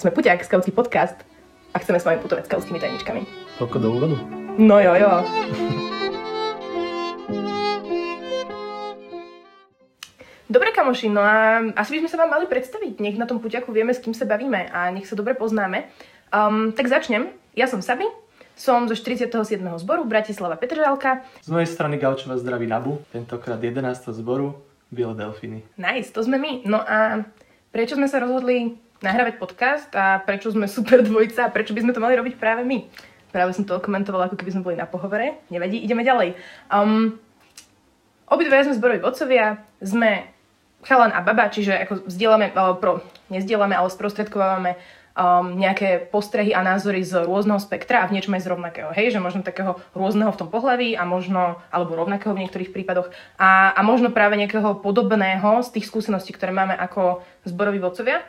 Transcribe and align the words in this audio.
Sme 0.00 0.16
Puťák, 0.16 0.40
skautský 0.40 0.72
podcast 0.72 1.12
a 1.70 1.76
chceme 1.76 2.00
s 2.00 2.08
vami 2.08 2.24
putovať 2.24 2.48
skautskými 2.48 2.80
tajničkami. 2.80 3.20
Toľko 3.60 3.76
do 3.76 3.88
úvodu? 3.92 4.16
No 4.56 4.80
jo, 4.80 4.96
jo. 4.96 5.12
Dobre 10.48 10.72
kamoši, 10.72 11.12
no 11.12 11.20
a 11.20 11.60
asi 11.76 11.92
by 11.92 11.98
sme 12.00 12.08
sa 12.08 12.16
vám 12.16 12.32
mali 12.32 12.48
predstaviť. 12.48 12.96
Nech 12.96 13.20
na 13.20 13.28
tom 13.28 13.44
puťaku 13.44 13.76
vieme, 13.76 13.92
s 13.92 14.00
kým 14.00 14.16
sa 14.16 14.24
bavíme 14.24 14.72
a 14.72 14.88
nech 14.88 15.04
sa 15.04 15.12
dobre 15.12 15.36
poznáme. 15.36 15.92
Um, 16.32 16.72
tak 16.72 16.88
začnem. 16.88 17.28
Ja 17.52 17.68
som 17.68 17.84
Sabi, 17.84 18.08
som 18.56 18.88
zo 18.88 18.96
47. 18.96 19.36
zboru 19.84 20.08
Bratislava 20.08 20.56
Petržalka. 20.56 21.28
Z 21.44 21.52
mojej 21.52 21.68
strany 21.68 22.00
Gaučova 22.00 22.40
zdraví 22.40 22.64
Nabu, 22.64 23.04
tentokrát 23.12 23.60
11. 23.60 24.16
zboru 24.16 24.56
Biele 24.88 25.12
Delfiny. 25.12 25.60
Nice, 25.76 26.08
to 26.08 26.24
sme 26.24 26.40
my. 26.40 26.64
No 26.64 26.80
a 26.80 27.20
prečo 27.68 28.00
sme 28.00 28.08
sa 28.08 28.16
rozhodli 28.16 28.88
nahrávať 29.00 29.40
podcast 29.40 29.88
a 29.96 30.20
prečo 30.20 30.52
sme 30.52 30.68
super 30.68 31.00
dvojica 31.00 31.48
a 31.48 31.52
prečo 31.52 31.72
by 31.72 31.80
sme 31.84 31.92
to 31.96 32.04
mali 32.04 32.14
robiť 32.16 32.36
práve 32.36 32.62
my? 32.64 32.84
Práve 33.30 33.54
som 33.56 33.64
to 33.64 33.80
komentovala, 33.80 34.28
ako 34.28 34.36
keby 34.36 34.50
sme 34.52 34.66
boli 34.66 34.76
na 34.76 34.84
pohovore. 34.84 35.40
Nevadí, 35.48 35.80
ideme 35.80 36.04
ďalej. 36.04 36.34
Um, 36.68 37.16
obidve 38.26 38.66
sme 38.66 38.76
zboroví 38.76 39.00
vodcovia, 39.00 39.62
sme 39.78 40.28
chalan 40.84 41.12
a 41.14 41.20
baba, 41.22 41.48
čiže 41.48 41.76
ako 41.76 42.10
vzdielame, 42.10 42.52
alebo 42.52 42.76
pro, 42.80 42.92
nezdielame, 43.30 43.76
ale 43.76 43.92
sprostredkovávame 43.92 44.76
um, 45.14 45.54
nejaké 45.54 46.10
postrehy 46.10 46.50
a 46.56 46.64
názory 46.64 47.04
z 47.06 47.22
rôzneho 47.22 47.60
spektra 47.62 48.02
a 48.02 48.08
v 48.08 48.18
niečom 48.18 48.34
aj 48.34 48.42
z 48.42 48.50
rovnakého. 48.50 48.90
Hej, 48.96 49.14
že 49.14 49.22
možno 49.22 49.46
takého 49.46 49.78
rôzneho 49.94 50.32
v 50.32 50.40
tom 50.40 50.48
pohľaví 50.48 50.98
a 50.98 51.06
možno, 51.06 51.60
alebo 51.70 51.94
rovnakého 51.94 52.32
v 52.34 52.42
niektorých 52.46 52.72
prípadoch 52.74 53.12
a, 53.38 53.76
a 53.76 53.80
možno 53.86 54.10
práve 54.10 54.40
nejakého 54.40 54.80
podobného 54.80 55.62
z 55.62 55.68
tých 55.78 55.86
skúseností, 55.86 56.34
ktoré 56.34 56.50
máme 56.50 56.74
ako 56.74 57.22
zboroví 57.46 57.78
vodcovia. 57.78 58.24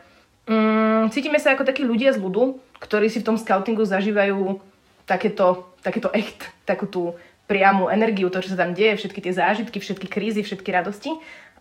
Um, 0.49 1.09
cítime 1.13 1.37
sa 1.37 1.53
ako 1.53 1.67
takí 1.67 1.85
ľudia 1.85 2.13
z 2.15 2.21
ľudu, 2.21 2.57
ktorí 2.81 3.13
si 3.13 3.21
v 3.21 3.27
tom 3.29 3.37
scoutingu 3.37 3.85
zažívajú 3.85 4.57
takéto, 5.05 5.69
takéto 5.85 6.09
echt, 6.17 6.49
takú 6.65 6.89
tú 6.89 7.13
priamu 7.45 7.91
energiu, 7.91 8.31
to, 8.31 8.41
čo 8.41 8.55
sa 8.55 8.65
tam 8.65 8.71
deje, 8.71 8.95
všetky 8.95 9.19
tie 9.21 9.33
zážitky, 9.35 9.77
všetky 9.83 10.07
krízy, 10.07 10.41
všetky 10.41 10.71
radosti. 10.71 11.11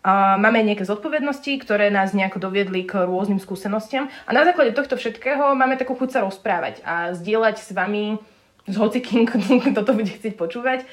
A 0.00 0.40
máme 0.40 0.64
nejaké 0.64 0.88
zodpovednosti, 0.88 1.60
ktoré 1.60 1.92
nás 1.92 2.16
nejako 2.16 2.40
doviedli 2.40 2.88
k 2.88 3.04
rôznym 3.04 3.36
skúsenostiam 3.36 4.08
a 4.24 4.30
na 4.32 4.48
základe 4.48 4.72
tohto 4.72 4.96
všetkého 4.96 5.52
máme 5.52 5.76
takú 5.76 5.92
chuť 5.92 6.08
sa 6.08 6.24
rozprávať 6.24 6.80
a 6.88 7.12
zdieľať 7.12 7.60
s 7.60 7.76
vami, 7.76 8.16
s 8.64 8.74
hocikým, 8.80 9.28
kto 9.74 9.80
to 9.84 9.92
bude 9.92 10.08
chcieť 10.08 10.40
počúvať, 10.40 10.88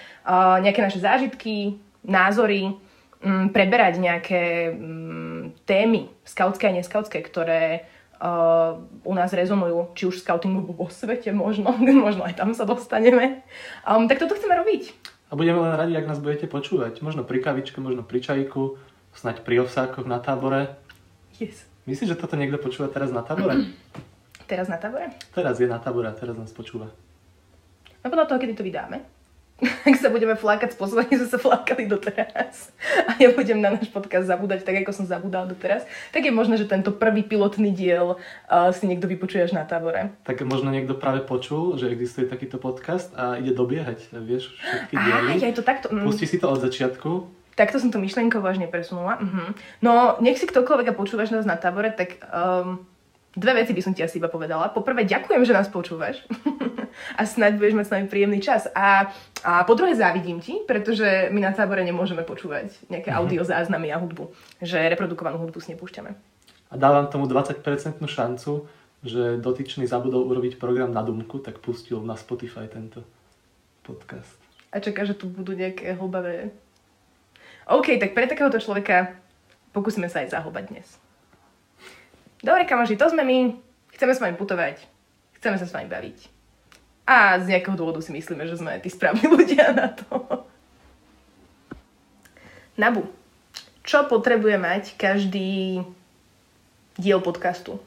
nejaké 0.60 0.84
naše 0.84 1.00
zážitky, 1.00 1.80
názory, 2.04 2.76
mm, 3.22 3.56
preberať 3.56 4.00
nejaké 4.02 4.74
mm, 4.74 5.64
témy 5.66 6.12
skautské 6.24 6.70
a 6.70 6.76
neskautské, 6.76 7.22
ktoré 7.22 7.88
u 9.06 9.14
nás 9.14 9.30
rezonujú, 9.30 9.94
či 9.94 10.10
už 10.10 10.26
scoutingu 10.26 10.74
vo 10.74 10.90
svete 10.90 11.30
možno, 11.30 11.70
možno 12.06 12.26
aj 12.26 12.34
tam 12.34 12.50
sa 12.58 12.66
dostaneme. 12.66 13.46
Um, 13.86 14.10
tak 14.10 14.18
toto 14.18 14.34
chceme 14.34 14.58
robiť. 14.58 14.90
A 15.28 15.36
budeme 15.36 15.60
len 15.60 15.76
radi, 15.76 15.94
ak 15.94 16.08
nás 16.08 16.24
budete 16.24 16.48
počúvať. 16.48 17.04
Možno 17.04 17.28
pri 17.28 17.44
kavičke, 17.44 17.78
možno 17.84 18.02
pri 18.02 18.24
čajku, 18.24 18.80
snať 19.14 19.44
pri 19.44 19.68
ovsákoch 19.68 20.08
na 20.08 20.24
tábore. 20.24 20.80
Yes. 21.38 21.68
Myslíš, 21.86 22.16
že 22.16 22.20
toto 22.20 22.40
niekto 22.40 22.58
počúva 22.58 22.90
teraz 22.90 23.14
na 23.14 23.22
tábore? 23.22 23.70
Teraz 24.48 24.72
na 24.72 24.80
tábore? 24.80 25.12
Teraz 25.36 25.60
je 25.60 25.68
na 25.68 25.78
tábore 25.78 26.08
a 26.08 26.16
teraz 26.16 26.34
nás 26.40 26.50
počúva. 26.56 26.90
No 28.02 28.08
podľa 28.08 28.32
toho, 28.32 28.40
kedy 28.40 28.56
to 28.56 28.64
vydáme. 28.64 29.04
Ak 29.90 29.98
sa 29.98 30.14
budeme 30.14 30.38
flákať 30.38 30.78
spôsobom, 30.78 31.02
sme 31.10 31.26
sa 31.26 31.42
flákali 31.42 31.90
doteraz 31.90 32.70
a 33.10 33.18
ja 33.18 33.34
budem 33.34 33.58
na 33.58 33.74
náš 33.74 33.90
podcast 33.90 34.30
zabúdať 34.30 34.62
tak, 34.62 34.86
ako 34.86 34.94
som 34.94 35.06
zabudal 35.10 35.50
doteraz, 35.50 35.82
tak 36.14 36.22
je 36.22 36.30
možné, 36.30 36.62
že 36.62 36.70
tento 36.70 36.94
prvý 36.94 37.26
pilotný 37.26 37.74
diel 37.74 38.22
uh, 38.22 38.70
si 38.70 38.86
niekto 38.86 39.10
vypočuje 39.10 39.50
až 39.50 39.58
na 39.58 39.66
tábore. 39.66 40.14
Tak 40.30 40.46
možno 40.46 40.70
niekto 40.70 40.94
práve 40.94 41.26
počul, 41.26 41.74
že 41.74 41.90
existuje 41.90 42.30
takýto 42.30 42.62
podcast 42.62 43.10
a 43.18 43.42
ide 43.42 43.58
dobiehať, 43.58 44.14
vieš, 44.22 44.54
všetky 44.62 44.94
diely. 44.94 45.32
Á, 45.42 45.50
ja 45.50 45.56
to 45.58 45.66
takto... 45.66 45.90
Mm. 45.90 46.06
Pustí 46.06 46.30
si 46.30 46.38
to 46.38 46.54
od 46.54 46.62
začiatku 46.62 47.38
Takto 47.58 47.82
som 47.82 47.90
to 47.90 47.98
myšlienkovo 47.98 48.46
až 48.46 48.62
nepresunula. 48.62 49.18
Uh-huh. 49.18 49.50
No, 49.82 50.22
nech 50.22 50.38
si 50.38 50.46
ktokoľvek 50.46 50.94
a 50.94 50.98
počúvaš 50.98 51.34
nás 51.34 51.42
na 51.42 51.58
tábore, 51.58 51.90
tak 51.90 52.22
um, 52.30 52.86
dve 53.38 53.54
veci 53.62 53.72
by 53.78 53.82
som 53.86 53.94
ti 53.94 54.02
asi 54.02 54.18
iba 54.18 54.28
povedala. 54.28 54.74
Poprvé, 54.74 55.06
ďakujem, 55.06 55.46
že 55.46 55.54
nás 55.54 55.70
počúvaš 55.70 56.26
a 57.20 57.22
snáď 57.22 57.62
budeš 57.62 57.78
mať 57.78 57.86
s 57.86 57.94
nami 57.94 58.06
príjemný 58.10 58.42
čas. 58.42 58.66
A, 58.74 59.14
a 59.46 59.62
po 59.62 59.78
druhé, 59.78 59.94
závidím 59.94 60.42
ti, 60.42 60.58
pretože 60.66 61.30
my 61.30 61.40
na 61.46 61.54
tábore 61.54 61.86
nemôžeme 61.86 62.26
počúvať 62.26 62.74
nejaké 62.90 63.14
uh-huh. 63.14 63.22
audio 63.22 63.46
záznamy 63.46 63.94
a 63.94 64.02
hudbu. 64.02 64.34
Že 64.66 64.90
reprodukovanú 64.98 65.38
hudbu 65.38 65.62
si 65.62 65.78
nepúšťame. 65.78 66.12
A 66.68 66.74
dávam 66.76 67.06
tomu 67.08 67.30
20% 67.30 67.62
šancu, 68.04 68.66
že 69.06 69.38
dotyčný 69.38 69.86
zabudol 69.86 70.26
urobiť 70.26 70.58
program 70.58 70.90
na 70.90 71.06
Dumku, 71.06 71.40
tak 71.40 71.62
pustil 71.62 72.02
na 72.02 72.18
Spotify 72.18 72.66
tento 72.66 73.06
podcast. 73.86 74.36
A 74.74 74.84
čaká, 74.84 75.08
že 75.08 75.16
tu 75.16 75.32
budú 75.32 75.56
nejaké 75.56 75.96
hlbavé 75.96 76.52
OK, 77.68 78.00
tak 78.00 78.12
pre 78.16 78.28
takéhoto 78.28 78.60
človeka 78.60 79.16
pokúsime 79.72 80.08
sa 80.12 80.24
aj 80.24 80.36
zahlbať 80.36 80.64
dnes. 80.72 80.88
Dobre, 82.48 82.64
kamoši, 82.64 82.96
to 82.96 83.12
sme 83.12 83.28
my. 83.28 83.60
Chceme 83.92 84.16
s 84.16 84.24
vami 84.24 84.40
putovať. 84.40 84.80
Chceme 85.36 85.60
sa 85.60 85.68
s 85.68 85.76
vami 85.76 85.92
baviť. 85.92 86.18
A 87.04 87.44
z 87.44 87.52
nejakého 87.52 87.76
dôvodu 87.76 88.00
si 88.00 88.16
myslíme, 88.16 88.48
že 88.48 88.56
sme 88.56 88.80
tí 88.80 88.88
správni 88.88 89.28
ľudia 89.36 89.76
na 89.76 89.92
to. 89.92 90.48
Nabu, 92.80 93.04
čo 93.84 94.08
potrebuje 94.08 94.56
mať 94.56 94.96
každý 94.96 95.84
diel 96.96 97.20
podcastu? 97.20 97.84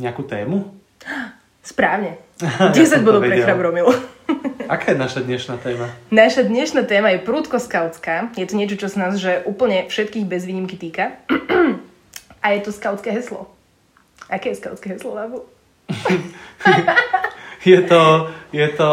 Nejakú 0.00 0.24
tému? 0.24 0.72
Správne. 1.60 2.16
10 2.72 3.04
bodov 3.04 3.28
pre 3.28 3.44
Chrabromil. 3.44 3.92
Aká 4.72 4.96
je 4.96 4.96
naša 4.96 5.20
dnešná 5.20 5.60
téma? 5.60 5.92
Naša 6.08 6.48
dnešná 6.48 6.88
téma 6.88 7.12
je 7.12 7.20
prúdko 7.20 7.60
skautská. 7.60 8.32
Je 8.40 8.48
to 8.48 8.56
niečo, 8.56 8.80
čo 8.80 8.88
sa 8.88 9.04
nás 9.04 9.20
že 9.20 9.44
úplne 9.44 9.84
všetkých 9.92 10.24
bez 10.24 10.48
výnimky 10.48 10.80
týka. 10.80 11.20
A 12.44 12.52
je 12.52 12.60
to 12.60 12.76
skautské 12.76 13.08
heslo. 13.08 13.48
Aké 14.28 14.52
je 14.52 14.60
skautské 14.60 14.92
heslo, 14.92 15.16
Labu? 15.16 15.48
je 17.64 17.80
to, 17.88 18.28
je 18.52 18.68
to, 18.68 18.90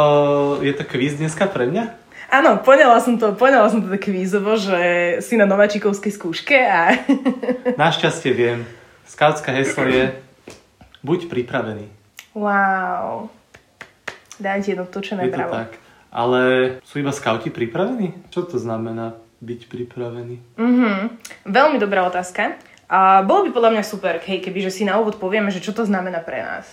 je 0.64 0.74
to 0.74 0.84
kvíz 0.88 1.20
dneska 1.20 1.52
pre 1.52 1.68
mňa? 1.68 2.00
Áno, 2.32 2.64
poňala 2.64 3.04
som 3.04 3.20
to, 3.20 3.36
poňala 3.36 3.68
som 3.68 3.84
to 3.84 3.92
kvízovo, 4.00 4.56
že 4.56 5.20
si 5.20 5.36
na 5.36 5.44
nováčikovskej 5.44 6.16
skúške 6.16 6.56
a... 6.56 6.96
Našťastie 7.84 8.32
viem. 8.32 8.64
Skautské 9.04 9.52
heslo 9.52 9.84
je 9.92 10.16
buď 11.04 11.28
pripravený. 11.28 11.92
Wow. 12.32 13.28
Dám 14.40 14.64
ti 14.64 14.72
jedno 14.72 14.88
točené 14.88 15.28
Je 15.28 15.36
to 15.36 15.44
bravo. 15.44 15.54
tak. 15.60 15.76
Ale 16.08 16.40
sú 16.88 17.04
iba 17.04 17.12
skauti 17.12 17.52
pripravení? 17.52 18.16
Čo 18.32 18.48
to 18.48 18.56
znamená 18.56 19.20
byť 19.44 19.68
pripravený? 19.68 20.40
Mhm. 20.56 21.20
Veľmi 21.52 21.84
dobrá 21.84 22.08
otázka. 22.08 22.56
A 22.92 23.24
bolo 23.24 23.48
by 23.48 23.56
podľa 23.56 23.72
mňa 23.80 23.84
super, 23.88 24.20
hej, 24.20 24.44
keby 24.44 24.68
že 24.68 24.76
si 24.76 24.84
na 24.84 25.00
úvod 25.00 25.16
povieme, 25.16 25.48
že 25.48 25.64
čo 25.64 25.72
to 25.72 25.88
znamená 25.88 26.20
pre 26.20 26.44
nás. 26.44 26.68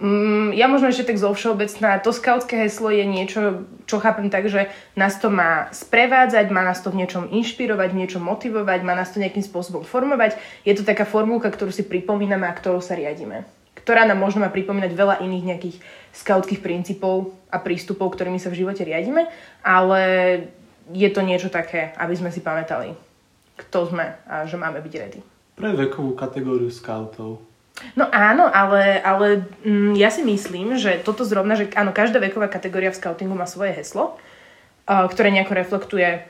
Mm, 0.00 0.56
ja 0.56 0.66
možno 0.66 0.88
ešte 0.88 1.12
tak 1.12 1.20
zo 1.20 1.30
všeobecná, 1.30 2.00
to 2.00 2.10
skautské 2.10 2.64
heslo 2.64 2.88
je 2.88 3.04
niečo, 3.04 3.68
čo 3.84 4.00
chápem 4.00 4.32
tak, 4.32 4.48
že 4.48 4.72
nás 4.96 5.20
to 5.20 5.28
má 5.28 5.68
sprevádzať, 5.70 6.48
má 6.48 6.64
nás 6.64 6.80
to 6.80 6.90
v 6.90 7.04
niečom 7.04 7.28
inšpirovať, 7.28 7.92
v 7.92 8.00
niečom 8.02 8.24
motivovať, 8.24 8.80
má 8.82 8.96
nás 8.96 9.12
to 9.12 9.20
nejakým 9.20 9.44
spôsobom 9.44 9.84
formovať. 9.84 10.40
Je 10.64 10.72
to 10.74 10.82
taká 10.82 11.04
formulka, 11.04 11.52
ktorú 11.52 11.70
si 11.70 11.84
pripomíname 11.84 12.48
a 12.48 12.56
ktorou 12.56 12.80
sa 12.80 12.96
riadíme 12.96 13.44
ktorá 13.84 14.08
nám 14.08 14.16
možno 14.16 14.40
má 14.40 14.48
pripomínať 14.48 14.96
veľa 14.96 15.20
iných 15.20 15.44
nejakých 15.44 15.76
skautských 16.16 16.64
princípov 16.64 17.36
a 17.52 17.60
prístupov, 17.60 18.16
ktorými 18.16 18.40
sa 18.40 18.48
v 18.48 18.64
živote 18.64 18.80
riadíme, 18.80 19.28
ale 19.60 20.00
je 20.88 21.08
to 21.12 21.20
niečo 21.20 21.52
také, 21.52 21.92
aby 22.00 22.16
sme 22.16 22.32
si 22.32 22.40
pamätali, 22.40 22.96
kto 23.60 23.92
sme 23.92 24.16
a 24.24 24.48
že 24.48 24.56
máme 24.56 24.80
byť 24.80 24.94
ready. 24.96 25.33
Pre 25.54 25.70
vekovú 25.74 26.18
kategóriu 26.18 26.70
skautov. 26.70 27.42
No 27.98 28.06
áno, 28.10 28.46
ale, 28.46 29.02
ale 29.02 29.26
mm, 29.66 29.98
ja 29.98 30.10
si 30.10 30.22
myslím, 30.22 30.78
že 30.78 31.02
toto 31.02 31.26
zrovna, 31.26 31.58
že 31.58 31.70
áno, 31.74 31.90
každá 31.90 32.22
veková 32.22 32.46
kategória 32.46 32.94
v 32.94 32.98
skautingu 32.98 33.34
má 33.34 33.50
svoje 33.50 33.74
heslo, 33.74 34.14
uh, 34.86 35.06
ktoré 35.10 35.34
nejako 35.34 35.54
reflektuje 35.58 36.22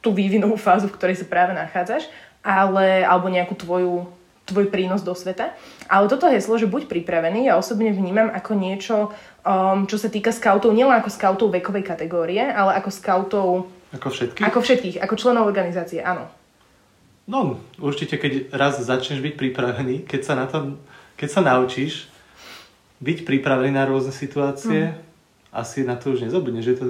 tú 0.00 0.12
vývinovú 0.12 0.56
fázu, 0.56 0.88
v 0.88 0.96
ktorej 0.96 1.20
sa 1.20 1.28
práve 1.28 1.52
nachádzaš, 1.56 2.08
ale, 2.44 3.04
alebo 3.04 3.32
nejakú 3.32 3.56
tvoju 3.56 4.08
tvoj 4.44 4.68
prínos 4.68 5.00
do 5.00 5.16
sveta. 5.16 5.56
Ale 5.88 6.04
toto 6.08 6.28
heslo, 6.28 6.60
že 6.60 6.68
buď 6.68 6.84
pripravený, 6.88 7.48
ja 7.48 7.56
osobne 7.56 7.92
vnímam 7.92 8.28
ako 8.28 8.52
niečo, 8.52 8.96
um, 9.40 9.88
čo 9.88 9.96
sa 9.96 10.12
týka 10.12 10.32
scoutov, 10.32 10.76
nielen 10.76 10.92
ako 11.00 11.08
scoutov 11.08 11.48
vekovej 11.48 11.84
kategórie, 11.84 12.44
ale 12.44 12.76
ako 12.76 12.90
scoutov... 12.92 13.48
Ako 13.96 14.12
všetkých? 14.12 14.44
Ako 14.44 14.58
všetkých, 14.60 14.96
ako 15.00 15.14
členov 15.16 15.48
organizácie, 15.48 16.04
áno. 16.04 16.28
No, 17.24 17.56
určite, 17.80 18.20
keď 18.20 18.52
raz 18.52 18.76
začneš 18.76 19.24
byť 19.24 19.34
pripravený, 19.40 20.04
keď 20.04 20.20
sa 20.20 20.34
na 20.36 20.44
to, 20.44 20.76
keď 21.16 21.28
sa 21.32 21.40
naučíš 21.40 22.12
byť 23.00 23.24
pripravený 23.24 23.72
na 23.72 23.88
rôzne 23.88 24.12
situácie, 24.12 24.92
mm. 24.92 24.96
asi 25.56 25.88
na 25.88 25.96
to 25.96 26.12
už 26.12 26.28
nezabudneš. 26.28 26.66
Je 26.68 26.76
to 26.76 26.88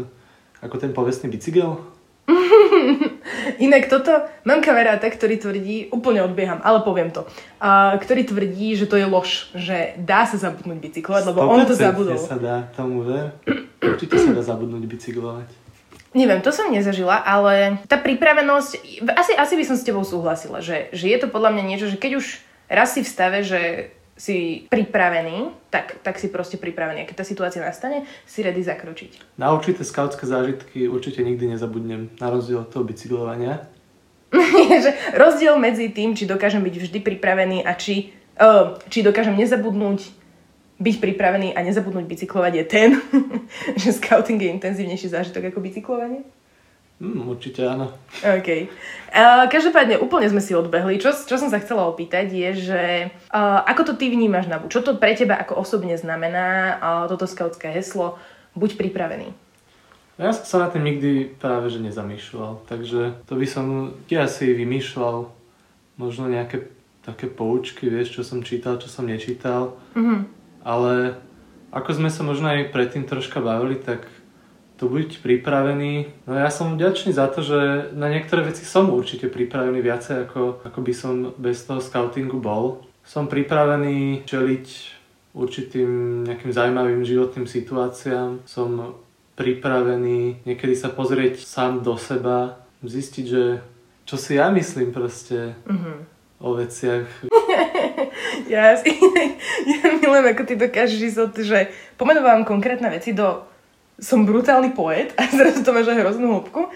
ako 0.59 0.77
ten 0.83 0.91
povestný 0.91 1.31
bicykel? 1.31 1.79
Inak 3.67 3.87
toto, 3.87 4.11
mám 4.43 4.59
kamaráta, 4.59 5.07
ktorý 5.07 5.39
tvrdí, 5.39 5.93
úplne 5.95 6.27
odbieham, 6.27 6.59
ale 6.67 6.83
poviem 6.83 7.15
to, 7.15 7.29
uh, 7.63 7.95
ktorý 8.01 8.27
tvrdí, 8.27 8.75
že 8.75 8.91
to 8.91 8.99
je 8.99 9.07
lož, 9.07 9.55
že 9.55 9.95
dá 10.01 10.27
sa 10.27 10.35
zabudnúť 10.41 10.83
bicyklovať, 10.83 11.23
lebo 11.31 11.47
on 11.47 11.63
to 11.63 11.77
100% 11.77 11.85
zabudol. 11.85 12.19
sa 12.19 12.37
dá 12.41 12.67
tomu 12.75 13.07
ver. 13.07 13.39
Určite 13.79 14.19
sa 14.19 14.35
dá 14.35 14.43
zabudnúť 14.43 14.83
bicyklovať. 14.89 15.64
Neviem, 16.15 16.39
to 16.39 16.55
som 16.55 16.71
nezažila, 16.71 17.19
ale 17.27 17.83
tá 17.91 17.99
pripravenosť, 17.99 18.71
asi, 19.19 19.33
asi 19.35 19.55
by 19.59 19.65
som 19.67 19.77
s 19.77 19.83
tebou 19.83 20.07
súhlasila, 20.07 20.63
že, 20.63 20.87
že 20.95 21.11
je 21.11 21.19
to 21.19 21.27
podľa 21.27 21.59
mňa 21.59 21.65
niečo, 21.67 21.91
že 21.91 21.99
keď 21.99 22.23
už 22.23 22.39
raz 22.71 22.95
si 22.95 23.03
v 23.03 23.11
stave, 23.11 23.43
že 23.43 23.91
si 24.15 24.71
pripravený, 24.71 25.51
tak, 25.75 25.99
tak 26.07 26.23
si 26.23 26.31
proste 26.31 26.55
pripravený. 26.55 27.03
A 27.03 27.09
keď 27.11 27.17
tá 27.23 27.27
situácia 27.27 27.59
nastane, 27.59 28.07
si 28.31 28.47
ready 28.47 28.63
zakročiť. 28.63 29.35
Na 29.43 29.51
určité 29.51 29.83
skautské 29.83 30.23
zážitky 30.23 30.87
určite 30.87 31.27
nikdy 31.27 31.51
nezabudnem, 31.59 32.15
na 32.23 32.31
rozdiel 32.31 32.63
od 32.63 32.71
toho 32.71 32.87
bicyklovania. 32.87 33.67
že 34.87 34.91
rozdiel 35.19 35.59
medzi 35.59 35.91
tým, 35.91 36.15
či 36.15 36.31
dokážem 36.31 36.63
byť 36.63 36.75
vždy 36.79 36.99
pripravený 37.03 37.67
a 37.67 37.75
či, 37.75 38.15
uh, 38.39 38.79
či 38.87 39.03
dokážem 39.03 39.35
nezabudnúť 39.35 40.24
byť 40.79 40.97
pripravený 40.99 41.55
a 41.55 41.63
nezabudnúť 41.63 42.07
bicyklovať 42.07 42.53
je 42.59 42.65
ten, 42.67 42.89
že 43.81 43.95
scouting 43.95 44.41
je 44.43 44.51
intenzívnejší 44.51 45.11
zážitok 45.11 45.55
ako 45.55 45.63
bicyklovanie? 45.63 46.23
Mm, 47.03 47.27
určite 47.27 47.67
áno. 47.67 47.91
OK. 48.23 48.71
Uh, 49.11 49.51
každopádne 49.51 49.99
úplne 49.99 50.31
sme 50.31 50.39
si 50.39 50.55
odbehli. 50.55 51.03
Čo, 51.03 51.11
čo 51.11 51.35
som 51.35 51.51
sa 51.51 51.59
chcela 51.59 51.91
opýtať 51.91 52.31
je, 52.31 52.51
že 52.71 52.83
uh, 53.35 53.67
ako 53.67 53.91
to 53.91 53.93
ty 53.99 54.15
vnímaš 54.15 54.47
na 54.47 54.63
Čo 54.63 54.81
to 54.81 54.95
pre 54.95 55.19
teba 55.19 55.35
ako 55.35 55.59
osobne 55.59 55.99
znamená 55.99 56.79
uh, 56.79 57.05
toto 57.11 57.27
skautské 57.27 57.75
heslo 57.75 58.19
Buď 58.55 58.79
pripravený. 58.79 59.35
Ja 60.15 60.31
som 60.31 60.47
sa 60.47 60.57
na 60.63 60.69
tým 60.71 60.87
nikdy 60.87 61.35
práve 61.43 61.75
že 61.75 61.83
nezamýšľal, 61.83 62.63
takže 62.71 63.19
to 63.27 63.35
by 63.35 63.47
som 63.51 63.99
ja 64.07 64.31
asi 64.31 64.55
vymýšľal 64.55 65.27
možno 65.99 66.31
nejaké 66.31 66.71
také 67.03 67.27
poučky, 67.27 67.91
vieš, 67.91 68.15
čo 68.15 68.23
som 68.23 68.47
čítal, 68.47 68.79
čo 68.79 68.87
som 68.87 69.11
nečítal. 69.11 69.75
Mm-hmm. 69.99 70.44
Ale 70.65 71.21
ako 71.71 71.91
sme 71.93 72.11
sa 72.11 72.25
možno 72.25 72.49
aj 72.49 72.73
predtým 72.73 73.05
troška 73.05 73.45
bavili, 73.45 73.77
tak 73.77 74.09
tu 74.75 74.91
byť 74.91 75.23
pripravený. 75.23 76.27
No 76.27 76.35
ja 76.35 76.51
som 76.51 76.75
vďačný 76.75 77.15
za 77.15 77.31
to, 77.31 77.47
že 77.47 77.91
na 77.95 78.11
niektoré 78.11 78.43
veci 78.43 78.67
som 78.67 78.91
určite 78.91 79.31
pripravený 79.31 79.79
viacej, 79.79 80.27
ako, 80.27 80.67
ako 80.67 80.79
by 80.83 80.93
som 80.95 81.13
bez 81.39 81.63
toho 81.63 81.79
scoutingu 81.79 82.43
bol. 82.43 82.83
Som 83.07 83.31
pripravený 83.31 84.27
čeliť 84.27 84.67
určitým 85.35 86.23
nejakým 86.27 86.51
zaujímavým 86.51 87.07
životným 87.07 87.47
situáciám. 87.47 88.43
Som 88.47 88.99
pripravený 89.35 90.47
niekedy 90.47 90.75
sa 90.79 90.91
pozrieť 90.91 91.43
sám 91.43 91.83
do 91.83 91.99
seba, 91.99 92.63
zistiť, 92.83 93.27
že 93.27 93.63
čo 94.05 94.17
si 94.21 94.39
ja 94.39 94.51
myslím 94.51 94.95
proste 94.95 95.59
mm-hmm. 95.67 95.97
o 96.39 96.51
veciach. 96.55 97.09
Ja, 98.51 98.79
ja 99.73 99.85
milujem, 100.01 100.27
ako 100.35 100.43
ty 100.47 100.55
dokážeš 100.59 101.01
ísť 101.15 101.19
od, 101.19 101.35
že 101.41 101.59
pomenovávam 102.01 102.47
konkrétne 102.47 102.91
veci 102.91 103.15
do 103.15 103.47
som 103.99 104.27
brutálny 104.27 104.75
poet 104.75 105.15
a 105.15 105.31
zrazu 105.31 105.63
to 105.63 105.71
máš 105.71 105.87
aj 105.87 106.03
hroznú 106.03 106.27
hĺbku 106.35 106.67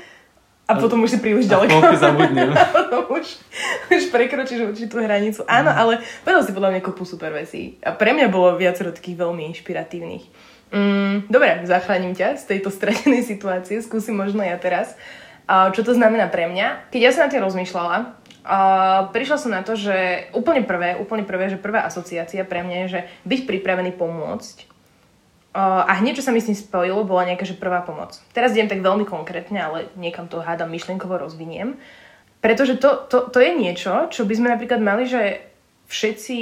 a 0.69 0.76
potom 0.76 1.00
už 1.00 1.16
si 1.16 1.19
príliš 1.25 1.49
ďaleko. 1.49 1.81
A 1.81 1.96
zabudnem. 1.96 2.52
a 2.60 2.69
potom 2.69 3.08
už, 3.16 3.40
už 3.88 4.02
prekročíš 4.12 4.69
určitú 4.69 5.00
hranicu. 5.00 5.40
Áno, 5.49 5.72
ale 5.72 6.05
povedal 6.20 6.44
si 6.44 6.52
podľa 6.52 6.76
mňa 6.76 6.81
kopu 6.84 7.08
super 7.08 7.32
vecí. 7.32 7.81
A 7.81 7.96
pre 7.96 8.12
mňa 8.12 8.28
bolo 8.28 8.52
viacero 8.61 8.93
takých 8.93 9.16
veľmi 9.25 9.49
inšpiratívnych. 9.49 10.28
Mm, 10.69 11.32
dobre, 11.32 11.64
zachránim 11.64 12.12
ťa 12.12 12.37
z 12.37 12.44
tejto 12.44 12.69
stratenej 12.69 13.25
situácie. 13.32 13.81
Skúsim 13.81 14.12
možno 14.12 14.44
ja 14.44 14.61
teraz. 14.61 14.93
A 15.49 15.72
čo 15.72 15.81
to 15.81 15.96
znamená 15.96 16.28
pre 16.28 16.44
mňa? 16.44 16.93
Keď 16.93 17.00
ja 17.00 17.11
som 17.16 17.25
na 17.25 17.32
tým 17.32 17.40
rozmýšľala, 17.40 18.20
a 18.46 18.58
prišla 19.11 19.37
som 19.38 19.50
na 19.50 19.67
to, 19.67 19.75
že 19.75 20.29
úplne 20.35 20.62
prvé, 20.62 20.94
úplne 20.99 21.26
prvé, 21.26 21.50
že 21.50 21.61
prvá 21.61 21.85
asociácia 21.85 22.46
pre 22.46 22.62
mňa 22.62 22.76
je, 22.85 22.87
že 22.88 23.00
byť 23.26 23.40
pripravený 23.46 23.94
pomôcť 23.99 24.79
a 25.58 25.93
hneď, 25.99 26.20
čo 26.20 26.26
sa 26.29 26.31
mi 26.31 26.38
s 26.38 26.46
tým 26.46 26.55
spojilo, 26.55 27.08
bola 27.08 27.26
nejaká 27.26 27.43
že 27.43 27.58
prvá 27.58 27.82
pomoc. 27.82 28.20
Teraz 28.31 28.55
idem 28.55 28.70
tak 28.70 28.85
veľmi 28.85 29.02
konkrétne, 29.02 29.58
ale 29.58 29.79
niekam 29.99 30.31
to 30.31 30.38
hádam 30.38 30.70
myšlienkovo 30.70 31.19
rozviniem. 31.19 31.81
Pretože 32.38 32.79
to, 32.79 33.08
to, 33.11 33.26
to 33.32 33.38
je 33.43 33.58
niečo, 33.58 34.06
čo 34.14 34.23
by 34.23 34.35
sme 34.38 34.52
napríklad 34.55 34.79
mali, 34.79 35.11
že 35.11 35.43
všetci 35.90 36.38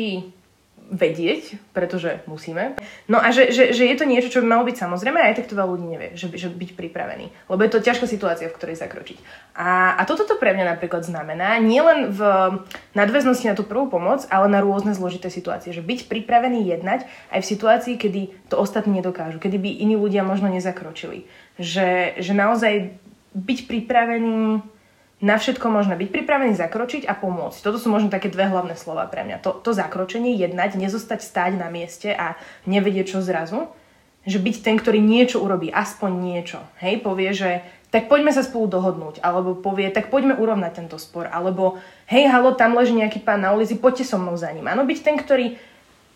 vedieť, 0.86 1.58
pretože 1.74 2.22
musíme. 2.30 2.78
No 3.10 3.18
a 3.18 3.34
že, 3.34 3.50
že, 3.50 3.74
že 3.74 3.90
je 3.90 3.96
to 3.98 4.06
niečo, 4.06 4.30
čo 4.30 4.38
by 4.42 4.46
malo 4.46 4.64
byť 4.70 4.76
samozrejme 4.78 5.18
aj 5.18 5.34
tak 5.42 5.50
to 5.50 5.58
veľa 5.58 5.70
ľudí 5.74 5.86
nevie, 5.90 6.10
že, 6.14 6.30
že 6.30 6.46
byť 6.46 6.78
pripravený. 6.78 7.50
Lebo 7.50 7.60
je 7.66 7.72
to 7.74 7.82
ťažká 7.82 8.06
situácia, 8.06 8.46
v 8.46 8.54
ktorej 8.54 8.78
zakročiť. 8.78 9.18
A, 9.58 9.98
a 9.98 10.02
toto 10.06 10.22
to 10.22 10.38
pre 10.38 10.54
mňa 10.54 10.78
napríklad 10.78 11.02
znamená 11.02 11.58
nielen 11.58 12.14
v 12.14 12.20
nadväznosti 12.94 13.50
na 13.50 13.58
tú 13.58 13.66
prvú 13.66 13.90
pomoc, 13.90 14.30
ale 14.30 14.46
na 14.46 14.62
rôzne 14.62 14.94
zložité 14.94 15.26
situácie. 15.26 15.74
Že 15.74 15.82
byť 15.82 16.00
pripravený 16.06 16.62
jednať 16.70 17.10
aj 17.34 17.40
v 17.42 17.50
situácii, 17.50 17.94
kedy 17.98 18.20
to 18.46 18.54
ostatní 18.54 19.02
nedokážu, 19.02 19.42
kedy 19.42 19.58
by 19.58 19.70
iní 19.82 19.98
ľudia 19.98 20.22
možno 20.22 20.46
nezakročili. 20.46 21.26
Že, 21.58 22.20
že 22.22 22.32
naozaj 22.32 22.94
byť 23.34 23.58
pripravený 23.66 24.75
na 25.26 25.42
všetko 25.42 25.66
možné 25.66 25.98
byť 25.98 26.08
pripravený 26.14 26.54
zakročiť 26.54 27.02
a 27.10 27.18
pomôcť. 27.18 27.58
Toto 27.58 27.82
sú 27.82 27.90
možno 27.90 28.14
také 28.14 28.30
dve 28.30 28.46
hlavné 28.46 28.78
slova 28.78 29.10
pre 29.10 29.26
mňa. 29.26 29.42
To, 29.42 29.58
to 29.58 29.74
zakročenie, 29.74 30.38
jednať, 30.38 30.78
nezostať 30.78 31.18
stáť 31.18 31.58
na 31.58 31.66
mieste 31.66 32.14
a 32.14 32.38
nevedieť 32.70 33.18
čo 33.18 33.18
zrazu. 33.18 33.66
Že 34.22 34.38
byť 34.42 34.56
ten, 34.62 34.78
ktorý 34.78 35.02
niečo 35.02 35.42
urobí, 35.42 35.70
aspoň 35.70 36.10
niečo. 36.18 36.58
Hej, 36.78 37.02
povie, 37.02 37.30
že 37.34 37.66
tak 37.90 38.10
poďme 38.10 38.34
sa 38.34 38.46
spolu 38.46 38.70
dohodnúť. 38.70 39.22
Alebo 39.22 39.58
povie, 39.58 39.90
tak 39.90 40.10
poďme 40.10 40.38
urovnať 40.38 40.72
tento 40.82 40.98
spor. 40.98 41.26
Alebo 41.26 41.78
hej, 42.06 42.30
halo, 42.30 42.54
tam 42.54 42.78
leží 42.78 42.94
nejaký 42.94 43.22
pán 43.22 43.42
na 43.42 43.50
ulici, 43.54 43.78
poďte 43.78 44.06
so 44.06 44.18
mnou 44.18 44.38
za 44.38 44.50
ním. 44.54 44.66
Áno, 44.70 44.86
byť 44.86 44.98
ten, 45.02 45.18
ktorý 45.18 45.58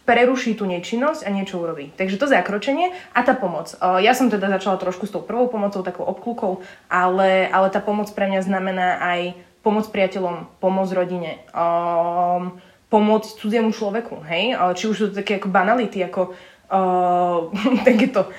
preruší 0.09 0.57
tú 0.59 0.67
nečinnosť 0.67 1.23
a 1.23 1.31
niečo 1.31 1.61
urobí. 1.61 1.93
Takže 1.95 2.19
to 2.19 2.27
zakročenie 2.27 2.91
a 3.15 3.21
tá 3.23 3.37
pomoc. 3.37 3.77
Ja 3.79 4.17
som 4.17 4.33
teda 4.33 4.51
začala 4.51 4.81
trošku 4.81 5.07
s 5.07 5.13
tou 5.13 5.23
prvou 5.23 5.47
pomocou, 5.47 5.85
takou 5.85 6.03
obklukou, 6.03 6.65
ale, 6.91 7.47
ale 7.47 7.69
tá 7.71 7.79
pomoc 7.79 8.11
pre 8.11 8.27
mňa 8.27 8.41
znamená 8.43 8.99
aj 8.99 9.39
pomoc 9.61 9.87
priateľom, 9.93 10.49
pomoc 10.59 10.89
rodine, 10.91 11.45
um, 11.53 12.57
pomoc 12.89 13.29
cudziemu 13.29 13.71
človeku, 13.71 14.25
hej? 14.25 14.57
Či 14.57 14.85
už 14.89 14.97
sú 14.97 15.05
to 15.13 15.21
také 15.21 15.37
ako 15.37 15.53
banality, 15.53 16.01
ako 16.01 16.33
uh, 16.75 17.53
takéto 17.85 18.33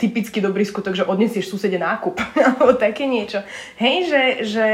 typicky 0.00 0.40
dobrý 0.40 0.64
skutok, 0.64 0.96
že 0.96 1.06
odnesieš 1.06 1.52
susede 1.52 1.76
nákup, 1.76 2.18
alebo 2.48 2.72
také 2.74 3.04
niečo. 3.04 3.44
Hej, 3.76 3.96
že, 4.08 4.22
že... 4.48 4.68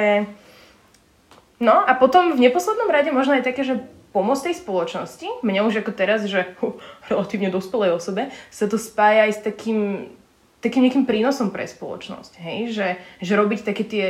No 1.58 1.82
a 1.82 1.99
potom 1.99 2.38
v 2.38 2.46
neposlednom 2.46 2.87
rade 2.87 3.11
možno 3.11 3.34
aj 3.34 3.43
také, 3.43 3.67
že 3.67 3.82
pomôcť 4.19 4.50
tej 4.50 4.56
spoločnosti. 4.67 5.47
Mňa 5.47 5.62
už 5.62 5.87
ako 5.87 5.94
teraz, 5.94 6.26
že 6.26 6.59
relatívne 7.11 7.55
dospelej 7.55 7.94
osobe, 7.94 8.35
sa 8.50 8.67
to 8.67 8.75
spája 8.75 9.31
aj 9.31 9.32
s 9.39 9.41
takým, 9.46 10.10
takým 10.58 10.82
nejakým 10.91 11.06
prínosom 11.06 11.55
pre 11.55 11.70
spoločnosť. 11.70 12.32
Hej? 12.43 12.58
Že, 12.75 12.89
že 13.22 13.32
robiť 13.39 13.60
také 13.63 13.87
tie 13.87 14.06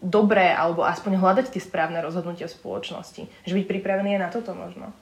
dobré, 0.00 0.56
alebo 0.56 0.80
aspoň 0.80 1.20
hľadať 1.20 1.52
tie 1.52 1.60
správne 1.60 2.00
rozhodnutia 2.00 2.48
v 2.48 2.56
spoločnosti. 2.56 3.22
Že 3.44 3.52
byť 3.52 3.66
pripravený 3.68 4.16
je 4.16 4.20
na 4.24 4.32
toto 4.32 4.56
možno. 4.56 4.96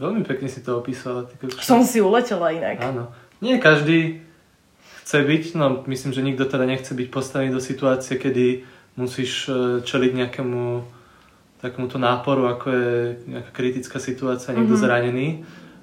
Veľmi 0.00 0.24
pekne 0.24 0.48
si 0.48 0.64
to 0.64 0.80
opísala. 0.80 1.28
Ty 1.28 1.52
Som 1.60 1.84
si 1.84 2.00
uletela 2.00 2.48
inak. 2.48 2.80
Áno. 2.80 3.12
Nie 3.44 3.60
každý 3.60 4.24
chce 5.04 5.20
byť, 5.20 5.44
no 5.60 5.84
myslím, 5.84 6.16
že 6.16 6.24
nikto 6.24 6.48
teda 6.48 6.64
nechce 6.64 6.96
byť 6.96 7.08
postavený 7.12 7.52
do 7.52 7.60
situácie, 7.60 8.16
kedy 8.16 8.64
musíš 8.96 9.50
e, 9.50 9.84
čeliť 9.84 10.12
nejakému 10.16 10.62
takomuto 11.62 11.96
náporu, 11.96 12.50
ako 12.50 12.66
je 12.74 12.90
nejaká 13.30 13.50
kritická 13.54 14.02
situácia, 14.02 14.50
niekto 14.52 14.74
mm-hmm. 14.74 14.84
zranený. 14.84 15.28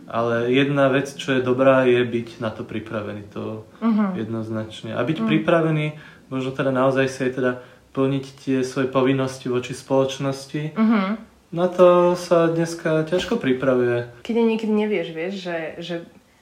Ale 0.09 0.49
jedna 0.51 0.89
vec, 0.89 1.13
čo 1.15 1.37
je 1.37 1.45
dobrá, 1.45 1.85
je 1.87 2.01
byť 2.01 2.43
na 2.43 2.49
to 2.51 2.67
pripravený. 2.67 3.29
To 3.31 3.63
mm-hmm. 3.79 4.09
jednoznačne. 4.17 4.91
A 4.97 5.01
byť 5.05 5.21
mm. 5.21 5.27
pripravený, 5.29 5.85
možno 6.33 6.49
teda 6.49 6.73
naozaj 6.73 7.05
si 7.07 7.19
aj 7.29 7.31
teda 7.37 7.51
plniť 7.93 8.25
tie 8.41 8.57
svoje 8.65 8.89
povinnosti 8.89 9.47
voči 9.47 9.77
spoločnosti. 9.77 10.73
Mm-hmm. 10.73 11.07
Na 11.53 11.65
to 11.69 12.13
sa 12.17 12.49
dneska 12.49 13.05
ťažko 13.05 13.37
pripravuje. 13.37 14.09
Keď 14.25 14.35
niekedy 14.37 14.69
nevieš, 14.73 15.07
vieš, 15.13 15.33
že, 15.45 15.57
že 15.81 15.95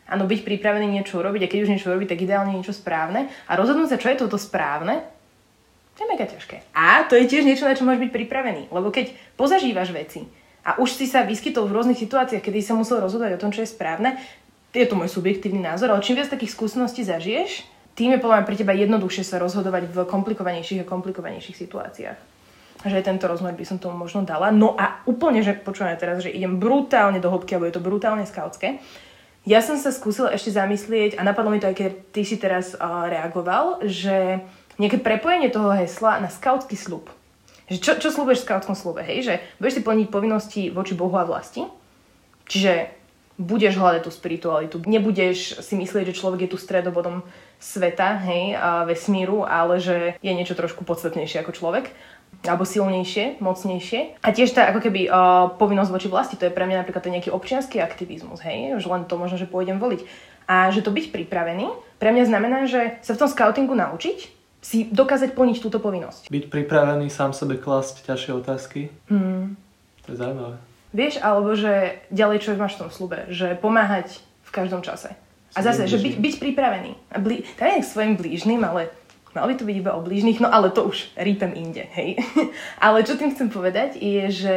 áno, 0.08 0.28
byť 0.28 0.48
pripravený 0.48 0.88
niečo 0.88 1.20
urobiť 1.20 1.48
a 1.48 1.52
keď 1.52 1.60
už 1.64 1.72
niečo 1.72 1.88
urobiť, 1.92 2.08
tak 2.16 2.24
ideálne 2.24 2.56
niečo 2.56 2.72
správne. 2.72 3.28
A 3.48 3.60
rozhodnúť 3.60 3.96
sa, 3.96 4.02
čo 4.02 4.12
je 4.12 4.20
toto 4.20 4.40
správne, 4.40 5.04
to 5.98 6.06
je 6.06 6.12
mega 6.14 6.30
ťažké. 6.30 6.78
A 6.78 7.10
to 7.10 7.18
je 7.18 7.26
tiež 7.26 7.42
niečo, 7.42 7.66
na 7.66 7.74
čo 7.74 7.82
môžeš 7.82 8.06
byť 8.06 8.12
pripravený. 8.14 8.70
Lebo 8.70 8.94
keď 8.94 9.18
pozažívaš 9.34 9.90
veci 9.90 10.30
a 10.62 10.78
už 10.78 10.94
si 10.94 11.10
sa 11.10 11.26
vyskytol 11.26 11.66
v 11.66 11.74
rôznych 11.74 11.98
situáciách, 11.98 12.46
kedy 12.46 12.62
sa 12.62 12.78
musel 12.78 13.02
rozhodovať 13.02 13.34
o 13.34 13.42
tom, 13.42 13.50
čo 13.50 13.66
je 13.66 13.74
správne, 13.74 14.14
je 14.78 14.86
to 14.86 14.94
môj 14.94 15.10
subjektívny 15.10 15.58
názor, 15.58 15.90
ale 15.90 16.06
čím 16.06 16.22
viac 16.22 16.30
takých 16.30 16.54
skúseností 16.54 17.02
zažiješ, 17.02 17.66
tým 17.98 18.14
je 18.14 18.22
podľa 18.22 18.46
pre 18.46 18.54
teba 18.54 18.78
jednoduchšie 18.78 19.26
sa 19.26 19.42
rozhodovať 19.42 19.90
v 19.90 19.98
komplikovanejších 20.06 20.86
a 20.86 20.90
komplikovanejších 20.90 21.58
situáciách. 21.58 22.20
Že 22.86 23.02
tento 23.02 23.26
rozmer 23.26 23.58
by 23.58 23.66
som 23.66 23.82
tomu 23.82 23.98
možno 23.98 24.22
dala. 24.22 24.54
No 24.54 24.78
a 24.78 25.02
úplne, 25.10 25.42
že 25.42 25.58
počúvame 25.58 25.98
teraz, 25.98 26.22
že 26.22 26.30
idem 26.30 26.62
brutálne 26.62 27.18
do 27.18 27.34
hĺbky, 27.34 27.58
alebo 27.58 27.66
je 27.66 27.74
to 27.74 27.82
brutálne 27.82 28.22
skautské. 28.30 28.78
Ja 29.50 29.66
som 29.66 29.82
sa 29.82 29.90
skúsila 29.90 30.30
ešte 30.30 30.54
zamyslieť 30.54 31.18
a 31.18 31.26
napadlo 31.26 31.50
mi 31.50 31.58
to 31.58 31.72
aj 31.72 31.74
keď 31.74 31.92
ty 32.14 32.22
si 32.22 32.38
teraz 32.38 32.78
uh, 32.78 33.10
reagoval, 33.10 33.82
že 33.82 34.46
nejaké 34.78 35.02
prepojenie 35.02 35.50
toho 35.50 35.74
hesla 35.74 36.22
na 36.22 36.30
skautský 36.30 36.78
slub. 36.78 37.10
Že 37.68 37.78
čo, 37.84 37.92
čo 38.00 38.10
slúbeš 38.14 38.42
v 38.42 38.48
skautskom 38.48 38.78
slúbe, 38.80 39.04
hej? 39.04 39.28
Že 39.28 39.34
budeš 39.60 39.74
si 39.76 39.82
plniť 39.84 40.08
povinnosti 40.08 40.62
voči 40.72 40.96
Bohu 40.96 41.14
a 41.20 41.28
vlasti, 41.28 41.68
čiže 42.48 42.96
budeš 43.38 43.78
hľadať 43.78 44.02
tú 44.02 44.10
spiritualitu, 44.10 44.76
nebudeš 44.82 45.62
si 45.62 45.78
myslieť, 45.78 46.10
že 46.10 46.18
človek 46.18 46.48
je 46.48 46.52
tu 46.54 46.58
stredobodom 46.58 47.22
sveta, 47.62 48.18
hej, 48.26 48.58
a 48.58 48.82
vesmíru, 48.86 49.46
ale 49.46 49.78
že 49.78 50.18
je 50.26 50.32
niečo 50.34 50.58
trošku 50.58 50.82
podstatnejšie 50.82 51.46
ako 51.46 51.54
človek 51.54 51.94
alebo 52.46 52.68
silnejšie, 52.68 53.42
mocnejšie. 53.42 54.22
A 54.22 54.30
tiež 54.30 54.54
tá 54.54 54.70
ako 54.70 54.84
keby 54.84 55.10
uh, 55.10 55.58
povinnosť 55.58 55.90
voči 55.90 56.08
vlasti, 56.12 56.36
to 56.38 56.46
je 56.46 56.54
pre 56.54 56.70
mňa 56.70 56.86
napríklad 56.86 57.02
ten 57.02 57.14
nejaký 57.18 57.34
občianský 57.34 57.82
aktivizmus, 57.82 58.44
hej, 58.46 58.78
že 58.78 58.88
len 58.88 59.10
to 59.10 59.18
možno, 59.18 59.42
že 59.42 59.50
pôjdem 59.50 59.82
voliť. 59.82 60.06
A 60.46 60.70
že 60.70 60.86
to 60.86 60.94
byť 60.94 61.10
pripravený, 61.10 61.72
pre 61.98 62.14
mňa 62.14 62.24
znamená, 62.30 62.70
že 62.70 63.02
sa 63.02 63.18
v 63.18 63.22
tom 63.26 63.30
scoutingu 63.32 63.74
naučiť, 63.74 64.37
si 64.62 64.90
dokázať 64.90 65.38
plniť 65.38 65.58
túto 65.62 65.78
povinnosť. 65.78 66.28
Byť 66.28 66.46
pripravený 66.50 67.08
sám 67.08 67.32
sebe 67.32 67.56
klásť 67.56 68.04
ťažšie 68.10 68.32
otázky. 68.36 68.82
Hmm. 69.08 69.56
To 70.06 70.14
je 70.14 70.18
zaujímavé. 70.18 70.56
Vieš, 70.96 71.20
alebo 71.20 71.54
že 71.54 72.02
ďalej 72.10 72.38
čo 72.42 72.56
máš 72.56 72.80
v 72.80 72.82
tom 72.88 72.90
slube, 72.90 73.28
že 73.30 73.60
pomáhať 73.60 74.24
v 74.48 74.52
každom 74.52 74.82
čase. 74.82 75.14
A 75.56 75.60
zase, 75.64 75.90
že 75.90 75.98
byť, 75.98 76.16
byť 76.22 76.36
pripravený. 76.42 76.92
A 77.12 77.18
blí, 77.18 77.44
tam 77.58 77.74
je 77.76 77.84
svojim 77.84 78.14
blížnym, 78.14 78.62
ale 78.62 78.94
Malo 79.38 79.54
by 79.54 79.56
to 79.62 79.70
byť 79.70 79.78
iba 79.78 79.94
o 79.94 80.02
blížnych, 80.02 80.42
no 80.42 80.50
ale 80.50 80.74
to 80.74 80.90
už 80.90 81.14
rýpem 81.14 81.54
inde, 81.54 81.86
hej. 81.94 82.18
ale 82.86 83.06
čo 83.06 83.22
tým 83.22 83.30
chcem 83.30 83.54
povedať 83.54 83.94
je, 84.02 84.34
že 84.34 84.56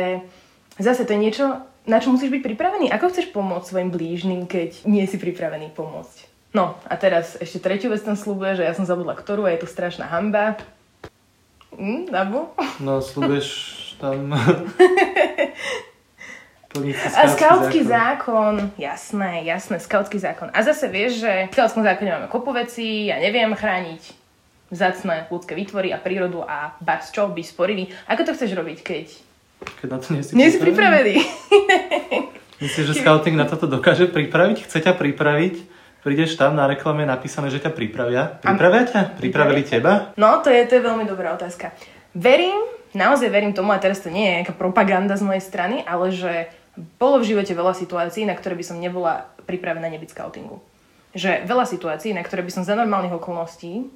zase 0.80 1.04
to 1.04 1.12
je 1.12 1.20
niečo, 1.20 1.60
na 1.84 2.00
čo 2.00 2.08
musíš 2.08 2.32
byť 2.32 2.40
pripravený. 2.40 2.88
Ako 2.88 3.12
chceš 3.12 3.28
pomôcť 3.28 3.68
svojim 3.68 3.92
blížnym, 3.92 4.48
keď 4.48 4.88
nie 4.88 5.04
si 5.04 5.20
pripravený 5.20 5.76
pomôcť? 5.76 6.29
No 6.50 6.74
a 6.82 6.94
teraz 6.98 7.38
ešte 7.38 7.62
tretiu 7.62 7.94
vec 7.94 8.02
tam 8.02 8.18
slúbuje, 8.18 8.58
že 8.58 8.66
ja 8.66 8.74
som 8.74 8.82
zabudla 8.82 9.14
ktorú 9.14 9.46
a 9.46 9.54
je 9.54 9.62
tu 9.62 9.68
strašná 9.70 10.10
hamba. 10.10 10.58
Hm, 11.78 12.10
Dabu? 12.10 12.50
No, 12.82 12.98
slúbeš 12.98 13.46
tam... 14.02 14.34
a 17.18 17.22
skautský 17.30 17.86
zákon. 17.86 18.58
zákon. 18.58 18.74
Jasné, 18.78 19.46
jasné, 19.46 19.78
skautský 19.78 20.18
zákon. 20.18 20.50
A 20.50 20.62
zase 20.66 20.90
vieš, 20.90 21.22
že 21.22 21.46
v 21.50 21.54
skautskom 21.54 21.86
zákone 21.86 22.10
máme 22.10 22.26
kopu 22.26 22.50
veci, 22.50 23.10
ja 23.10 23.22
neviem 23.22 23.54
chrániť 23.54 24.18
vzácne 24.70 25.26
ľudské 25.30 25.58
výtvory 25.58 25.90
a 25.90 25.98
prírodu 25.98 26.46
a 26.46 26.78
bas 26.78 27.10
čo, 27.10 27.26
byť 27.26 27.46
sporivý. 27.46 27.90
Ako 28.06 28.22
to 28.22 28.34
chceš 28.38 28.54
robiť, 28.54 28.78
keď... 28.86 29.06
Keď 29.82 29.88
na 29.90 29.98
to 29.98 30.14
nie 30.14 30.22
si 30.22 30.30
nie 30.38 30.48
si 30.48 30.58
pripravený. 30.62 31.14
Myslíš, 32.62 32.86
že 32.86 32.94
scouting 33.02 33.34
na 33.34 33.50
toto 33.50 33.66
dokáže 33.66 34.06
pripraviť? 34.08 34.70
Chce 34.70 34.78
ťa 34.86 34.94
pripraviť? 34.94 35.79
Prídeš 36.00 36.40
tam, 36.40 36.56
na 36.56 36.64
reklame 36.64 37.04
napísané, 37.04 37.52
že 37.52 37.60
ťa 37.60 37.76
pripravia. 37.76 38.40
Pripravia 38.40 38.82
ťa? 38.88 39.00
Pripravili 39.20 39.62
teba? 39.68 40.16
No, 40.16 40.40
to 40.40 40.48
je, 40.48 40.64
to 40.64 40.80
je 40.80 40.86
veľmi 40.86 41.04
dobrá 41.04 41.36
otázka. 41.36 41.76
Verím, 42.16 42.56
naozaj 42.96 43.28
verím 43.28 43.52
tomu, 43.52 43.76
a 43.76 43.82
teraz 43.82 44.00
to 44.00 44.08
nie 44.08 44.24
je 44.24 44.36
nejaká 44.40 44.54
propaganda 44.56 45.20
z 45.20 45.26
mojej 45.28 45.44
strany, 45.44 45.84
ale 45.84 46.08
že 46.08 46.48
bolo 46.96 47.20
v 47.20 47.36
živote 47.36 47.52
veľa 47.52 47.76
situácií, 47.76 48.24
na 48.24 48.32
ktoré 48.32 48.56
by 48.56 48.64
som 48.64 48.80
nebola 48.80 49.28
pripravená 49.44 49.92
nebyť 49.92 50.16
scoutingu. 50.16 50.64
Že 51.12 51.44
veľa 51.44 51.68
situácií, 51.68 52.16
na 52.16 52.24
ktoré 52.24 52.40
by 52.48 52.52
som 52.54 52.64
za 52.64 52.72
normálnych 52.72 53.12
okolností 53.20 53.92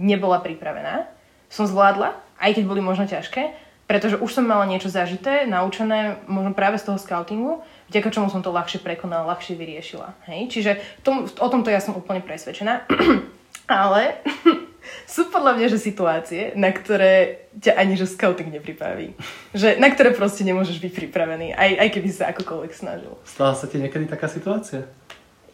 nebola 0.00 0.40
pripravená, 0.40 1.04
som 1.52 1.68
zvládla, 1.68 2.16
aj 2.40 2.50
keď 2.56 2.64
boli 2.64 2.80
možno 2.80 3.04
ťažké, 3.04 3.52
pretože 3.84 4.16
už 4.16 4.32
som 4.32 4.48
mala 4.48 4.64
niečo 4.64 4.88
zažité, 4.88 5.44
naučené 5.44 6.24
možno 6.24 6.56
práve 6.56 6.80
z 6.80 6.88
toho 6.88 6.96
scoutingu, 6.96 7.60
vďaka 7.88 8.08
čomu 8.12 8.28
som 8.32 8.40
to 8.40 8.54
ľahšie 8.54 8.80
prekonala, 8.80 9.28
ľahšie 9.34 9.58
vyriešila. 9.58 10.14
Hej? 10.30 10.40
Čiže 10.50 10.70
tom, 11.04 11.26
o 11.26 11.48
tomto 11.48 11.68
ja 11.68 11.80
som 11.80 11.96
úplne 11.96 12.20
presvedčená. 12.24 12.88
Ale 13.64 14.20
sú 15.14 15.32
podľa 15.32 15.56
mňa, 15.56 15.66
že 15.72 15.78
situácie, 15.80 16.52
na 16.56 16.68
ktoré 16.72 17.46
ťa 17.56 17.72
ani 17.80 17.96
že 17.96 18.10
scouting 18.10 18.52
nepripraví. 18.52 19.16
Že, 19.56 19.80
na 19.80 19.88
ktoré 19.88 20.12
proste 20.12 20.44
nemôžeš 20.44 20.80
byť 20.80 20.92
pripravený, 20.92 21.56
aj, 21.56 21.70
aj 21.80 21.88
keby 21.92 22.08
sa 22.12 22.30
akokoľvek 22.32 22.72
snažil. 22.76 23.12
Stala 23.24 23.56
sa 23.56 23.64
ti 23.64 23.80
niekedy 23.80 24.04
taká 24.04 24.28
situácia? 24.28 24.84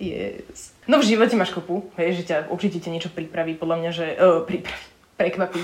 Yes. 0.00 0.72
No 0.88 0.96
v 0.96 1.06
živote 1.06 1.36
máš 1.36 1.52
kopu, 1.52 1.92
vieš, 1.94 2.24
že 2.24 2.34
ťa 2.34 2.36
určite 2.48 2.80
ťa 2.80 2.90
niečo 2.90 3.10
pripraví, 3.12 3.54
podľa 3.54 3.76
mňa, 3.78 3.90
že... 3.92 4.06
Uh, 4.16 4.42
pripraví, 4.48 4.88
prekvapí. 5.20 5.60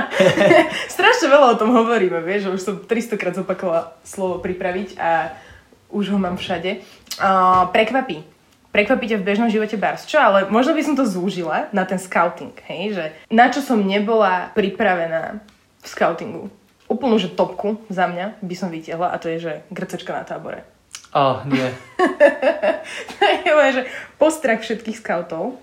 Strašne 0.96 1.28
veľa 1.28 1.52
o 1.52 1.60
tom 1.60 1.76
hovoríme, 1.76 2.24
vieš, 2.24 2.48
že 2.48 2.52
už 2.56 2.60
som 2.64 2.74
300 2.80 3.20
krát 3.20 3.36
zopakovala 3.36 3.92
slovo 4.00 4.40
pripraviť 4.40 4.96
a 4.96 5.36
už 5.92 6.16
ho 6.16 6.18
mám 6.18 6.40
všade. 6.40 6.80
Uh, 7.20 7.68
prekvapí. 7.70 8.24
Prekvapí 8.72 9.04
ťa 9.04 9.20
v 9.20 9.26
bežnom 9.28 9.52
živote 9.52 9.76
bars. 9.76 10.08
Čo, 10.08 10.16
ale 10.16 10.48
možno 10.48 10.72
by 10.72 10.80
som 10.80 10.96
to 10.96 11.04
zúžila 11.04 11.68
na 11.76 11.84
ten 11.84 12.00
scouting, 12.00 12.56
hej, 12.64 12.96
že 12.96 13.04
na 13.28 13.52
čo 13.52 13.60
som 13.60 13.76
nebola 13.76 14.48
pripravená 14.56 15.44
v 15.84 15.86
scoutingu. 15.86 16.48
Úplnú, 16.88 17.20
že 17.20 17.28
topku 17.28 17.76
za 17.92 18.08
mňa 18.08 18.40
by 18.40 18.54
som 18.56 18.72
vytiahla 18.72 19.12
a 19.12 19.20
to 19.20 19.28
je, 19.28 19.38
že 19.44 19.52
grcečka 19.68 20.16
na 20.16 20.24
tábore. 20.24 20.64
Oh, 21.12 21.44
nie. 21.44 21.68
to 23.12 23.20
je 23.20 23.72
že 23.76 23.82
postrach 24.16 24.64
všetkých 24.64 24.96
skautov. 24.96 25.60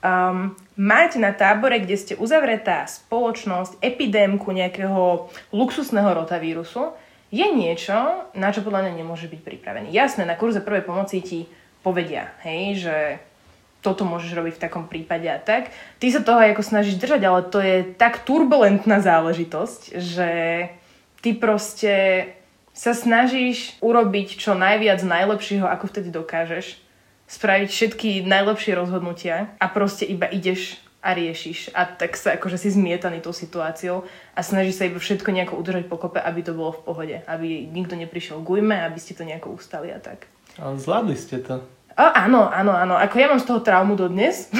Um, 0.00 0.56
mať 0.80 1.20
na 1.20 1.36
tábore, 1.36 1.76
kde 1.84 1.96
ste 2.00 2.14
uzavretá 2.16 2.88
spoločnosť, 2.88 3.84
epidémku 3.84 4.48
nejakého 4.48 5.28
luxusného 5.52 6.24
rotavírusu, 6.24 6.96
je 7.30 7.46
niečo, 7.50 8.30
na 8.38 8.54
čo 8.54 8.62
podľa 8.62 8.86
mňa 8.86 8.92
nemôže 9.02 9.26
byť 9.26 9.40
pripravený. 9.42 9.90
Jasné, 9.90 10.22
na 10.22 10.38
kurze 10.38 10.62
prvej 10.62 10.86
pomoci 10.86 11.22
ti 11.22 11.50
povedia, 11.82 12.34
hej, 12.46 12.86
že 12.86 12.96
toto 13.82 14.02
môžeš 14.02 14.34
robiť 14.34 14.54
v 14.58 14.62
takom 14.66 14.90
prípade 14.90 15.30
a 15.30 15.38
tak. 15.38 15.70
Ty 16.02 16.06
sa 16.10 16.20
toho 16.26 16.42
ako 16.42 16.62
snažíš 16.62 16.98
držať, 16.98 17.22
ale 17.22 17.40
to 17.46 17.62
je 17.62 17.86
tak 17.94 18.26
turbulentná 18.26 18.98
záležitosť, 18.98 19.94
že 19.94 20.30
ty 21.22 21.30
proste 21.38 22.26
sa 22.74 22.92
snažíš 22.92 23.78
urobiť 23.78 24.36
čo 24.36 24.58
najviac 24.58 25.00
najlepšieho, 25.06 25.64
ako 25.70 25.86
vtedy 25.86 26.10
dokážeš, 26.10 26.82
spraviť 27.26 27.68
všetky 27.70 28.10
najlepšie 28.26 28.74
rozhodnutia 28.74 29.54
a 29.58 29.66
proste 29.70 30.06
iba 30.06 30.26
ideš 30.30 30.78
a 31.06 31.14
riešiš 31.14 31.70
a 31.70 31.86
tak 31.86 32.18
sa 32.18 32.34
akože 32.34 32.58
si 32.58 32.74
zmietaný 32.74 33.22
tou 33.22 33.30
situáciou 33.30 34.02
a 34.34 34.40
snažíš 34.42 34.82
sa 34.82 34.90
iba 34.90 34.98
všetko 34.98 35.30
nejako 35.30 35.54
udržať 35.54 35.86
pokope, 35.86 36.18
aby 36.18 36.42
to 36.42 36.50
bolo 36.50 36.74
v 36.74 36.82
pohode, 36.82 37.16
aby 37.30 37.70
nikto 37.70 37.94
neprišiel 37.94 38.42
k 38.42 38.58
ujme, 38.58 38.74
aby 38.74 38.98
ste 38.98 39.14
to 39.14 39.22
nejako 39.22 39.54
ustali 39.54 39.94
a 39.94 40.02
tak. 40.02 40.26
Ale 40.58 40.74
zvládli 40.82 41.14
ste 41.14 41.38
to. 41.38 41.62
O, 41.96 42.06
áno, 42.12 42.50
áno, 42.50 42.76
áno. 42.76 42.94
Ako 42.98 43.16
ja 43.16 43.30
mám 43.30 43.40
z 43.40 43.48
toho 43.48 43.64
traumu 43.64 43.96
dodnes. 43.96 44.52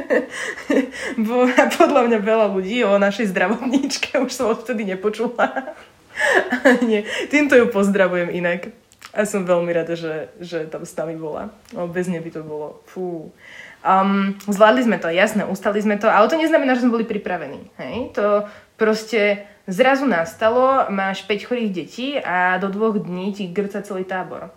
Bo 1.28 1.46
podľa 1.78 2.02
mňa 2.10 2.18
veľa 2.18 2.46
ľudí 2.50 2.82
o 2.82 2.98
našej 2.98 3.30
zdravotníčke 3.30 4.18
už 4.18 4.32
som 4.34 4.50
odtedy 4.50 4.82
nepočula. 4.82 5.76
Nie, 6.90 7.06
týmto 7.30 7.54
ju 7.54 7.70
pozdravujem 7.70 8.34
inak. 8.34 8.74
A 9.10 9.26
som 9.26 9.42
veľmi 9.42 9.70
rada, 9.74 9.98
že, 9.98 10.30
že 10.38 10.70
tam 10.70 10.86
s 10.86 10.94
nami 10.94 11.18
bola. 11.18 11.50
No, 11.74 11.90
bez 11.90 12.06
nej 12.06 12.22
by 12.22 12.30
to 12.30 12.42
bolo. 12.46 12.82
Fú. 12.86 13.34
Um, 13.80 14.36
zvládli 14.44 14.84
sme 14.84 15.00
to, 15.00 15.08
jasné, 15.08 15.48
ustali 15.48 15.80
sme 15.80 15.96
to, 15.96 16.04
ale 16.04 16.28
to 16.28 16.36
neznamená, 16.36 16.76
že 16.76 16.84
sme 16.84 17.00
boli 17.00 17.08
pripravení. 17.08 17.64
Hej? 17.80 18.12
To 18.12 18.44
proste 18.76 19.48
zrazu 19.64 20.04
nastalo, 20.04 20.92
máš 20.92 21.24
5 21.24 21.48
chorých 21.48 21.70
detí 21.72 22.08
a 22.20 22.60
do 22.60 22.68
dvoch 22.68 23.00
dní 23.00 23.32
ti 23.32 23.48
grca 23.48 23.80
celý 23.80 24.04
tábor. 24.04 24.52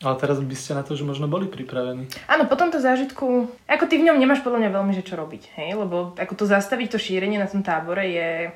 Ale 0.00 0.16
teraz 0.16 0.40
by 0.40 0.56
ste 0.56 0.74
na 0.74 0.82
to, 0.82 0.96
že 0.96 1.04
možno 1.04 1.28
boli 1.28 1.46
pripravení. 1.46 2.08
Áno, 2.26 2.48
po 2.48 2.56
tomto 2.56 2.80
zážitku, 2.80 3.52
ako 3.68 3.84
ty 3.84 4.00
v 4.00 4.10
ňom 4.10 4.16
nemáš 4.16 4.40
podľa 4.40 4.66
mňa 4.66 4.70
veľmi, 4.72 4.92
že 4.96 5.04
čo 5.06 5.14
robiť, 5.14 5.42
hej? 5.60 5.76
Lebo 5.76 6.16
ako 6.16 6.34
to 6.34 6.44
zastaviť, 6.48 6.96
to 6.96 6.98
šírenie 6.98 7.36
na 7.36 7.46
tom 7.46 7.60
tábore 7.60 8.08
je 8.08 8.50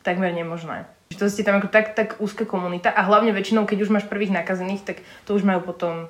takmer 0.00 0.32
nemožné. 0.32 0.88
To 1.20 1.28
ste 1.28 1.44
tam 1.44 1.60
ako 1.60 1.68
tak, 1.68 1.92
tak 1.92 2.16
úzka 2.18 2.48
komunita 2.48 2.88
a 2.88 3.04
hlavne 3.04 3.30
väčšinou, 3.36 3.68
keď 3.68 3.78
už 3.84 3.92
máš 3.92 4.08
prvých 4.08 4.32
nakazených, 4.32 4.82
tak 4.82 4.96
to 5.28 5.36
už 5.36 5.44
majú 5.44 5.60
potom... 5.62 6.08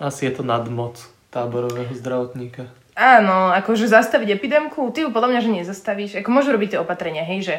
Asi 0.00 0.26
je 0.26 0.32
to 0.32 0.42
nadmoc 0.42 1.15
táborového 1.36 1.92
zdravotníka. 1.92 2.72
Áno, 2.96 3.52
akože 3.52 3.92
zastaviť 3.92 4.40
epidémku, 4.40 4.88
ty 4.96 5.04
ju 5.04 5.12
podľa 5.12 5.36
mňa, 5.36 5.40
že 5.44 5.50
nezastavíš. 5.52 6.12
Ako 6.24 6.32
môžu 6.32 6.56
robiť 6.56 6.74
tie 6.74 6.80
opatrenia, 6.80 7.28
hej, 7.28 7.44
že 7.44 7.56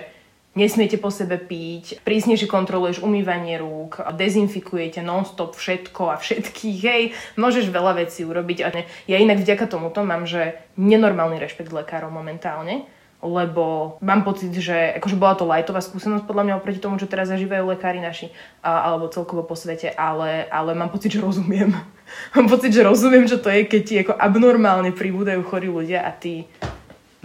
nesmiete 0.57 0.97
po 0.97 1.13
sebe 1.13 1.37
piť, 1.37 2.01
prísnejšie 2.01 2.49
kontroluješ 2.49 3.05
umývanie 3.05 3.61
rúk, 3.61 4.01
dezinfikujete 4.17 5.05
non-stop 5.05 5.53
všetko 5.53 6.09
a 6.09 6.17
všetkých, 6.17 6.79
hej, 6.81 7.03
môžeš 7.37 7.69
veľa 7.69 8.01
vecí 8.01 8.25
urobiť. 8.25 8.57
A 8.65 8.67
ja 9.05 9.17
inak 9.21 9.37
vďaka 9.37 9.69
tomuto 9.69 10.01
mám, 10.01 10.25
že 10.25 10.57
nenormálny 10.81 11.37
rešpekt 11.37 11.69
lekárov 11.69 12.09
momentálne 12.09 12.89
lebo 13.17 13.97
mám 13.97 14.21
pocit, 14.21 14.53
že 14.53 14.93
akože 15.01 15.17
bola 15.17 15.33
to 15.33 15.49
lajtová 15.49 15.81
skúsenosť 15.81 16.29
podľa 16.29 16.43
mňa 16.45 16.57
oproti 16.61 16.77
tomu, 16.77 17.01
čo 17.01 17.09
teraz 17.09 17.33
zažívajú 17.33 17.65
lekári 17.65 17.97
naši, 17.97 18.29
a, 18.61 18.93
alebo 18.93 19.09
celkovo 19.09 19.41
po 19.41 19.57
svete, 19.57 19.89
ale, 19.89 20.45
ale 20.53 20.77
mám 20.77 20.93
pocit, 20.93 21.17
že 21.17 21.25
rozumiem. 21.25 21.73
mám 22.35 22.47
pocit, 22.47 22.73
že 22.73 22.85
rozumiem, 22.85 23.27
čo 23.27 23.37
to 23.39 23.49
je, 23.51 23.67
keď 23.67 23.81
ti 23.83 23.95
ako 24.03 24.13
abnormálne 24.15 24.91
pribúdajú 24.95 25.41
chorí 25.45 25.67
ľudia 25.67 26.03
a 26.03 26.11
ty... 26.11 26.47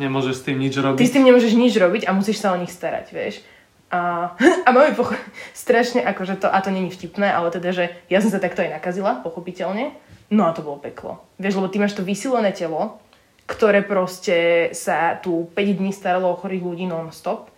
Nemôžeš 0.00 0.34
s 0.40 0.44
tým 0.48 0.58
nič 0.58 0.74
robiť. 0.78 0.98
Ty 0.98 1.06
s 1.06 1.14
tým 1.14 1.24
nemôžeš 1.28 1.52
nič 1.54 1.74
robiť 1.76 2.02
a 2.08 2.16
musíš 2.16 2.40
sa 2.40 2.56
o 2.56 2.60
nich 2.60 2.72
starať, 2.72 3.06
vieš. 3.12 3.44
A, 3.92 4.32
a 4.66 4.68
máme 4.72 4.96
pocho- 4.96 5.20
strašne, 5.52 6.00
akože 6.00 6.40
to, 6.40 6.48
a 6.48 6.58
to 6.64 6.72
není 6.72 6.88
vtipné, 6.88 7.28
ale 7.28 7.52
teda, 7.52 7.70
že 7.76 7.84
ja 8.08 8.24
som 8.24 8.32
sa 8.32 8.40
takto 8.40 8.64
aj 8.64 8.80
nakazila, 8.80 9.20
pochopiteľne. 9.20 9.92
No 10.32 10.48
a 10.48 10.56
to 10.56 10.64
bolo 10.64 10.80
peklo. 10.80 11.20
Vieš, 11.36 11.60
lebo 11.60 11.68
ty 11.68 11.76
máš 11.76 11.92
to 11.92 12.00
vysilené 12.00 12.56
telo, 12.56 12.96
ktoré 13.44 13.84
proste 13.84 14.70
sa 14.72 15.20
tu 15.20 15.52
5 15.52 15.78
dní 15.78 15.92
staralo 15.92 16.32
o 16.32 16.40
chorých 16.40 16.64
ľudí 16.64 16.88
non-stop 16.88 17.52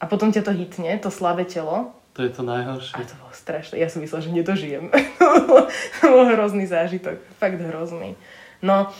a 0.00 0.04
potom 0.08 0.32
ťa 0.32 0.40
to 0.40 0.56
hitne, 0.56 0.96
to 1.04 1.12
slabé 1.12 1.44
telo. 1.44 1.92
To 2.18 2.26
je 2.26 2.34
to 2.34 2.42
najhoršie. 2.42 2.98
A 2.98 3.06
to 3.06 3.14
bolo 3.14 3.30
strašné. 3.30 3.78
Ja 3.78 3.86
som 3.86 4.02
myslela, 4.02 4.26
že 4.26 4.34
nedožijem. 4.34 4.90
to 6.02 6.04
bol 6.10 6.26
hrozný 6.26 6.66
zážitok. 6.66 7.22
Fakt 7.38 7.62
hrozný. 7.62 8.18
No, 8.58 8.90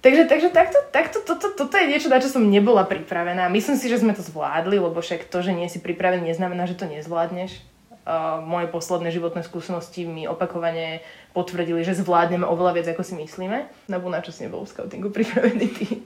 takže, 0.00 0.24
takže 0.24 0.48
takto, 0.48 0.80
takto 0.88 1.20
toto, 1.20 1.52
toto 1.52 1.76
je 1.76 1.92
niečo, 1.92 2.08
na 2.08 2.24
čo 2.24 2.32
som 2.32 2.40
nebola 2.40 2.88
pripravená. 2.88 3.52
Myslím 3.52 3.76
si, 3.76 3.92
že 3.92 4.00
sme 4.00 4.16
to 4.16 4.24
zvládli, 4.24 4.80
lebo 4.80 4.96
však 4.96 5.28
to, 5.28 5.44
že 5.44 5.52
nie 5.52 5.68
si 5.68 5.76
pripravený, 5.76 6.32
neznamená, 6.32 6.64
že 6.64 6.80
to 6.80 6.88
nezvládneš. 6.88 7.60
Uh, 8.08 8.40
moje 8.40 8.72
posledné 8.72 9.12
životné 9.12 9.44
skúsenosti 9.44 10.08
mi 10.08 10.24
opakovane 10.24 11.04
potvrdili, 11.36 11.84
že 11.84 12.00
zvládneme 12.00 12.48
oveľa 12.48 12.80
viac, 12.80 12.88
ako 12.96 13.04
si 13.04 13.12
myslíme. 13.20 13.68
No 13.92 14.00
na 14.08 14.24
čo 14.24 14.32
si 14.32 14.48
nebol 14.48 14.64
v 14.64 14.72
scoutingu 14.72 15.12
pripravený 15.12 15.66
ty? 15.68 16.00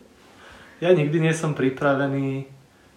Ja 0.82 0.90
nikdy 0.90 1.22
nie 1.22 1.30
som 1.30 1.54
pripravený 1.54 2.50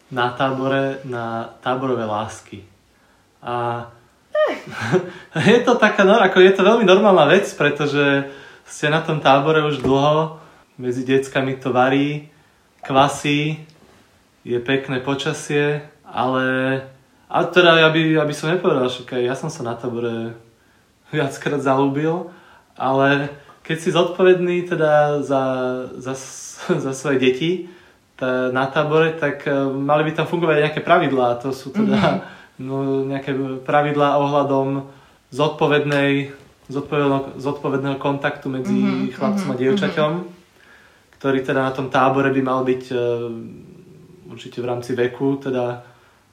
na 0.10 0.34
tábore 0.34 1.06
na 1.06 1.54
táborové 1.62 2.10
lásky. 2.10 2.74
A 3.46 3.88
je 5.46 5.60
to 5.62 5.78
taká, 5.78 6.02
no, 6.02 6.18
ako 6.18 6.42
je 6.42 6.54
to 6.58 6.66
veľmi 6.66 6.84
normálna 6.84 7.30
vec, 7.30 7.46
pretože 7.54 8.26
ste 8.66 8.90
na 8.90 9.06
tom 9.06 9.22
tábore 9.22 9.62
už 9.62 9.86
dlho, 9.86 10.42
medzi 10.82 11.06
deckami 11.06 11.62
to 11.62 11.70
varí, 11.70 12.34
kvasí, 12.82 13.62
je 14.42 14.58
pekné 14.58 15.00
počasie, 15.06 15.86
ale 16.04 16.46
a 17.30 17.46
teda 17.46 17.82
ja 17.82 17.90
by, 17.94 18.02
ja 18.18 18.26
by 18.26 18.34
som 18.34 18.50
nepovedal, 18.50 18.90
že 18.90 19.06
ja 19.22 19.38
som 19.38 19.54
sa 19.54 19.62
na 19.62 19.78
tábore 19.78 20.34
viackrát 21.14 21.62
zalúbil, 21.62 22.34
ale 22.78 23.30
keď 23.66 23.78
si 23.82 23.90
zodpovedný 23.94 24.70
teda 24.70 25.22
za, 25.26 25.44
za, 25.98 26.14
za 26.86 26.92
svoje 26.94 27.18
deti 27.22 27.52
tá, 28.18 28.50
na 28.50 28.66
tábore, 28.70 29.18
tak 29.18 29.46
uh, 29.46 29.70
mali 29.70 30.10
by 30.10 30.12
tam 30.18 30.28
fungovať 30.30 30.70
nejaké 30.70 30.82
pravidlá. 30.86 31.42
To 31.44 31.50
sú 31.52 31.74
teda 31.74 31.98
mm-hmm. 31.98 32.35
No, 32.62 33.04
nejaké 33.06 33.36
pravidlá 33.64 34.20
ohľadom 34.20 34.88
zodpovednej, 35.32 36.32
zodpovedného, 36.72 37.40
zodpovedného 37.40 37.98
kontaktu 38.00 38.48
medzi 38.48 38.76
mm-hmm, 38.76 39.14
chlapcom 39.16 39.50
a 39.52 39.56
dievčaťom, 39.60 40.12
mm-hmm. 40.16 41.16
ktorý 41.20 41.40
teda 41.44 41.62
na 41.68 41.72
tom 41.76 41.92
tábore 41.92 42.32
by 42.32 42.42
mal 42.42 42.62
byť 42.64 42.84
uh, 42.92 43.00
určite 44.32 44.64
v 44.64 44.70
rámci 44.70 44.92
veku 44.96 45.40
teda 45.40 45.84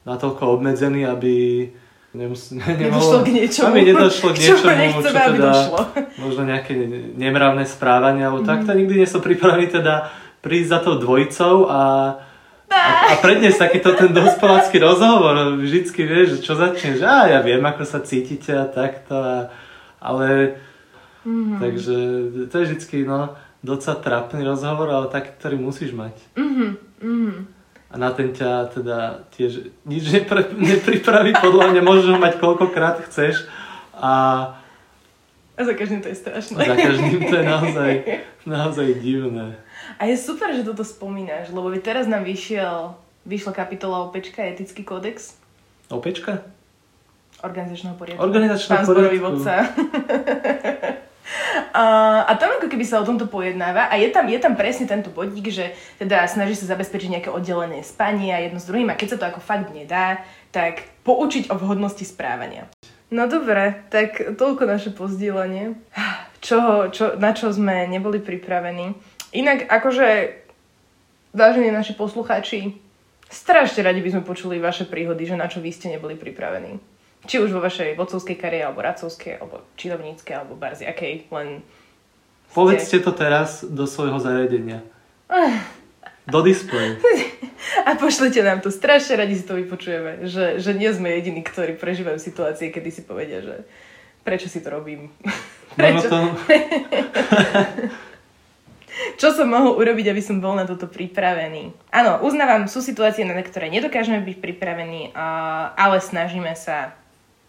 natoľko 0.03 0.59
obmedzený, 0.59 1.07
aby 1.07 1.67
nemus- 2.15 2.51
nemohlo, 2.81 3.23
k 3.23 3.29
niečomu, 3.31 3.71
aby 3.71 3.81
nedošlo 3.91 4.29
k 4.31 4.37
niečomu, 4.39 4.91
čo, 4.99 5.09
čo 5.09 5.11
teda 5.11 5.51
došlo. 5.51 5.79
možno 6.19 6.41
nejaké 6.47 6.73
nemravné 7.17 7.63
správanie, 7.67 8.23
alebo 8.23 8.43
mm. 8.43 8.47
tak, 8.47 8.59
to 8.63 8.71
nikdy 8.75 9.03
nie 9.03 9.07
som 9.09 9.19
pripravený 9.19 9.67
teda 9.71 10.11
prísť 10.43 10.69
za 10.69 10.79
tou 10.83 10.95
dvojicou 10.99 11.71
a, 11.71 11.81
a, 12.73 13.13
a 13.13 13.21
predniesť 13.21 13.69
takýto 13.69 13.93
ten 13.93 14.09
dospelácky 14.09 14.81
rozhovor. 14.81 15.61
Vždycky 15.61 16.01
vieš, 16.03 16.41
čo 16.41 16.57
začneš, 16.57 17.05
a 17.05 17.29
ja 17.29 17.39
viem, 17.45 17.61
ako 17.61 17.85
sa 17.85 18.01
cítite 18.01 18.51
a 18.57 18.65
takto, 18.65 19.13
a, 19.13 19.53
ale 20.01 20.57
mm. 21.23 21.61
takže 21.61 21.95
to 22.49 22.55
je 22.57 22.65
vždycky, 22.73 23.05
no, 23.05 23.37
docela 23.61 24.01
trapný 24.01 24.41
rozhovor, 24.41 24.89
ale 24.89 25.13
taký, 25.13 25.31
ktorý 25.37 25.55
musíš 25.61 25.93
mať. 25.93 26.15
Mm-hmm. 26.35 26.71
Mm-hmm 27.01 27.41
a 27.93 27.97
na 28.01 28.09
ten 28.09 28.33
ťa 28.33 28.73
teda 28.73 29.29
tiež 29.37 29.69
nič 29.85 30.09
nepre, 30.09 30.49
nepripraví, 30.57 31.37
podľa 31.37 31.77
mňa 31.77 31.81
môžeš 31.85 32.07
ho 32.09 32.17
mať 32.17 32.41
koľkokrát 32.41 33.05
chceš 33.05 33.45
a 33.93 34.57
a 35.53 35.61
za 35.61 35.77
každým 35.77 36.01
to 36.01 36.09
je 36.09 36.17
strašné. 36.17 36.65
Za 36.65 36.73
každým 36.73 37.29
to 37.29 37.35
je 37.37 37.45
naozaj, 37.45 37.91
naozaj 38.49 38.87
divné. 38.97 39.53
A 39.99 40.05
je 40.09 40.15
super, 40.17 40.51
že 40.55 40.65
toto 40.65 40.83
spomínaš, 40.85 41.51
lebo 41.53 41.69
teraz 41.79 42.07
nám 42.09 42.23
vyšiel, 42.23 42.95
vyšla 43.27 43.51
kapitola 43.55 44.07
Opečka, 44.07 44.43
etický 44.43 44.83
kódex. 44.83 45.37
Opečka? 45.91 46.43
Organizačného 47.43 47.95
poriadku. 47.99 48.23
Organizačného 48.23 48.79
Pán 48.81 48.87
poriadku. 48.87 49.19
vodca. 49.19 49.55
A, 51.73 51.83
a 52.29 52.31
tam 52.37 52.59
ako 52.59 52.69
keby 52.69 52.85
sa 52.85 53.01
o 53.01 53.07
tomto 53.07 53.25
pojednáva 53.25 53.89
a 53.89 53.97
je 53.97 54.11
tam, 54.13 54.29
je 54.29 54.37
tam 54.37 54.53
presne 54.53 54.85
tento 54.85 55.09
bodík, 55.09 55.49
že 55.49 55.73
teda 55.97 56.27
snaží 56.29 56.53
sa 56.53 56.69
zabezpečiť 56.69 57.09
nejaké 57.17 57.29
oddelené 57.33 57.81
spanie 57.81 58.29
a 58.29 58.43
jedno 58.43 58.61
s 58.61 58.69
druhým 58.69 58.93
a 58.93 58.97
keď 58.99 59.15
sa 59.15 59.17
to 59.17 59.25
ako 59.33 59.41
fakt 59.41 59.73
nedá, 59.73 60.21
tak 60.53 60.85
poučiť 61.01 61.49
o 61.49 61.57
vhodnosti 61.57 62.05
správania. 62.05 62.69
No 63.09 63.25
dobre, 63.25 63.85
tak 63.89 64.37
toľko 64.37 64.69
naše 64.69 64.89
pozdieľanie. 64.93 65.77
Čo, 66.43 66.91
čo, 66.91 67.15
na 67.15 67.31
čo 67.31 67.55
sme 67.55 67.87
neboli 67.87 68.19
pripravení. 68.19 68.99
Inak 69.33 69.65
akože, 69.65 70.37
vážení 71.33 71.73
naši 71.73 71.97
poslucháči, 71.97 72.77
strašne 73.33 73.81
radi 73.81 74.05
by 74.05 74.09
sme 74.13 74.23
počuli 74.23 74.61
vaše 74.61 74.85
príhody, 74.85 75.25
že 75.25 75.33
na 75.33 75.49
čo 75.49 75.57
vy 75.57 75.73
ste 75.73 75.89
neboli 75.89 76.13
pripravení. 76.13 76.77
Či 77.25 77.41
už 77.41 77.49
vo 77.49 77.63
vašej 77.63 77.97
vodcovskej 77.97 78.37
kariére, 78.37 78.69
alebo 78.69 78.85
radcovskej, 78.85 79.41
alebo 79.41 79.65
činovníckej, 79.73 80.33
alebo 80.37 80.53
barzi 80.53 80.85
akej, 80.85 81.25
len... 81.33 81.65
Povedzte 82.53 83.01
to 83.01 83.09
teraz 83.09 83.65
do 83.65 83.89
svojho 83.89 84.21
zariadenia. 84.21 84.85
Do 86.29 86.45
displeju. 86.45 87.01
A 87.89 87.97
pošlite 87.97 88.45
nám 88.45 88.61
to. 88.61 88.69
Strašne 88.69 89.17
radi 89.17 89.33
si 89.33 89.49
to 89.49 89.57
vypočujeme. 89.57 90.29
Že, 90.29 90.61
že 90.61 90.71
nie 90.77 90.93
sme 90.93 91.09
jediní, 91.17 91.41
ktorí 91.41 91.73
prežívajú 91.73 92.21
situácie, 92.21 92.69
kedy 92.69 92.89
si 92.93 93.01
povedia, 93.01 93.41
že 93.41 93.65
prečo 94.21 94.45
si 94.45 94.61
to 94.61 94.69
robím. 94.69 95.09
prečo? 95.79 96.05
to... 96.05 96.17
Čo 99.17 99.33
som 99.33 99.49
mohol 99.49 99.77
urobiť, 99.77 100.13
aby 100.13 100.21
som 100.21 100.37
bol 100.37 100.53
na 100.53 100.69
toto 100.69 100.85
pripravený? 100.85 101.73
Áno, 101.89 102.21
uznávam, 102.21 102.69
sú 102.69 102.81
situácie, 102.81 103.25
na 103.25 103.37
ktoré 103.41 103.69
nedokážeme 103.73 104.21
byť 104.21 104.37
pripravení, 104.37 105.11
ale 105.73 105.97
snažíme 105.97 106.53
sa 106.53 106.93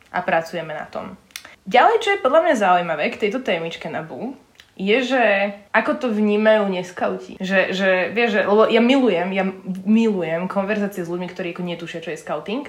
a 0.08 0.18
pracujeme 0.22 0.72
na 0.72 0.86
tom. 0.88 1.18
Ďalej, 1.64 1.96
čo 2.00 2.08
je 2.14 2.24
podľa 2.24 2.40
mňa 2.44 2.54
zaujímavé 2.60 3.04
k 3.12 3.20
tejto 3.28 3.40
témičke 3.40 3.88
na 3.88 4.04
BU, 4.04 4.36
je, 4.74 4.98
že 5.06 5.24
ako 5.70 5.92
to 6.02 6.06
vnímajú 6.10 6.66
neskauti. 6.66 7.38
Že, 7.38 7.60
že 7.70 7.90
vieš, 8.10 8.30
že, 8.36 8.40
lebo 8.42 8.66
ja 8.66 8.82
milujem, 8.82 9.28
ja 9.30 9.44
milujem 9.86 10.50
konverzácie 10.50 11.06
s 11.06 11.10
ľuďmi, 11.10 11.30
ktorí 11.30 11.54
ako 11.54 11.62
netušia, 11.62 12.02
čo 12.02 12.10
je 12.10 12.18
scouting 12.18 12.66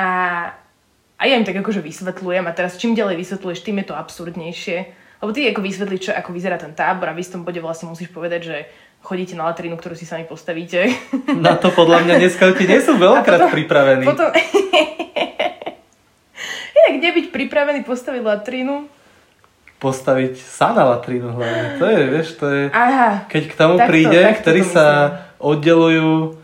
a, 0.00 0.10
a 1.20 1.22
ja 1.28 1.34
im 1.36 1.44
tak 1.44 1.60
akože 1.60 1.84
vysvetľujem 1.84 2.44
a 2.48 2.56
teraz 2.56 2.80
čím 2.80 2.96
ďalej 2.96 3.20
vysvetľuješ, 3.20 3.64
tým 3.68 3.84
je 3.84 3.86
to 3.92 3.94
absurdnejšie. 3.94 4.78
Lebo 5.22 5.30
ty 5.30 5.46
ako 5.46 5.62
vysvetliť, 5.62 6.00
čo, 6.02 6.10
ako 6.10 6.34
vyzerá 6.34 6.58
ten 6.58 6.74
tábor 6.74 7.06
a 7.06 7.14
v 7.14 7.22
istom 7.22 7.46
bode 7.46 7.62
vlastne 7.62 7.86
musíš 7.86 8.10
povedať, 8.10 8.40
že 8.42 8.56
chodíte 9.06 9.38
na 9.38 9.46
latrínu, 9.46 9.78
ktorú 9.78 9.94
si 9.94 10.02
sami 10.02 10.26
postavíte. 10.26 10.90
Na 11.38 11.54
to 11.54 11.70
podľa 11.70 12.02
mňa 12.02 12.14
neskauti 12.18 12.66
nie 12.66 12.82
sú 12.82 12.98
veľakrát 12.98 13.46
potom, 13.46 13.54
pripravení. 13.54 14.02
Potom, 14.02 14.34
Inak 16.82 16.94
nebyť 16.98 17.26
pripravený 17.30 17.86
postaviť 17.86 18.22
latrínu. 18.26 18.90
Postaviť 19.78 20.42
sa 20.42 20.74
na 20.74 20.90
latrínu 20.90 21.38
hlavne. 21.38 21.78
To 21.78 21.86
je, 21.86 22.02
vieš, 22.10 22.28
to 22.42 22.46
je... 22.50 22.62
Aha. 22.74 23.30
Keď 23.30 23.42
k 23.46 23.54
tomu 23.54 23.78
takto, 23.78 23.90
príde, 23.94 24.20
takto 24.26 24.38
ktorí 24.42 24.60
sa 24.66 24.86
oddelujú 25.38 26.41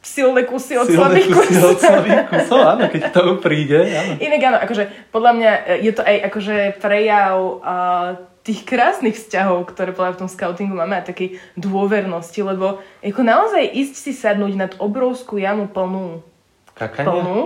silné 0.00 0.48
kusy 0.48 0.80
od 0.80 0.88
slabých 0.88 1.28
kusov. 1.28 1.76
od 1.76 1.80
slabých 1.80 2.20
kusov, 2.32 2.60
áno, 2.64 2.84
keď 2.88 3.02
tomu 3.12 3.36
príde. 3.36 3.84
Áno. 3.84 4.12
Inak 4.16 4.40
áno, 4.40 4.58
akože 4.64 4.84
podľa 5.12 5.32
mňa 5.36 5.50
je 5.84 5.92
to 5.92 6.02
aj 6.02 6.16
akože 6.32 6.56
prejav 6.80 7.36
uh, 7.36 8.08
tých 8.40 8.64
krásnych 8.64 9.20
vzťahov, 9.20 9.68
ktoré 9.68 9.92
v 9.92 10.20
tom 10.24 10.30
scoutingu 10.32 10.72
máme 10.72 10.96
a 10.96 11.04
takej 11.04 11.36
dôvernosti, 11.60 12.40
lebo 12.40 12.80
ako 13.04 13.20
naozaj 13.20 13.60
ísť 13.68 13.94
si 13.94 14.12
sadnúť 14.16 14.52
nad 14.56 14.72
obrovskú 14.80 15.36
jamu 15.36 15.68
plnú 15.68 16.24
Kakania? 16.72 17.04
plnú 17.04 17.38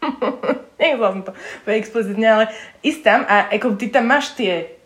Nechcela 0.80 1.12
som 1.12 1.22
to 1.24 1.32
explicitne, 1.68 2.24
ale 2.28 2.44
ísť 2.80 3.00
tam 3.04 3.20
a 3.28 3.52
ako 3.52 3.76
ty 3.76 3.92
tam 3.92 4.08
máš 4.08 4.32
tie 4.32 4.79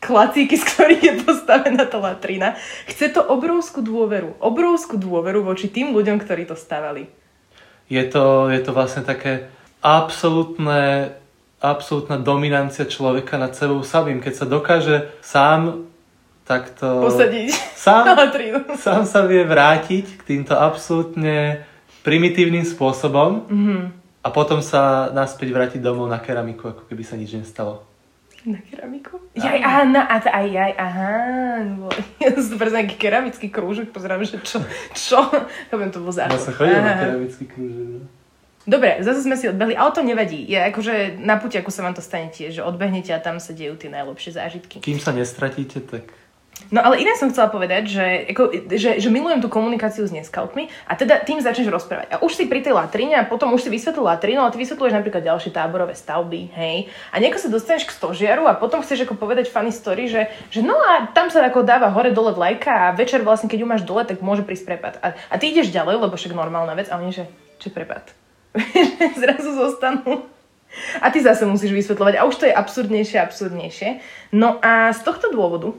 klacíky, 0.00 0.56
z 0.62 0.64
ktorých 0.64 1.02
je 1.04 1.14
postavená 1.22 1.84
tá 1.86 2.00
latrina. 2.00 2.56
Chce 2.88 3.14
to 3.14 3.22
obrovskú 3.22 3.84
dôveru. 3.84 4.36
Obrovskú 4.40 4.96
dôveru 4.96 5.44
voči 5.46 5.68
tým 5.70 5.92
ľuďom, 5.94 6.18
ktorí 6.20 6.48
to 6.48 6.56
stavali. 6.56 7.06
Je 7.90 8.02
to, 8.08 8.48
je 8.48 8.60
to 8.62 8.70
vlastne 8.72 9.02
také 9.04 9.50
absolútne 9.84 11.14
absolútna 11.60 12.16
dominancia 12.16 12.88
človeka 12.88 13.36
nad 13.36 13.52
sebou 13.52 13.84
samým. 13.84 14.24
Keď 14.24 14.32
sa 14.32 14.46
dokáže 14.48 15.12
sám 15.20 15.92
takto... 16.48 17.04
Posadiť 17.04 17.52
sám, 17.76 18.16
sám 18.80 19.04
sa 19.04 19.28
vie 19.28 19.44
vrátiť 19.44 20.16
k 20.16 20.22
týmto 20.24 20.56
absolútne 20.56 21.60
primitívnym 22.00 22.64
spôsobom. 22.64 23.44
Mm-hmm 23.44 24.00
a 24.20 24.28
potom 24.28 24.60
sa 24.60 25.08
naspäť 25.16 25.48
vrátiť 25.48 25.80
domov 25.80 26.12
na 26.12 26.20
keramiku, 26.20 26.76
ako 26.76 26.84
keby 26.84 27.02
sa 27.04 27.16
nič 27.16 27.32
nestalo. 27.32 27.88
Na 28.48 28.56
keramiku? 28.64 29.20
Jaj, 29.36 29.60
aha, 29.60 29.84
na, 29.84 30.08
a 30.08 30.16
aj, 30.16 30.48
aj, 30.48 30.72
aha. 30.80 31.12
Ja 32.24 32.28
som 32.36 32.44
super 32.56 32.72
nejaký 32.72 32.96
keramický 32.96 33.52
krúžok, 33.52 33.92
pozerám, 33.92 34.24
že 34.24 34.40
čo, 34.40 34.64
čo? 34.96 35.20
Chápem, 35.68 35.92
to 35.92 36.00
bol 36.00 36.12
záchod. 36.12 36.40
Ja 36.40 36.40
som 36.40 36.54
chodil 36.56 36.80
na 36.80 36.94
keramický 36.96 37.44
krúžok, 37.44 37.86
no. 38.00 38.00
Dobre, 38.68 39.00
zase 39.00 39.24
sme 39.24 39.40
si 39.40 39.48
odbehli, 39.48 39.72
ale 39.72 39.90
to 39.90 40.04
nevadí. 40.04 40.44
Je 40.44 40.60
akože 40.60 41.16
na 41.16 41.40
puti, 41.40 41.56
ako 41.56 41.72
sa 41.72 41.80
vám 41.80 41.96
to 41.96 42.04
stane 42.04 42.28
tiež, 42.28 42.60
že 42.60 42.62
odbehnete 42.62 43.08
a 43.10 43.18
tam 43.18 43.40
sa 43.40 43.56
dejú 43.56 43.74
tie 43.80 43.88
najlepšie 43.88 44.36
zážitky. 44.36 44.84
Kým 44.84 45.00
sa 45.00 45.16
nestratíte, 45.16 45.80
tak... 45.80 46.12
No 46.68 46.84
ale 46.84 47.00
iné 47.02 47.16
som 47.18 47.32
chcela 47.32 47.48
povedať, 47.48 47.82
že, 47.88 48.06
ako, 48.30 48.70
že, 48.70 48.90
že 49.02 49.08
milujem 49.10 49.42
tú 49.42 49.50
komunikáciu 49.50 50.06
s 50.06 50.14
neskautmi 50.14 50.70
a 50.86 50.92
teda 50.94 51.24
tým 51.24 51.42
začneš 51.42 51.72
rozprávať. 51.72 52.14
A 52.14 52.16
už 52.22 52.36
si 52.36 52.44
pri 52.46 52.62
tej 52.62 52.76
latrine 52.76 53.18
a 53.18 53.26
potom 53.26 53.50
už 53.56 53.66
si 53.66 53.70
vysvetlil 53.72 54.06
latrínu, 54.06 54.38
ale 54.38 54.54
ty 54.54 54.62
vysvetľuješ 54.62 54.94
napríklad 54.94 55.24
ďalšie 55.26 55.50
táborové 55.50 55.98
stavby, 55.98 56.52
hej. 56.54 56.86
A 57.10 57.18
nieko 57.18 57.42
sa 57.42 57.50
dostaneš 57.50 57.90
k 57.90 57.96
stožiaru 57.96 58.46
a 58.46 58.54
potom 58.54 58.84
chceš 58.86 59.02
ako 59.02 59.18
povedať 59.18 59.50
funny 59.50 59.74
story, 59.74 60.06
že, 60.06 60.30
že 60.54 60.62
no 60.62 60.78
a 60.78 61.10
tam 61.10 61.26
sa 61.26 61.42
ako 61.42 61.66
dáva 61.66 61.90
hore 61.90 62.14
dole 62.14 62.30
vlajka 62.30 62.70
a 62.70 62.94
večer 62.94 63.26
vlastne 63.26 63.50
keď 63.50 63.58
ju 63.58 63.66
máš 63.66 63.82
dole, 63.82 64.06
tak 64.06 64.22
môže 64.22 64.46
prísť 64.46 64.70
prepad. 64.70 64.94
A, 65.02 65.16
a 65.16 65.34
ty 65.42 65.50
ideš 65.50 65.74
ďalej, 65.74 66.06
lebo 66.06 66.14
však 66.14 66.38
normálna 66.38 66.78
vec 66.78 66.86
a 66.86 67.00
oni 67.02 67.10
že, 67.10 67.26
čo 67.58 67.74
prepad. 67.74 68.14
Zrazu 69.22 69.58
zostanú. 69.58 70.26
A 71.02 71.10
ty 71.10 71.18
zase 71.18 71.42
musíš 71.50 71.74
vysvetľovať. 71.74 72.14
A 72.14 72.26
už 72.30 72.34
to 72.38 72.46
je 72.46 72.54
absurdnejšie 72.54 73.18
a 73.18 73.26
absurdnejšie. 73.26 73.88
No 74.30 74.62
a 74.62 74.94
z 74.94 75.02
tohto 75.02 75.34
dôvodu 75.34 75.74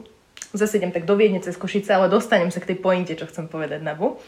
zase 0.52 0.78
idem 0.78 0.92
tak 0.92 1.08
do 1.08 1.16
Viedne 1.16 1.40
cez 1.40 1.56
Košice, 1.56 1.96
ale 1.96 2.12
dostanem 2.12 2.52
sa 2.52 2.60
k 2.60 2.72
tej 2.72 2.78
pointe, 2.78 3.12
čo 3.16 3.28
chcem 3.28 3.48
povedať 3.48 3.80
na 3.80 3.96
bu, 3.96 4.20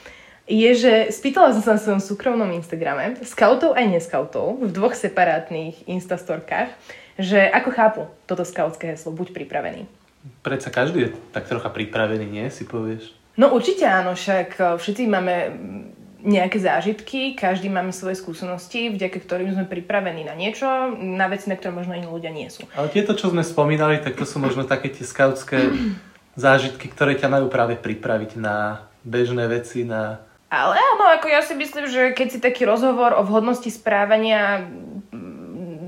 je, 0.45 0.71
že 0.77 0.93
spýtala 1.09 1.57
som 1.57 1.63
sa 1.65 1.73
na 1.77 1.81
svojom 1.81 2.03
súkromnom 2.05 2.51
Instagrame 2.53 3.17
scoutov 3.25 3.73
aj 3.73 3.89
neskautov 3.89 4.61
v 4.61 4.69
dvoch 4.69 4.93
separátnych 4.93 5.89
instastorkách, 5.89 6.69
že 7.17 7.49
ako 7.49 7.71
chápu 7.73 8.03
toto 8.29 8.45
skautské 8.45 8.93
heslo, 8.93 9.17
buď 9.17 9.33
pripravený. 9.33 9.89
Predsa 10.45 10.69
každý 10.69 11.09
je 11.09 11.11
tak 11.33 11.49
trocha 11.49 11.69
pripravený, 11.73 12.29
nie? 12.29 12.47
Si 12.53 12.65
povieš. 12.65 13.13
No 13.41 13.53
určite 13.57 13.89
áno, 13.89 14.17
však 14.17 14.49
eh, 14.61 14.65
všetci 14.77 15.03
máme 15.09 15.35
nejaké 16.25 16.57
zážitky, 16.57 17.37
každý 17.37 17.69
máme 17.69 17.93
svoje 17.93 18.17
skúsenosti, 18.17 18.89
vďaka 18.89 19.21
ktorým 19.21 19.53
sme 19.53 19.69
pripravení 19.69 20.25
na 20.25 20.33
niečo, 20.33 20.97
na 20.97 21.29
veci, 21.29 21.53
na 21.53 21.57
ktoré 21.61 21.77
možno 21.77 21.93
iní 21.93 22.09
ľudia 22.09 22.33
nie 22.33 22.49
sú. 22.49 22.65
Ale 22.73 22.89
tieto, 22.89 23.13
čo 23.13 23.29
sme 23.29 23.45
spomínali, 23.45 24.01
tak 24.01 24.17
to 24.17 24.25
sú 24.25 24.41
možno 24.41 24.65
také 24.65 24.89
tie 24.89 25.05
skautské 25.05 25.61
zážitky, 26.35 26.91
ktoré 26.91 27.15
ťa 27.15 27.31
majú 27.31 27.47
práve 27.51 27.79
pripraviť 27.79 28.39
na 28.39 28.87
bežné 29.07 29.47
veci, 29.47 29.87
na... 29.87 30.23
Ale 30.51 30.79
áno, 30.79 31.05
ako 31.19 31.27
ja 31.27 31.43
si 31.43 31.59
myslím, 31.59 31.91
že 31.91 32.15
keď 32.15 32.29
si 32.31 32.39
taký 32.39 32.63
rozhovor 32.63 33.15
o 33.19 33.27
vhodnosti 33.27 33.67
správania 33.71 34.71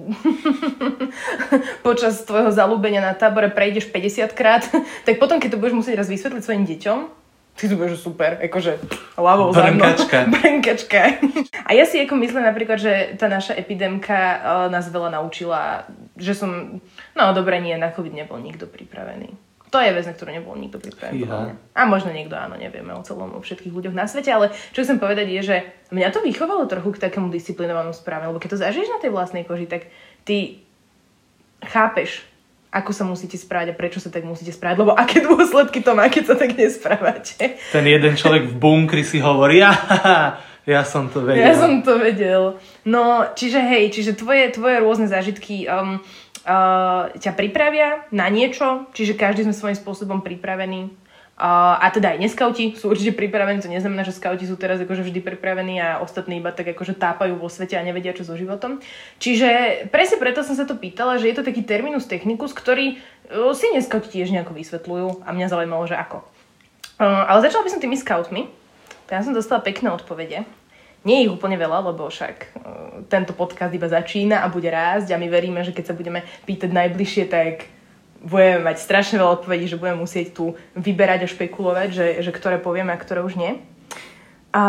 počas 1.86 2.22
tvojho 2.26 2.50
zalúbenia 2.50 3.02
na 3.02 3.14
tábore 3.14 3.50
prejdeš 3.50 3.90
50 3.90 4.34
krát, 4.34 4.62
tak 5.06 5.18
potom, 5.18 5.38
keď 5.38 5.54
to 5.54 5.60
budeš 5.60 5.74
musieť 5.86 6.02
raz 6.02 6.08
vysvetliť 6.10 6.42
svojim 6.42 6.64
deťom, 6.66 6.98
ty 7.56 7.64
to 7.72 7.74
budeš 7.74 8.04
super, 8.04 8.36
akože 8.38 8.78
ľavou 9.16 9.50
za 9.50 9.72
mnou. 9.72 9.88
Brnkačka. 10.34 11.22
A 11.64 11.70
ja 11.72 11.84
si 11.88 11.98
ako 12.04 12.14
myslím 12.20 12.44
napríklad, 12.44 12.78
že 12.78 12.92
tá 13.16 13.26
naša 13.26 13.56
epidémka 13.56 14.14
uh, 14.14 14.38
nás 14.68 14.86
veľa 14.92 15.16
naučila, 15.16 15.88
že 16.20 16.36
som, 16.36 16.78
no 17.16 17.22
dobre, 17.32 17.58
nie, 17.58 17.74
na 17.80 17.90
COVID 17.90 18.12
nebol 18.12 18.38
nikto 18.38 18.68
pripravený. 18.68 19.45
To 19.74 19.82
je 19.82 19.90
vec, 19.90 20.06
na 20.06 20.14
ktorú 20.14 20.30
nebol 20.30 20.54
nikto 20.54 20.78
pripravený. 20.78 21.58
A 21.74 21.80
možno 21.90 22.14
niekto 22.14 22.38
áno, 22.38 22.54
nevieme 22.54 22.94
o 22.94 23.02
celom, 23.02 23.34
o 23.34 23.42
všetkých 23.42 23.74
ľuďoch 23.74 23.98
na 23.98 24.06
svete, 24.06 24.30
ale 24.30 24.54
čo 24.70 24.86
chcem 24.86 25.02
povedať 25.02 25.26
je, 25.26 25.40
že 25.42 25.56
mňa 25.90 26.14
to 26.14 26.22
vychovalo 26.22 26.70
trochu 26.70 26.94
k 26.94 27.02
takému 27.02 27.34
disciplinovanému 27.34 27.94
správaniu, 27.94 28.30
lebo 28.30 28.42
keď 28.42 28.50
to 28.54 28.62
zažiješ 28.62 28.88
na 28.94 29.02
tej 29.02 29.10
vlastnej 29.10 29.42
koži, 29.42 29.66
tak 29.66 29.90
ty 30.22 30.62
chápeš, 31.66 32.22
ako 32.70 32.90
sa 32.92 33.04
musíte 33.08 33.34
správať 33.40 33.72
a 33.72 33.78
prečo 33.78 33.98
sa 33.98 34.12
tak 34.12 34.22
musíte 34.22 34.52
správať, 34.52 34.76
lebo 34.84 34.92
aké 34.94 35.24
dôsledky 35.24 35.80
to 35.80 35.96
má, 35.96 36.06
keď 36.12 36.24
sa 36.30 36.36
tak 36.38 36.54
nesprávate. 36.54 37.56
Ten 37.72 37.84
jeden 37.88 38.14
človek 38.14 38.46
v 38.46 38.54
bunkri 38.54 39.02
si 39.02 39.18
hovorí, 39.18 39.64
ja, 39.64 39.72
ja 40.68 40.82
som 40.84 41.08
to 41.08 41.24
vedel. 41.24 41.46
Ja 41.46 41.54
som 41.56 41.80
to 41.80 41.96
vedel. 41.96 42.60
No, 42.84 43.32
čiže 43.32 43.62
hej, 43.62 43.94
čiže 43.94 44.18
tvoje, 44.18 44.52
tvoje 44.52 44.82
rôzne 44.82 45.08
zážitky 45.08 45.64
um, 45.64 46.02
uh, 46.46 47.10
ťa 47.18 47.32
pripravia 47.34 48.06
na 48.14 48.30
niečo, 48.30 48.86
čiže 48.94 49.18
každý 49.18 49.44
sme 49.44 49.54
svojím 49.54 49.78
spôsobom 49.82 50.18
pripravení. 50.22 50.94
Uh, 51.36 51.76
a 51.76 51.92
teda 51.92 52.16
aj 52.16 52.22
neskauti 52.22 52.72
sú 52.72 52.88
určite 52.88 53.12
pripravení, 53.12 53.60
to 53.60 53.68
neznamená, 53.68 54.08
že 54.08 54.16
skauti 54.16 54.48
sú 54.48 54.56
teraz 54.56 54.80
akože 54.80 55.04
vždy 55.04 55.20
pripravení 55.20 55.76
a 55.76 56.00
ostatní 56.00 56.40
iba 56.40 56.48
tak 56.48 56.72
akože 56.72 56.96
tápajú 56.96 57.36
vo 57.36 57.52
svete 57.52 57.76
a 57.76 57.84
nevedia 57.84 58.16
čo 58.16 58.24
so 58.24 58.40
životom. 58.40 58.80
Čiže 59.20 59.84
presne 59.92 60.16
preto 60.16 60.40
som 60.40 60.56
sa 60.56 60.64
to 60.64 60.80
pýtala, 60.80 61.20
že 61.20 61.28
je 61.28 61.36
to 61.36 61.44
taký 61.44 61.60
terminus 61.60 62.08
technicus, 62.08 62.56
ktorý 62.56 62.96
uh, 62.96 63.52
si 63.52 63.68
neskauti 63.76 64.08
tiež 64.08 64.32
nejako 64.32 64.56
vysvetľujú 64.56 65.28
a 65.28 65.28
mňa 65.34 65.52
zaujímalo, 65.52 65.84
že 65.84 66.00
ako. 66.00 66.24
Uh, 66.96 67.28
ale 67.28 67.44
začala 67.44 67.68
by 67.68 67.70
som 67.74 67.84
tými 67.84 68.00
skautmi. 68.00 68.48
Ja 69.12 69.20
som 69.20 69.36
dostala 69.36 69.60
pekné 69.60 69.92
odpovede. 69.92 70.48
Nie 71.06 71.22
je 71.22 71.30
ich 71.30 71.34
úplne 71.34 71.54
veľa, 71.54 71.94
lebo 71.94 72.10
však 72.10 72.36
uh, 72.36 72.50
tento 73.06 73.30
podcast 73.30 73.70
iba 73.70 73.86
začína 73.86 74.42
a 74.42 74.50
bude 74.50 74.66
rásť 74.66 75.14
a 75.14 75.20
my 75.22 75.30
veríme, 75.30 75.62
že 75.62 75.70
keď 75.70 75.94
sa 75.94 75.94
budeme 75.94 76.26
pýtať 76.42 76.74
najbližšie, 76.74 77.24
tak 77.30 77.70
budeme 78.26 78.66
mať 78.66 78.82
strašne 78.82 79.22
veľa 79.22 79.38
odpovedí, 79.38 79.70
že 79.70 79.78
budeme 79.78 80.02
musieť 80.02 80.34
tu 80.34 80.58
vyberať 80.74 81.24
a 81.24 81.30
špekulovať, 81.30 81.88
že, 81.94 82.06
že 82.26 82.30
ktoré 82.34 82.58
povieme 82.58 82.90
a 82.90 82.98
ktoré 82.98 83.22
už 83.22 83.38
nie. 83.38 83.62
A 84.50 84.62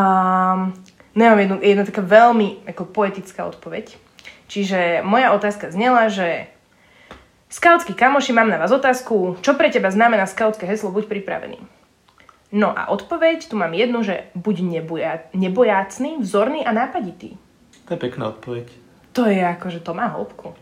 no 1.17 1.21
ja 1.25 1.33
mám 1.33 1.41
jednu, 1.41 1.57
jedna 1.65 1.83
taká 1.89 2.05
veľmi 2.05 2.69
ako 2.69 2.85
poetická 2.85 3.49
odpoveď. 3.49 3.97
Čiže 4.45 5.01
moja 5.01 5.33
otázka 5.33 5.73
znela, 5.73 6.07
že 6.07 6.53
Skautskí 7.47 7.95
kamoši, 7.95 8.35
mám 8.35 8.51
na 8.51 8.59
vás 8.59 8.75
otázku. 8.75 9.39
Čo 9.39 9.55
pre 9.55 9.71
teba 9.71 9.87
znamená 9.87 10.27
skautské 10.27 10.67
heslo 10.67 10.91
Buď 10.91 11.07
pripravený? 11.07 11.76
No 12.51 12.71
a 12.71 12.87
odpoveď, 12.87 13.51
tu 13.51 13.59
mám 13.59 13.75
jednu, 13.75 14.03
že 14.03 14.31
buď 14.35 14.55
neboja, 14.63 15.27
nebojácný, 15.35 16.23
vzorný 16.23 16.63
a 16.63 16.71
nápaditý. 16.71 17.35
To 17.87 17.95
je 17.95 17.99
pekná 17.99 18.31
odpoveď. 18.31 18.71
To 19.11 19.27
je 19.27 19.39
ako, 19.43 19.67
že 19.67 19.79
to 19.83 19.91
má 19.91 20.07
hĺbku. 20.15 20.55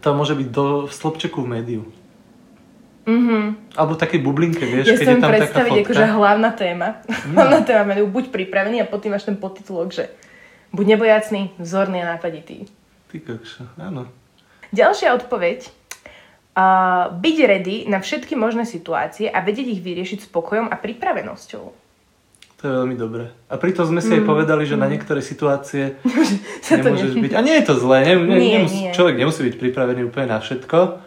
To 0.00 0.08
môže 0.14 0.32
byť 0.38 0.48
do 0.48 0.88
slobčeku 0.88 1.44
v 1.44 1.48
médiu. 1.48 1.82
Mm-hmm. 3.08 3.72
Alebo 3.76 3.96
také 3.96 4.20
bublinke, 4.20 4.68
vieš, 4.68 4.92
Ja 4.92 4.96
keď 5.00 5.06
je 5.08 5.16
tam 5.16 5.20
taká 5.24 5.32
predstaviť 5.32 5.72
fotka. 5.72 5.84
akože 5.88 6.04
hlavná 6.12 6.50
téma. 6.52 6.88
Hlavná 7.34 7.60
téma 7.64 7.82
médiu, 7.88 8.06
buď 8.08 8.24
pripravený 8.28 8.84
a 8.84 8.86
potom 8.88 9.16
máš 9.16 9.24
ten 9.24 9.36
podtitulok, 9.36 9.96
že 9.96 10.12
buď 10.76 10.84
nebojácný, 10.96 11.56
vzorný 11.56 12.04
a 12.04 12.16
nápaditý. 12.16 12.68
Ty 13.08 13.16
kokšo, 13.24 13.64
áno. 13.80 14.12
Ďalšia 14.76 15.16
odpoveď. 15.16 15.72
Uh, 16.58 17.14
byť 17.14 17.36
ready 17.40 17.76
na 17.86 17.98
všetky 17.98 18.34
možné 18.34 18.66
situácie 18.66 19.30
a 19.30 19.38
vedieť 19.38 19.68
ich 19.68 19.78
vyriešiť 19.78 20.26
spokojom 20.26 20.66
a 20.66 20.74
pripravenosťou. 20.74 21.64
To 22.58 22.62
je 22.64 22.72
veľmi 22.74 22.98
dobré. 22.98 23.30
A 23.46 23.54
pritom 23.54 23.86
sme 23.86 24.02
si 24.02 24.10
aj 24.10 24.26
povedali, 24.26 24.66
že 24.66 24.74
na 24.74 24.90
niektoré 24.90 25.22
situácie 25.22 25.94
Mm. 26.68 26.82
Nemôžeš 26.82 27.14
ne- 27.14 27.22
byť. 27.22 27.32
A 27.32 27.40
nie 27.40 27.54
je 27.54 27.64
to 27.64 27.74
zlé, 27.76 27.98
ne, 28.02 28.14
ne, 28.18 28.36
Nie, 28.36 28.58
nemus- 28.58 28.74
nie. 28.74 28.90
človek 28.90 29.14
nemusí 29.16 29.40
byť 29.40 29.54
pripravený 29.56 30.00
úplne 30.04 30.28
na 30.28 30.36
všetko, 30.36 30.98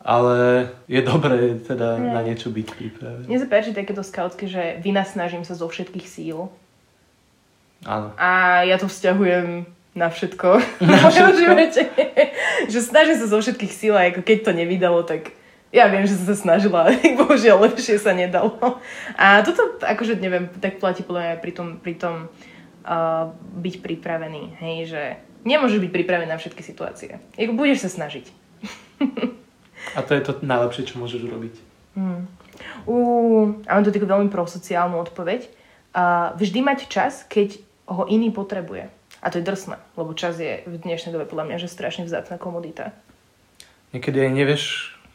ale 0.00 0.36
je 0.84 1.00
dobré 1.00 1.38
teda 1.60 1.94
Nie. 1.94 2.10
na 2.10 2.20
niečo 2.20 2.50
byť 2.50 2.68
pripravený. 2.68 3.24
Mne 3.24 3.38
sa 3.38 3.46
páči 3.46 3.70
takéto 3.70 4.02
skautské, 4.02 4.44
že 4.44 4.62
vynasnažím 4.78 5.40
sa 5.40 5.54
zo 5.54 5.64
všetkých 5.64 6.04
síl 6.04 6.50
Áno. 7.82 8.10
a 8.16 8.30
ja 8.62 8.74
to 8.74 8.84
vzťahujem 8.84 9.70
na 9.94 10.06
všetko 10.06 10.48
v 10.78 10.86
mojom 10.86 11.32
živote. 11.34 11.82
že 12.70 12.78
snažím 12.78 13.16
sa 13.18 13.26
zo 13.26 13.38
všetkých 13.42 13.72
síl 13.74 13.94
a 13.98 14.06
ako 14.10 14.22
keď 14.22 14.38
to 14.46 14.52
nevydalo, 14.54 15.02
tak 15.02 15.34
ja 15.70 15.86
viem, 15.86 16.02
že 16.02 16.18
som 16.18 16.34
sa 16.34 16.36
snažila, 16.38 16.86
ale 16.86 16.98
bohužiaľ 17.20 17.70
lepšie 17.70 17.98
sa 17.98 18.10
nedalo. 18.14 18.58
A 19.14 19.42
toto, 19.46 19.78
akože 19.82 20.18
neviem, 20.18 20.50
tak 20.58 20.82
platí 20.82 21.06
podľa 21.06 21.22
mňa 21.22 21.34
pri 21.38 21.52
tom, 21.54 21.68
pri 21.78 21.94
tom 21.94 22.14
uh, 22.26 23.30
byť 23.34 23.74
pripravený, 23.82 24.58
hej, 24.58 24.76
že 24.90 25.02
nemôžeš 25.46 25.78
byť 25.78 25.90
pripravený 25.94 26.28
na 26.30 26.38
všetky 26.38 26.62
situácie. 26.62 27.22
Jako 27.38 27.52
budeš 27.54 27.86
sa 27.86 28.02
snažiť. 28.02 28.26
A 29.96 30.04
to 30.04 30.12
je 30.12 30.20
to 30.20 30.36
najlepšie, 30.44 30.92
čo 30.92 31.00
môžeš 31.00 31.24
urobiť. 31.24 31.54
Uh, 31.96 33.56
a 33.64 33.80
mám 33.80 33.82
tu 33.82 33.90
takú 33.90 34.04
veľmi 34.04 34.28
prosociálnu 34.28 35.00
odpoveď. 35.00 35.48
Uh, 35.90 36.36
vždy 36.36 36.60
mať 36.60 36.78
čas, 36.92 37.24
keď 37.24 37.58
ho 37.88 38.04
iný 38.04 38.28
potrebuje. 38.28 38.92
A 39.20 39.28
to 39.28 39.36
je 39.36 39.44
drsné, 39.44 39.76
lebo 40.00 40.16
čas 40.16 40.40
je 40.40 40.64
v 40.64 40.76
dnešnej 40.80 41.12
dobe 41.12 41.28
podľa 41.28 41.52
mňa 41.52 41.56
že 41.60 41.68
strašne 41.68 42.08
vzácna 42.08 42.40
komodita. 42.40 42.96
Niekedy 43.92 44.16
aj 44.24 44.30
nevieš, 44.32 44.64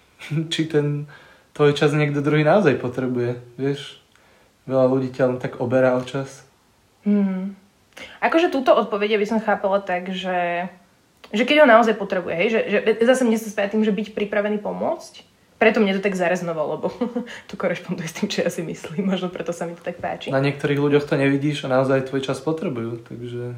či 0.53 0.69
ten 0.69 1.09
tvoj 1.57 1.73
čas 1.73 1.95
niekto 1.95 2.21
druhý 2.21 2.45
naozaj 2.45 2.77
potrebuje. 2.77 3.41
Vieš, 3.57 3.97
veľa 4.69 4.85
ľudí 4.91 5.09
ťa 5.09 5.23
len 5.33 5.37
tak 5.41 5.57
oberá 5.57 5.97
o 5.97 6.03
čas. 6.05 6.45
Hmm. 7.07 7.57
Akože 8.19 8.51
túto 8.51 8.75
odpoveď 8.75 9.15
by 9.15 9.27
som 9.29 9.39
chápala 9.39 9.79
tak, 9.79 10.11
že, 10.11 10.67
že 11.31 11.43
keď 11.47 11.63
ho 11.63 11.67
naozaj 11.69 11.95
potrebuje, 11.95 12.35
hej, 12.35 12.49
že, 12.51 12.59
že 12.67 12.79
zase 13.07 13.23
mne 13.23 13.39
sa 13.39 13.47
spája 13.47 13.71
tým, 13.71 13.87
že 13.87 13.95
byť 13.95 14.11
pripravený 14.11 14.59
pomôcť, 14.59 15.23
preto 15.55 15.79
mne 15.79 15.95
to 15.95 16.03
tak 16.03 16.19
zareznovalo, 16.19 16.69
lebo 16.75 16.87
to 17.49 17.55
korešponduje 17.55 18.07
s 18.09 18.15
tým, 18.19 18.27
čo 18.27 18.43
ja 18.43 18.51
si 18.51 18.61
myslím, 18.67 19.07
možno 19.07 19.31
preto 19.31 19.55
sa 19.55 19.63
mi 19.63 19.79
to 19.79 19.81
tak 19.85 20.03
páči. 20.03 20.27
Na 20.27 20.43
niektorých 20.43 20.75
ľuďoch 20.75 21.07
to 21.07 21.15
nevidíš 21.15 21.63
a 21.65 21.71
naozaj 21.71 22.11
tvoj 22.11 22.21
čas 22.27 22.43
potrebujú, 22.43 23.07
takže 23.07 23.55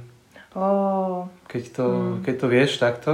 Oh, 0.56 1.28
keď 1.52 1.64
to, 1.76 1.86
keď 2.24 2.36
to 2.40 2.48
vieš 2.48 2.72
takto, 2.80 3.12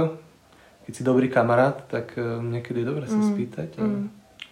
keď 0.86 0.92
si 0.92 1.02
dobrý 1.02 1.26
kamarát, 1.32 1.82
tak 1.88 2.14
eh, 2.14 2.22
niekedy 2.22 2.84
je 2.84 2.86
dobré 2.86 3.04
sa 3.08 3.18
spýtať. 3.18 3.80
A 3.80 3.84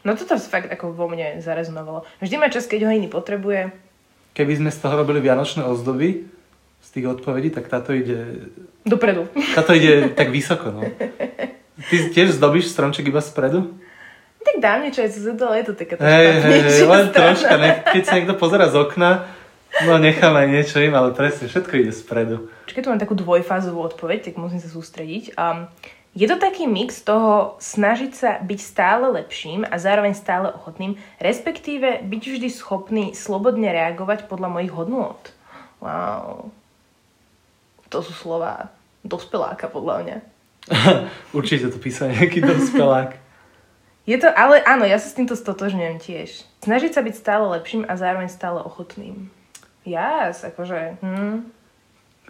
no 0.02 0.10
toto 0.18 0.34
fakt 0.40 0.72
ako 0.72 0.96
vo 0.96 1.06
mne 1.06 1.38
zareznovalo. 1.38 2.02
Vždy 2.18 2.36
má 2.40 2.50
čas, 2.50 2.66
keď 2.66 2.88
ho 2.88 2.90
iný 2.90 3.06
potrebuje. 3.06 3.70
Keby 4.32 4.52
sme 4.58 4.70
z 4.72 4.78
toho 4.80 4.96
robili 4.96 5.20
vianočné 5.20 5.62
ozdoby, 5.62 6.24
z 6.82 6.88
tých 6.90 7.06
odpovedí, 7.06 7.54
tak 7.54 7.70
táto 7.70 7.94
ide, 7.94 8.50
Dopredu. 8.82 9.30
táto 9.54 9.70
ide 9.76 10.08
tak 10.18 10.34
vysoko, 10.34 10.74
no. 10.74 10.82
Ty 11.78 11.96
tiež 12.10 12.36
zdobíš 12.36 12.74
stromček 12.74 13.06
iba 13.06 13.22
spredu? 13.22 13.78
Tak 14.42 14.58
dám 14.58 14.82
niečo 14.82 15.06
aj 15.06 15.10
cez 15.14 15.22
ale 15.22 15.62
je 15.62 15.66
to 15.70 15.74
taká 15.78 15.94
Hej, 16.02 16.26
hej, 16.42 16.60
hej, 16.66 16.82
len 16.82 17.06
troška, 17.14 17.54
ne, 17.62 17.70
keď 17.94 18.02
sa 18.02 18.12
niekto 18.18 18.34
pozera 18.34 18.66
z 18.66 18.74
okna, 18.74 19.30
no 19.88 19.96
necháme 19.96 20.44
niečo 20.48 20.80
im, 20.80 20.92
ale 20.92 21.16
presne, 21.16 21.48
všetko 21.48 21.72
ide 21.80 21.92
spredu. 21.92 22.52
Čakaj, 22.68 22.82
tu 22.84 22.90
mám 22.92 23.02
takú 23.02 23.16
dvojfázovú 23.16 23.80
odpoveď, 23.80 24.30
tak 24.30 24.34
musím 24.36 24.60
sa 24.60 24.68
sústrediť. 24.68 25.36
Um, 25.36 25.68
je 26.12 26.28
to 26.28 26.36
taký 26.36 26.68
mix 26.68 27.00
toho 27.00 27.56
snažiť 27.56 28.12
sa 28.12 28.30
byť 28.44 28.60
stále 28.60 29.08
lepším 29.16 29.64
a 29.64 29.80
zároveň 29.80 30.12
stále 30.12 30.52
ochotným, 30.52 31.00
respektíve 31.16 32.04
byť 32.04 32.22
vždy 32.28 32.48
schopný 32.52 33.04
slobodne 33.16 33.72
reagovať 33.72 34.28
podľa 34.28 34.48
mojich 34.52 34.72
hodnôt. 34.76 35.20
Wow. 35.80 36.52
To 37.88 37.98
sú 38.04 38.12
slova 38.12 38.68
dospeláka 39.00 39.72
podľa 39.72 39.96
mňa. 40.04 40.16
Určite 41.38 41.72
to 41.72 41.80
písal 41.80 42.12
nejaký 42.12 42.44
dospelák. 42.44 43.16
Je 44.02 44.18
to, 44.18 44.26
ale 44.34 44.58
áno, 44.66 44.82
ja 44.82 44.98
sa 44.98 45.06
s 45.06 45.14
týmto 45.14 45.38
stotožňujem 45.38 45.96
tiež. 46.02 46.42
Snažiť 46.66 46.90
sa 46.90 47.06
byť 47.06 47.14
stále 47.14 47.46
lepším 47.54 47.86
a 47.86 47.94
zároveň 47.94 48.26
stále 48.26 48.58
ochotným. 48.58 49.30
Jas, 49.82 50.46
akože... 50.46 51.02
Hm. 51.02 51.48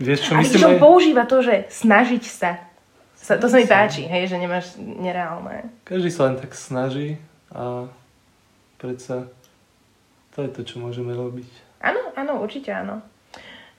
Vieš, 0.01 0.21
čo 0.25 0.33
myslím? 0.41 0.77
aj- 0.77 0.81
používa 0.81 1.25
to, 1.29 1.45
že 1.45 1.69
snažiť 1.69 2.25
sa. 2.25 2.57
sa 3.13 3.37
to 3.37 3.47
sa 3.47 3.61
mi 3.61 3.69
páči, 3.69 4.09
hej, 4.09 4.33
že 4.33 4.41
nemáš 4.41 4.75
nereálne. 4.81 5.69
Každý 5.85 6.09
sa 6.09 6.33
len 6.33 6.41
tak 6.41 6.57
snaží 6.57 7.21
a 7.53 7.93
predsa 8.81 9.29
to 10.33 10.43
je 10.43 10.51
to, 10.51 10.65
čo 10.65 10.81
môžeme 10.81 11.13
robiť. 11.13 11.49
Áno, 11.85 12.01
áno, 12.17 12.41
určite 12.41 12.73
áno. 12.73 13.05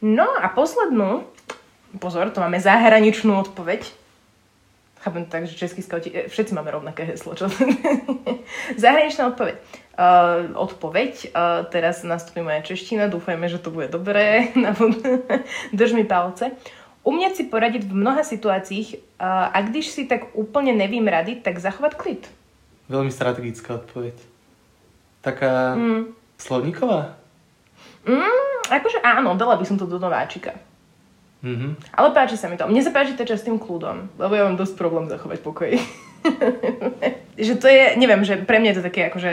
No 0.06 0.28
a 0.38 0.54
poslednú, 0.54 1.26
pozor, 1.98 2.30
to 2.30 2.44
máme 2.44 2.62
zahraničnú 2.62 3.34
odpoveď. 3.42 4.03
Chápem 5.04 5.28
tak, 5.28 5.44
že 5.44 5.60
český 5.60 5.84
skauti, 5.84 6.10
e, 6.16 6.32
všetci 6.32 6.56
máme 6.56 6.72
rovnaké 6.72 7.04
heslo, 7.04 7.36
čo? 7.36 7.52
Zahraničná 8.84 9.36
odpoveď. 9.36 9.60
Uh, 9.94 10.58
odpoveď, 10.58 11.14
uh, 11.38 11.70
teraz 11.70 12.02
nastupí 12.02 12.42
moja 12.42 12.66
čeština, 12.66 13.12
dúfajme, 13.14 13.46
že 13.46 13.62
to 13.62 13.70
bude 13.70 13.94
dobré. 13.94 14.50
Drž 15.78 15.92
mi 15.94 16.08
palce. 16.08 16.56
Umieť 17.04 17.34
si 17.36 17.44
poradiť 17.46 17.84
v 17.86 17.94
mnoha 17.94 18.24
situáciách 18.24 18.88
uh, 19.20 19.52
a 19.54 19.58
když 19.62 19.92
si 19.92 20.08
tak 20.08 20.32
úplne 20.34 20.72
nevím 20.72 21.04
rady, 21.06 21.44
tak 21.44 21.60
zachovať 21.60 21.94
klid. 22.00 22.24
Veľmi 22.88 23.12
strategická 23.12 23.76
odpoveď. 23.84 24.16
Taká 25.20 25.76
Mm. 25.76 26.16
slovníková? 26.40 27.20
Mm, 28.04 28.72
akože 28.72 29.00
áno, 29.04 29.36
dala 29.36 29.56
by 29.56 29.64
som 29.68 29.76
to 29.80 29.88
do 29.88 30.00
nováčika. 30.00 30.56
Mhm. 31.44 31.76
Ale 31.92 32.08
páči 32.16 32.40
sa 32.40 32.48
mi 32.48 32.56
to. 32.56 32.64
Mne 32.66 32.80
sa 32.80 32.96
páči 32.96 33.20
tá 33.20 33.28
časť 33.28 33.42
s 33.44 33.48
tým 33.52 33.60
kľudom, 33.60 34.16
lebo 34.16 34.32
ja 34.32 34.48
mám 34.48 34.56
dosť 34.56 34.80
problém 34.80 35.12
zachovať 35.12 35.44
pokoj. 35.44 35.76
že 37.36 37.54
to 37.60 37.68
je, 37.68 38.00
neviem, 38.00 38.24
že 38.24 38.40
pre 38.48 38.64
mňa 38.64 38.70
je 38.72 38.78
to 38.80 38.88
také 38.88 39.12
akože 39.12 39.32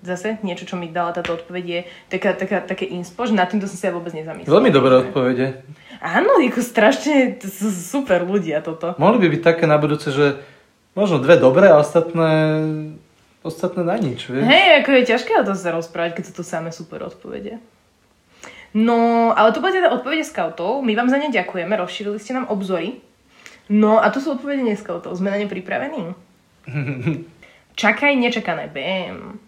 zase 0.00 0.40
niečo, 0.40 0.64
čo 0.64 0.80
mi 0.80 0.88
dala 0.88 1.12
táto 1.12 1.36
odpoveď 1.36 1.64
je 1.68 1.80
taká, 2.08 2.32
taká, 2.32 2.64
také 2.64 2.88
inspo, 2.88 3.28
že 3.28 3.36
nad 3.36 3.52
týmto 3.52 3.68
som 3.68 3.76
sa 3.76 3.92
ja 3.92 3.96
vôbec 3.96 4.16
nezamyslela. 4.16 4.48
Veľmi 4.48 4.72
dobré 4.72 4.92
odpovede. 5.04 5.46
Áno, 6.00 6.40
ako 6.40 6.60
strašne 6.64 7.36
super 7.68 8.24
ľudia 8.24 8.64
toto. 8.64 8.96
Mohli 8.96 9.28
by 9.28 9.36
byť 9.36 9.42
také 9.44 9.64
na 9.68 9.76
budúce, 9.76 10.08
že 10.08 10.40
možno 10.96 11.20
dve 11.20 11.36
dobré 11.36 11.68
a 11.68 11.76
ostatné, 11.76 12.32
ostatné 13.44 13.84
na 13.84 14.00
nič, 14.00 14.32
vieš? 14.32 14.48
Hej, 14.48 14.80
ako 14.80 14.88
je 14.96 15.02
ťažké 15.12 15.32
o 15.36 15.44
to 15.44 15.52
sa 15.52 15.76
rozprávať, 15.76 16.16
keď 16.16 16.24
sú 16.24 16.32
to 16.40 16.44
samé 16.44 16.72
super 16.72 17.04
odpovede. 17.04 17.60
No, 18.74 19.30
ale 19.34 19.50
to 19.52 19.58
bude 19.60 19.72
teda 19.72 19.90
odpovede 19.90 20.22
scoutov. 20.22 20.82
My 20.82 20.94
vám 20.94 21.10
za 21.10 21.18
ne 21.18 21.26
ďakujeme, 21.28 21.74
rozšírili 21.74 22.18
ste 22.18 22.34
nám 22.34 22.46
obzory. 22.48 23.02
No 23.66 23.98
a 23.98 24.10
to 24.10 24.18
sú 24.18 24.34
odpovede 24.34 24.62
neskautov. 24.62 25.14
Sme 25.14 25.30
na 25.30 25.38
ne 25.38 25.46
pripravení? 25.46 26.14
Čakaj 27.80 28.14
nečakané. 28.16 28.70
Bam. 28.70 29.38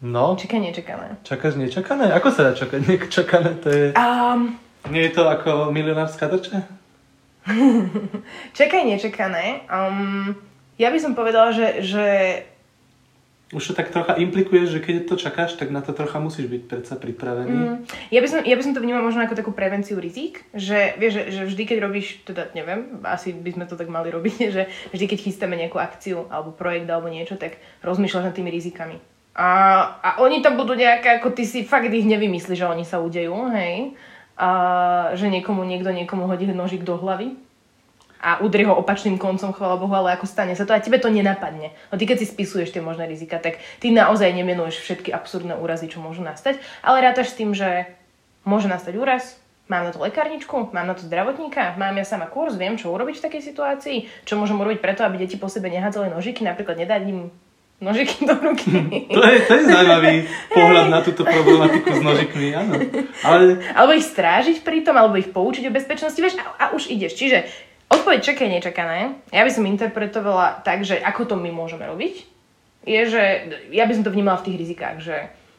No, 0.00 0.36
Čakaj 0.36 0.60
nečakané. 0.60 1.16
čakáš 1.24 1.56
nečakané? 1.56 2.12
Ako 2.12 2.28
sa 2.28 2.48
dá 2.48 2.52
čakať 2.52 2.80
nečakané? 2.84 3.50
To 3.64 3.68
je... 3.68 3.84
Um, 3.96 4.60
Nie 4.92 5.08
je 5.08 5.16
to 5.16 5.24
ako 5.24 5.72
milionárska 5.72 6.28
drča? 6.28 6.68
čakaj 8.58 8.82
nečakané. 8.84 9.64
Um, 9.68 10.36
ja 10.76 10.92
by 10.92 10.98
som 11.00 11.16
povedala, 11.16 11.52
že, 11.56 11.80
že 11.80 12.04
Už 13.54 13.62
to 13.70 13.78
tak 13.78 13.94
trocha 13.94 14.18
implikuje, 14.18 14.66
že 14.66 14.82
keď 14.82 15.06
to 15.06 15.14
čakáš, 15.14 15.54
tak 15.54 15.70
na 15.70 15.78
to 15.78 15.94
trocha 15.94 16.18
musíš 16.18 16.50
byť 16.50 16.62
predsa 16.66 16.98
pripravený. 16.98 17.54
Mm, 17.54 17.76
ja, 18.10 18.18
by 18.18 18.26
som, 18.26 18.40
ja 18.42 18.58
by 18.58 18.62
som 18.66 18.74
to 18.74 18.82
vnímala 18.82 19.06
možno 19.06 19.22
ako 19.22 19.38
takú 19.38 19.54
prevenciu 19.54 20.02
rizik, 20.02 20.42
že 20.50 20.98
vieš, 20.98 21.22
že, 21.22 21.22
že 21.30 21.42
vždy, 21.54 21.62
keď 21.62 21.78
robíš, 21.78 22.26
teda 22.26 22.50
neviem, 22.58 22.98
asi 23.06 23.30
by 23.30 23.54
sme 23.54 23.70
to 23.70 23.78
tak 23.78 23.86
mali 23.86 24.10
robiť, 24.10 24.38
že 24.56 24.66
vždy, 24.90 25.04
keď 25.06 25.18
chystáme 25.30 25.54
nejakú 25.54 25.78
akciu 25.78 26.26
alebo 26.26 26.50
projekt 26.50 26.90
alebo 26.90 27.06
niečo, 27.06 27.38
tak 27.38 27.62
rozmýšľaš 27.86 28.26
nad 28.26 28.34
tými 28.34 28.50
rizikami. 28.50 28.98
A, 29.38 29.48
a 30.02 30.10
oni 30.26 30.42
tam 30.42 30.58
budú 30.58 30.74
nejaké, 30.74 31.22
ako 31.22 31.30
ty 31.30 31.46
si 31.46 31.62
fakt 31.62 31.92
ich 31.94 32.08
nevymyslíš, 32.08 32.66
že 32.66 32.66
oni 32.66 32.82
sa 32.82 32.98
udejú, 32.98 33.52
hej. 33.54 33.94
A 34.34 34.48
že 35.14 35.30
niekomu, 35.30 35.62
niekto 35.62 35.94
niekomu 35.94 36.26
hodí 36.26 36.50
nožík 36.50 36.82
do 36.82 36.98
hlavy 36.98 37.45
a 38.20 38.40
udri 38.40 38.64
ho 38.64 38.74
opačným 38.76 39.20
koncom, 39.20 39.52
chvála 39.52 39.76
Bohu, 39.80 39.92
ale 39.92 40.16
ako 40.16 40.26
stane 40.28 40.56
sa 40.56 40.64
to 40.64 40.72
a 40.72 40.80
tebe 40.80 40.96
to 40.98 41.12
nenapadne. 41.12 41.72
No 41.92 42.00
ty 42.00 42.04
keď 42.08 42.24
si 42.24 42.26
spisuješ 42.26 42.72
tie 42.72 42.82
možné 42.84 43.06
rizika, 43.06 43.36
tak 43.38 43.60
ty 43.78 43.92
naozaj 43.92 44.32
nemenuješ 44.32 44.80
všetky 44.82 45.12
absurdné 45.12 45.56
úrazy, 45.56 45.90
čo 45.90 46.00
môžu 46.00 46.24
nastať, 46.24 46.58
ale 46.80 47.04
rátaš 47.04 47.32
s 47.32 47.38
tým, 47.38 47.52
že 47.52 47.90
môže 48.46 48.70
nastať 48.70 48.94
úraz, 48.96 49.36
mám 49.66 49.82
na 49.82 49.90
to 49.90 49.98
lekárničku, 49.98 50.70
mám 50.70 50.86
na 50.86 50.94
to 50.94 51.02
zdravotníka, 51.02 51.74
mám 51.74 51.98
ja 51.98 52.06
sama 52.06 52.30
kurz, 52.30 52.54
viem, 52.54 52.78
čo 52.78 52.94
urobiť 52.94 53.18
v 53.18 53.24
takej 53.26 53.42
situácii, 53.42 53.98
čo 54.22 54.38
môžem 54.38 54.58
urobiť 54.58 54.78
preto, 54.78 55.02
aby 55.02 55.18
deti 55.18 55.34
po 55.34 55.50
sebe 55.50 55.66
nehádzali 55.68 56.14
nožiky, 56.14 56.46
napríklad 56.46 56.78
nedať 56.78 57.02
im 57.10 57.34
nožiky 57.76 58.24
do 58.24 58.34
ruky. 58.40 58.70
To 59.12 59.20
je, 59.20 59.36
to 59.44 59.52
je 59.52 59.64
zaujímavý 59.68 60.24
pohľad 60.48 60.86
na 60.88 61.00
túto 61.04 61.28
problematiku 61.28 61.92
s 61.92 62.00
nožikmi, 62.00 62.56
áno. 62.56 62.72
Ale 63.20 63.60
alebo 63.76 63.92
ich 63.92 64.06
strážiť 64.06 64.64
pritom, 64.64 64.96
alebo 64.96 65.20
ich 65.20 65.28
poučiť 65.28 65.68
o 65.68 65.74
bezpečnosti, 65.74 66.16
vieš, 66.16 66.40
a, 66.40 66.46
a 66.56 66.64
už 66.72 66.88
ideš. 66.88 67.18
Čiže 67.18 67.44
odpoveď 68.00 68.20
čakaj 68.22 68.48
nečakané, 68.48 69.00
ja 69.32 69.42
by 69.42 69.50
som 69.52 69.64
interpretovala 69.64 70.62
tak, 70.62 70.84
že 70.84 71.00
ako 71.00 71.32
to 71.32 71.34
my 71.36 71.50
môžeme 71.50 71.84
robiť, 71.84 72.14
je, 72.86 73.00
že 73.10 73.22
ja 73.74 73.84
by 73.88 73.92
som 73.98 74.04
to 74.06 74.14
vnímala 74.14 74.38
v 74.38 74.52
tých 74.52 74.60
rizikách, 74.62 74.96
že 75.02 75.16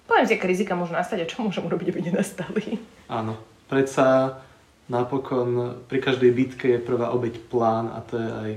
poviem 0.07 0.25
si, 0.25 0.33
aké 0.39 0.47
rizika 0.47 0.73
môžu 0.79 0.95
nastať 0.95 1.27
a 1.27 1.29
čo 1.29 1.43
môžem 1.43 1.67
urobiť, 1.67 1.91
aby 1.91 1.99
nenastali. 2.07 2.79
áno, 3.11 3.35
predsa 3.67 4.39
napokon 4.87 5.83
pri 5.91 5.99
každej 5.99 6.31
bitke 6.31 6.67
je 6.71 6.79
prvá 6.79 7.11
obeď 7.11 7.43
plán 7.51 7.91
a 7.91 7.99
to 8.07 8.15
je 8.15 8.29
aj 8.31 8.51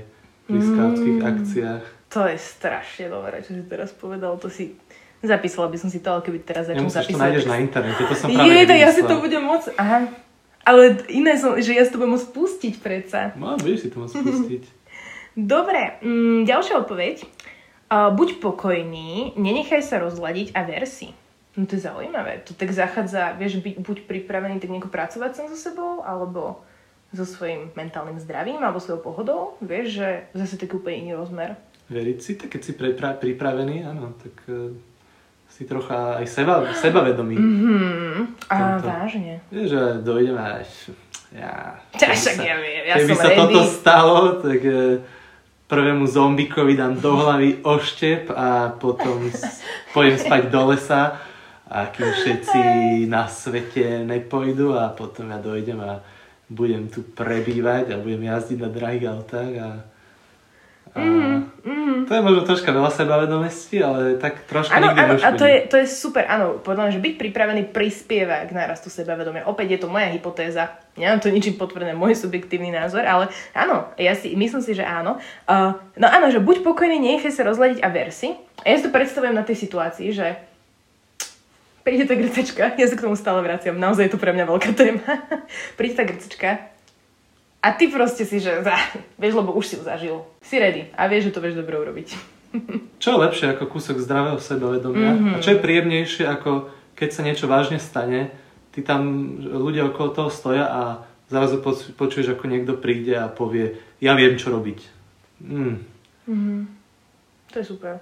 pri 0.47 0.59
skautských 0.63 1.19
akciách. 1.19 1.83
To 2.11 2.27
je 2.27 2.37
strašne 2.39 3.07
dobré, 3.07 3.39
čo 3.43 3.55
si 3.55 3.63
teraz 3.67 3.91
povedal, 3.95 4.35
to 4.39 4.51
si... 4.51 4.75
Zapísala 5.21 5.69
by 5.69 5.77
som 5.77 5.93
si 5.93 6.01
to, 6.01 6.09
ale 6.09 6.25
keby 6.25 6.41
teraz 6.41 6.65
Nemusíš 6.65 6.89
to 6.89 7.13
zapísať. 7.13 7.21
nájdeš 7.21 7.45
na 7.45 7.61
internete, 7.61 8.01
to 8.09 8.15
som 8.17 8.33
práve 8.33 8.57
Je, 8.57 8.65
tak 8.65 8.77
ja 8.81 8.89
si 8.89 9.05
to 9.05 9.15
budem 9.21 9.43
môcť... 9.45 9.77
Aha. 9.77 10.09
Ale 10.61 11.01
iné 11.09 11.37
som, 11.41 11.57
že 11.57 11.73
ja 11.73 11.81
si 11.81 11.91
to 11.91 11.97
budem 11.97 12.13
môcť 12.17 12.29
pustiť 12.33 12.73
predsa. 12.79 13.33
No, 13.33 13.57
budeš 13.57 13.87
si 13.87 13.89
to 13.89 13.97
môcť 14.01 14.15
pustiť. 14.21 14.63
Dobre, 15.55 15.97
mm, 16.03 16.45
ďalšia 16.45 16.85
odpoveď. 16.85 17.25
Uh, 17.91 18.07
buď 18.15 18.39
pokojný, 18.39 19.35
nenechaj 19.35 19.83
sa 19.83 19.99
rozladiť 19.99 20.55
a 20.55 20.63
ver 20.63 20.87
si. 20.87 21.11
No 21.59 21.67
to 21.67 21.75
je 21.75 21.83
zaujímavé. 21.83 22.39
To 22.47 22.55
tak 22.55 22.71
zachádza, 22.71 23.35
vieš, 23.35 23.59
byť, 23.59 23.83
buď 23.83 23.97
pripravený 24.07 24.63
tak 24.63 24.71
nejako 24.71 24.87
pracovať 24.87 25.31
sám 25.35 25.47
so 25.51 25.59
sebou, 25.59 25.99
alebo 25.99 26.63
so 27.11 27.27
svojím 27.27 27.75
mentálnym 27.75 28.15
zdravím, 28.23 28.63
alebo 28.63 28.79
svojou 28.79 29.03
pohodou. 29.03 29.59
Vieš, 29.59 29.87
že 29.99 30.07
zase 30.31 30.55
taký 30.55 30.79
úplne 30.79 31.03
iný 31.03 31.19
rozmer. 31.19 31.59
Veriť 31.91 32.17
si, 32.23 32.31
tak 32.39 32.55
keď 32.55 32.61
si 32.63 32.71
prepra- 32.71 33.19
pripravený, 33.19 33.83
áno, 33.83 34.15
tak 34.15 34.35
uh, 34.47 34.71
si 35.61 35.69
trocha 35.69 36.17
aj 36.17 36.25
seba, 36.25 36.65
sebavedomý. 36.73 37.37
Hmm, 37.37 38.33
a 38.47 38.81
vážne. 38.81 39.45
Vieš, 39.47 39.67
že 39.69 39.81
dojdeme 40.01 40.41
až... 40.57 40.89
Ja, 41.29 41.77
Ja 41.93 42.09
však 42.09 42.33
sa- 42.33 42.43
ja 42.43 42.57
viem, 42.57 42.81
ja 42.83 42.95
Keby 42.97 43.07
som 43.07 43.15
sa 43.15 43.29
ready. 43.29 43.39
toto 43.39 43.59
stalo, 43.63 44.15
tak 44.41 44.59
e, 44.59 44.99
prvému 45.65 46.03
zombikovi 46.03 46.73
dám 46.73 46.97
do 46.97 47.13
hlavy 47.15 47.61
oštep 47.61 48.27
a 48.29 48.47
potom 48.73 49.21
s- 49.23 49.61
pôjdem 49.91 50.17
spať 50.17 50.49
do 50.49 50.61
lesa 50.67 51.21
a 51.63 51.87
kým 51.87 52.09
všetci 52.09 52.61
na 53.05 53.29
svete 53.29 54.03
nepojdu 54.03 54.73
a 54.73 54.89
potom 54.89 55.29
ja 55.29 55.39
dojdem 55.39 55.79
a 55.79 56.03
budem 56.49 56.89
tu 56.89 57.05
prebývať 57.05 57.93
a 57.93 58.01
budem 58.01 58.27
jazdiť 58.27 58.57
na 58.57 58.67
drahých 58.67 59.05
autách 59.07 59.53
a, 59.55 59.67
a 60.95 61.31
Mm, 61.61 62.09
to 62.09 62.17
je 62.17 62.25
možno 62.25 62.41
troška 62.41 62.73
veľa 62.73 62.89
sebavedomosti, 62.89 63.77
ale 63.85 64.17
tak 64.17 64.49
troška 64.49 64.73
Áno, 64.81 64.97
nikdy 64.97 65.01
áno, 65.05 65.13
a 65.21 65.29
to 65.37 65.45
je, 65.45 65.57
to 65.69 65.75
je 65.77 65.85
super, 65.85 66.25
áno, 66.25 66.57
mňa, 66.57 66.89
že 66.89 66.97
byť 66.97 67.13
pripravený 67.21 67.69
prispieva 67.69 68.41
k 68.49 68.51
nárastu 68.57 68.89
sebavedomia. 68.89 69.45
Opäť 69.45 69.77
je 69.77 69.79
to 69.85 69.87
moja 69.93 70.09
hypotéza, 70.09 70.73
nemám 70.97 71.21
to 71.21 71.29
ničím 71.29 71.61
potvrdené, 71.61 71.93
môj 71.93 72.17
subjektívny 72.17 72.73
názor, 72.73 73.05
ale 73.05 73.29
áno, 73.53 73.93
ja 73.93 74.17
si 74.17 74.33
myslím 74.33 74.65
si, 74.65 74.73
že 74.73 74.81
áno. 74.81 75.21
Uh, 75.45 75.77
no 76.01 76.09
áno, 76.09 76.33
že 76.33 76.41
buď 76.41 76.65
pokojný, 76.65 76.97
nechaj 76.97 77.29
sa 77.29 77.45
rozladiť 77.45 77.85
a 77.85 77.89
ver 77.93 78.09
si. 78.09 78.33
A 78.65 78.73
ja 78.73 78.81
si 78.81 78.89
to 78.89 78.89
predstavujem 78.89 79.37
na 79.37 79.45
tej 79.45 79.61
situácii, 79.61 80.09
že 80.17 80.41
príde 81.85 82.09
tá 82.09 82.17
grcačka, 82.17 82.73
ja 82.73 82.85
sa 82.89 82.97
k 82.97 83.05
tomu 83.05 83.13
stále 83.13 83.37
vraciam, 83.45 83.77
naozaj 83.77 84.09
je 84.09 84.13
to 84.17 84.21
pre 84.21 84.33
mňa 84.33 84.49
veľká 84.49 84.71
téma. 84.73 85.05
príde 85.77 85.93
tá 85.93 86.09
grcačka 86.09 86.73
a 87.61 87.67
ty 87.77 87.87
proste 87.87 88.25
si, 88.25 88.41
že 88.41 88.65
ah, 88.65 88.85
vieš, 89.21 89.37
lebo 89.37 89.53
už 89.53 89.65
si 89.69 89.73
ju 89.77 89.85
zažil. 89.85 90.17
Si 90.41 90.57
ready 90.57 90.89
a 90.97 91.05
vieš, 91.05 91.29
že 91.29 91.33
to 91.37 91.43
vieš 91.45 91.61
dobre 91.61 91.77
urobiť. 91.77 92.17
Čo 93.01 93.07
je 93.15 93.21
lepšie 93.21 93.47
ako 93.53 93.69
kúsok 93.69 94.01
zdravého 94.01 94.41
sebavedomia? 94.41 95.15
Mhm. 95.15 95.29
A 95.33 95.35
čo 95.39 95.55
je 95.55 95.63
príjemnejšie 95.63 96.25
ako 96.27 96.67
keď 97.01 97.09
sa 97.09 97.25
niečo 97.25 97.49
vážne 97.49 97.81
stane, 97.81 98.29
ty 98.69 98.85
tam 98.85 99.33
ľudia 99.41 99.89
okolo 99.89 100.13
toho 100.13 100.29
stoja 100.29 100.69
a 100.69 100.81
zrazu 101.33 101.57
poč- 101.57 101.89
počuješ, 101.97 102.37
ako 102.37 102.45
niekto 102.45 102.77
príde 102.77 103.17
a 103.17 103.25
povie, 103.25 103.81
ja 103.97 104.13
viem, 104.13 104.37
čo 104.37 104.53
robiť. 104.53 104.79
Mm. 105.41 105.81
To 107.51 107.55
je 107.57 107.65
super. 107.65 107.97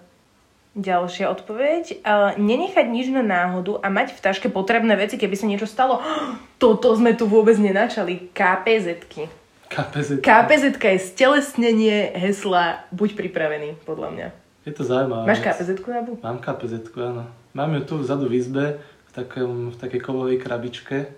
Ďalšia 0.76 1.32
odpoveď. 1.32 2.04
Uh, 2.04 2.36
nenechať 2.36 2.86
nič 2.92 3.08
na 3.10 3.24
náhodu 3.24 3.80
a 3.82 3.88
mať 3.88 4.14
v 4.14 4.20
taške 4.20 4.48
potrebné 4.52 4.94
veci, 5.00 5.16
keby 5.16 5.36
sa 5.40 5.48
niečo 5.48 5.66
stalo. 5.66 6.04
Toto 6.62 6.92
sme 6.92 7.16
tu 7.16 7.26
vôbec 7.26 7.56
nenačali. 7.56 8.36
KPZ-ky. 8.36 9.32
KPZ. 9.70 10.26
KPZ 10.26 10.64
je 10.82 11.00
stelesnenie 11.00 12.10
hesla 12.18 12.90
Buď 12.90 13.14
pripravený, 13.14 13.78
podľa 13.86 14.10
mňa. 14.10 14.28
Je 14.66 14.74
to 14.74 14.82
zaujímavé. 14.82 15.30
Máš 15.30 15.46
KPZ-ku, 15.46 15.88
Nabu? 15.94 16.12
Mám 16.26 16.42
KPZ, 16.42 16.90
áno. 16.98 17.30
Mám 17.54 17.78
ju 17.78 17.82
tu 17.86 17.94
vzadu 18.02 18.26
v 18.26 18.34
izbe, 18.42 18.66
v, 18.82 19.12
takom, 19.14 19.70
v 19.70 19.78
takej 19.78 20.02
kovovej 20.02 20.38
krabičke. 20.42 21.14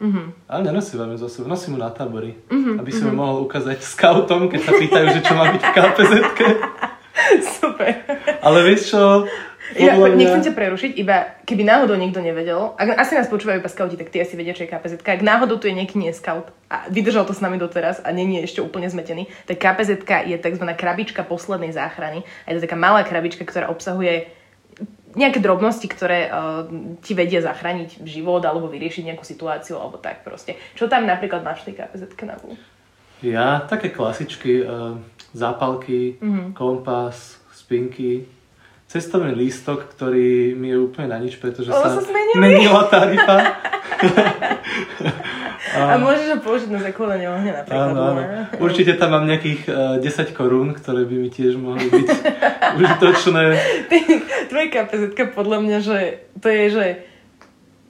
Mhm. 0.00 0.48
Ale 0.48 0.60
nenosím 0.64 1.12
ju 1.12 1.16
zo 1.20 1.28
sebou, 1.28 1.48
nosím 1.52 1.76
ju 1.76 1.80
na 1.84 1.92
tábory. 1.92 2.40
aby 2.50 2.88
som 2.88 3.12
ju 3.12 3.14
mohol 3.14 3.44
ukázať 3.44 3.84
scoutom, 3.84 4.48
keď 4.48 4.60
sa 4.64 4.72
pýtajú, 4.72 5.06
že 5.12 5.20
čo 5.20 5.32
má 5.36 5.52
byť 5.52 5.60
v 5.60 5.72
KPZ. 5.76 6.12
Super. 7.60 7.90
Ale 8.40 8.58
vieš 8.64 8.96
čo? 8.96 9.28
Podľa 9.70 10.08
mňa- 10.10 10.18
nechcem 10.18 10.42
ťa 10.50 10.54
prerušiť, 10.56 10.90
iba 10.98 11.16
keby 11.46 11.62
náhodou 11.62 11.94
niekto 11.94 12.18
nevedel, 12.18 12.74
ak 12.74 12.98
asi 12.98 13.14
nás 13.14 13.30
počúvajú 13.30 13.62
iba 13.62 13.70
skauti, 13.70 13.94
tak 13.94 14.10
ty 14.10 14.18
asi 14.18 14.34
vedia, 14.34 14.54
čo 14.56 14.66
je 14.66 14.72
KPZ. 14.72 15.02
Ak 15.06 15.22
náhodou 15.22 15.62
tu 15.62 15.70
je 15.70 15.74
nieký 15.74 15.98
nie 15.98 16.10
scout 16.10 16.50
a 16.66 16.90
vydržal 16.90 17.22
to 17.26 17.34
s 17.34 17.40
nami 17.42 17.58
doteraz 17.58 18.02
a 18.02 18.10
není 18.10 18.42
ešte 18.42 18.58
úplne 18.58 18.90
zmetený, 18.90 19.30
tak 19.46 19.62
KPZ 19.62 20.02
je 20.26 20.36
tzv. 20.38 20.64
krabička 20.74 21.22
poslednej 21.22 21.70
záchrany. 21.70 22.26
A 22.44 22.50
je 22.50 22.58
to 22.58 22.66
taká 22.66 22.74
malá 22.74 23.06
krabička, 23.06 23.46
ktorá 23.46 23.70
obsahuje 23.70 24.26
nejaké 25.14 25.42
drobnosti, 25.42 25.86
ktoré 25.90 26.30
uh, 26.30 26.66
ti 27.02 27.18
vedia 27.18 27.42
zachrániť 27.42 28.06
život 28.06 28.42
alebo 28.46 28.70
vyriešiť 28.70 29.10
nejakú 29.10 29.26
situáciu 29.26 29.74
alebo 29.78 29.98
tak 29.98 30.22
proste. 30.22 30.54
Čo 30.78 30.86
tam 30.86 31.02
napríklad 31.02 31.42
máš 31.42 31.66
v 31.66 31.74
tej 31.74 31.82
KPZ 31.82 32.02
na 32.26 32.38
Ja, 33.20 33.66
také 33.66 33.90
klasičky, 33.90 34.62
uh, 34.62 34.96
zápalky, 35.34 36.16
Mhm. 36.22 36.54
kompas, 36.54 37.42
spinky, 37.50 38.24
cestovný 38.90 39.38
lístok, 39.38 39.86
ktorý 39.94 40.58
mi 40.58 40.74
je 40.74 40.78
úplne 40.82 41.14
na 41.14 41.22
nič, 41.22 41.38
pretože 41.38 41.70
Lebo 41.70 41.86
sa, 41.86 42.02
sa 42.02 42.10
menila 42.34 42.90
tarifa. 42.90 43.38
A 45.70 45.94
môžeš 46.02 46.34
ho 46.34 46.38
použiť 46.42 46.68
na 46.74 46.82
zakladanie 46.82 47.30
ohňa 47.30 47.62
napríklad. 47.62 47.94
Áno, 47.94 48.00
áno. 48.02 48.22
no. 48.26 48.42
Určite 48.58 48.98
tam 48.98 49.14
mám 49.14 49.30
nejakých 49.30 49.70
uh, 49.70 50.02
10 50.02 50.34
korún, 50.34 50.74
ktoré 50.74 51.06
by 51.06 51.14
mi 51.14 51.30
tiež 51.30 51.54
mohli 51.54 51.86
byť 51.86 52.08
užitočné. 52.82 53.44
Ty, 53.86 53.98
tvoje 54.50 54.66
KPZ 54.74 55.02
podľa 55.30 55.58
mňa, 55.62 55.78
že 55.78 55.98
to 56.42 56.50
je, 56.50 56.64
že 56.74 56.86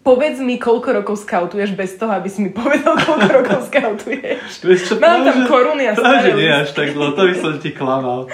povedz 0.05 0.45
mi, 0.45 0.61
koľko 0.61 1.01
rokov 1.01 1.25
skautuješ 1.25 1.73
bez 1.73 1.97
toho, 1.97 2.13
aby 2.13 2.29
si 2.29 2.45
mi 2.45 2.53
povedal, 2.53 3.01
koľko 3.01 3.29
rokov 3.41 3.59
skautuješ. 3.73 4.61
Vieš 4.61 4.81
čo, 4.85 4.95
Mám 5.01 5.25
tam 5.25 5.49
koruny 5.49 5.89
a 5.89 5.97
staré 5.97 6.37
nie 6.37 6.53
až 6.53 6.77
tak 6.77 6.93
dlho, 6.93 7.17
to 7.17 7.33
by 7.33 7.35
som 7.41 7.57
ti 7.57 7.73
klamal. 7.73 8.29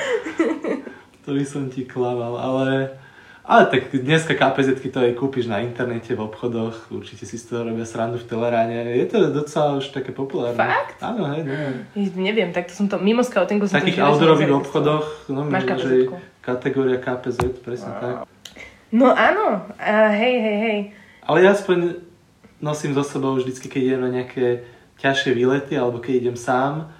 To 1.26 1.34
by 1.34 1.42
som 1.42 1.66
ti 1.66 1.82
klamal, 1.82 2.38
ale... 2.38 2.96
Ale 3.46 3.70
tak 3.70 3.94
dneska 3.94 4.34
kpz 4.34 4.74
to 4.90 4.98
aj 4.98 5.14
kúpiš 5.14 5.46
na 5.46 5.62
internete, 5.62 6.18
v 6.18 6.26
obchodoch, 6.26 6.90
určite 6.90 7.30
si 7.30 7.38
z 7.38 7.46
toho 7.46 7.62
robia 7.62 7.86
srandu 7.86 8.18
v 8.18 8.26
Teleráne. 8.26 8.90
Je 8.98 9.06
to 9.06 9.30
docela 9.30 9.78
už 9.78 9.94
také 9.94 10.10
populárne. 10.10 10.58
Fakt? 10.58 10.98
Áno, 10.98 11.30
hej, 11.30 11.46
neviem. 11.46 11.74
Neviem, 12.18 12.50
tak 12.50 12.66
to 12.66 12.74
som 12.74 12.90
to, 12.90 12.98
mimo 12.98 13.22
scoutingu 13.22 13.70
som 13.70 13.78
takých 13.78 14.02
vždy 14.02 14.06
outdoorových 14.06 14.50
obchodoch, 14.50 15.30
no, 15.30 15.46
Máš 15.46 15.78
že 15.78 16.10
kategória 16.42 16.98
KPZ, 16.98 17.62
presne 17.62 17.94
tak. 18.02 18.14
No 18.90 19.14
áno, 19.14 19.62
a 19.78 20.10
hej, 20.10 20.36
hej, 20.42 20.58
hej. 20.66 20.78
Ale 21.22 21.46
ja 21.46 21.54
aspoň 21.54 22.02
nosím 22.58 22.98
so 22.98 23.06
sebou 23.06 23.38
vždycky, 23.38 23.70
keď 23.70 23.82
idem 23.94 24.02
na 24.02 24.10
nejaké 24.10 24.66
ťažšie 24.98 25.38
výlety, 25.38 25.78
alebo 25.78 26.02
keď 26.02 26.14
idem 26.18 26.36
sám 26.38 26.90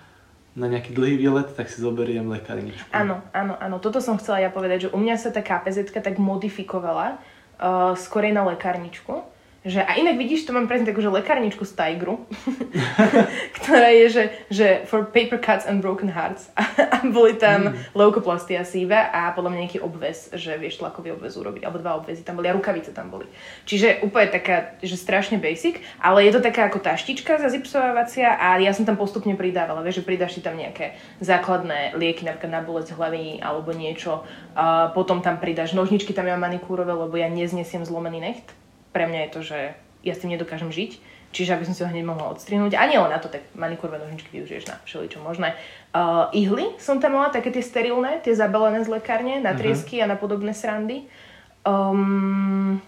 na 0.56 0.72
nejaký 0.72 0.96
dlhý 0.96 1.20
výlet, 1.20 1.52
tak 1.52 1.68
si 1.68 1.84
zoberiem 1.84 2.24
lekárničku. 2.32 2.88
Áno, 2.88 3.20
áno, 3.36 3.60
áno. 3.60 3.76
Toto 3.76 4.00
som 4.00 4.16
chcela 4.16 4.40
ja 4.40 4.48
povedať, 4.48 4.88
že 4.88 4.92
u 4.96 4.98
mňa 4.98 5.20
sa 5.20 5.28
tá 5.28 5.44
kpz 5.44 5.92
tak 5.92 6.16
modifikovala 6.16 7.20
uh, 7.60 7.92
skorej 7.92 8.32
na 8.32 8.48
lekárničku. 8.48 9.35
Že, 9.66 9.82
a 9.82 9.98
inak 9.98 10.14
vidíš, 10.14 10.46
to 10.46 10.54
mám 10.54 10.70
presne 10.70 10.86
takú, 10.86 11.02
že 11.02 11.10
lekárničku 11.10 11.66
z 11.66 11.74
Tigru, 11.74 12.22
ktorá 13.58 13.90
je, 13.90 14.06
že, 14.06 14.24
že 14.46 14.66
for 14.86 15.10
paper 15.10 15.42
cuts 15.42 15.66
and 15.66 15.82
broken 15.82 16.06
hearts. 16.06 16.54
A, 16.94 17.02
boli 17.02 17.34
tam 17.34 17.74
mm. 17.74 17.98
leukoplasty 17.98 18.54
a 18.54 18.62
síva 18.62 19.10
a 19.10 19.34
podľa 19.34 19.50
mňa 19.50 19.60
nejaký 19.66 19.80
obväz, 19.82 20.38
že 20.38 20.54
vieš 20.54 20.78
tlakový 20.78 21.18
obväz 21.18 21.34
urobiť, 21.34 21.66
alebo 21.66 21.82
dva 21.82 21.98
obväzy 21.98 22.22
tam 22.22 22.38
boli 22.38 22.46
a 22.46 22.54
rukavice 22.54 22.94
tam 22.94 23.10
boli. 23.10 23.26
Čiže 23.66 24.06
úplne 24.06 24.30
taká, 24.30 24.78
že 24.86 24.94
strašne 24.94 25.42
basic, 25.42 25.82
ale 25.98 26.22
je 26.30 26.38
to 26.38 26.40
taká 26.40 26.70
ako 26.70 26.78
taštička 26.78 27.42
zazipsovávacia 27.42 28.38
a 28.38 28.54
ja 28.62 28.70
som 28.70 28.86
tam 28.86 28.94
postupne 28.94 29.34
pridávala, 29.34 29.82
vieš, 29.82 30.04
že 30.04 30.06
pridáš 30.06 30.38
si 30.38 30.46
tam 30.46 30.54
nejaké 30.54 30.94
základné 31.18 31.98
lieky, 31.98 32.22
napríklad 32.22 32.54
na 32.54 32.62
bolesť 32.62 32.94
hlavy 32.94 33.42
alebo 33.42 33.74
niečo, 33.74 34.22
a 34.54 34.94
potom 34.94 35.20
tam 35.26 35.42
pridáš 35.42 35.74
nožničky, 35.74 36.14
tam 36.14 36.30
ja 36.30 36.38
mám 36.38 36.54
manikúrové, 36.54 36.94
lebo 36.94 37.18
ja 37.18 37.26
neznesiem 37.26 37.82
zlomený 37.82 38.22
necht. 38.22 38.46
Pre 38.96 39.04
mňa 39.04 39.28
je 39.28 39.34
to, 39.36 39.40
že 39.44 39.58
ja 40.00 40.12
s 40.16 40.24
tým 40.24 40.32
nedokážem 40.32 40.72
žiť, 40.72 40.96
čiže 41.36 41.52
aby 41.52 41.68
som 41.68 41.76
si 41.76 41.84
ho 41.84 41.92
hneď 41.92 42.08
mohla 42.08 42.32
odstrihnúť. 42.32 42.80
A 42.80 42.88
nie 42.88 42.96
len 42.96 43.12
na 43.12 43.20
to, 43.20 43.28
tak 43.28 43.44
manikúrové 43.52 44.00
nožničky 44.00 44.32
využiješ 44.32 44.72
na 44.72 44.80
všeličo 44.88 45.20
možné. 45.20 45.52
Uh, 45.92 46.32
ihly 46.32 46.72
som 46.80 46.96
tam 46.96 47.20
mala, 47.20 47.28
také 47.28 47.52
tie 47.52 47.60
sterilné, 47.60 48.24
tie 48.24 48.32
zabalené 48.32 48.80
z 48.80 48.88
lekárne, 48.88 49.44
na 49.44 49.52
triesky 49.52 50.00
a 50.00 50.08
na 50.08 50.16
podobné 50.16 50.56
srandy. 50.56 51.04
Um, 51.68 52.80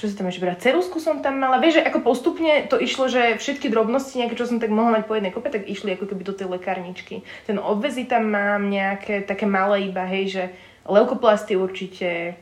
čo 0.00 0.08
si 0.08 0.16
tam 0.16 0.32
ešte 0.32 0.40
brať? 0.40 0.64
Cerusku 0.64 0.96
som 0.96 1.20
tam 1.20 1.42
mala. 1.42 1.60
Vieš, 1.60 1.82
že 1.82 1.86
ako 1.90 2.06
postupne 2.06 2.64
to 2.72 2.80
išlo, 2.80 3.10
že 3.12 3.36
všetky 3.36 3.68
drobnosti, 3.68 4.16
nejaké, 4.16 4.38
čo 4.38 4.48
som 4.48 4.62
tak 4.62 4.72
mohla 4.72 4.96
mať 4.96 5.10
po 5.10 5.18
jednej 5.18 5.34
kope, 5.34 5.52
tak 5.52 5.68
išli 5.68 5.92
ako 5.92 6.08
keby 6.08 6.22
do 6.24 6.32
tej 6.32 6.48
lekárničky. 6.48 7.20
Ten 7.44 7.60
obvezy 7.60 8.08
tam 8.08 8.32
mám 8.32 8.72
nejaké 8.72 9.26
také 9.28 9.44
malé 9.44 9.92
iba, 9.92 10.08
hej, 10.08 10.24
že 10.32 10.44
leukoplasty 10.86 11.58
určite, 11.58 12.38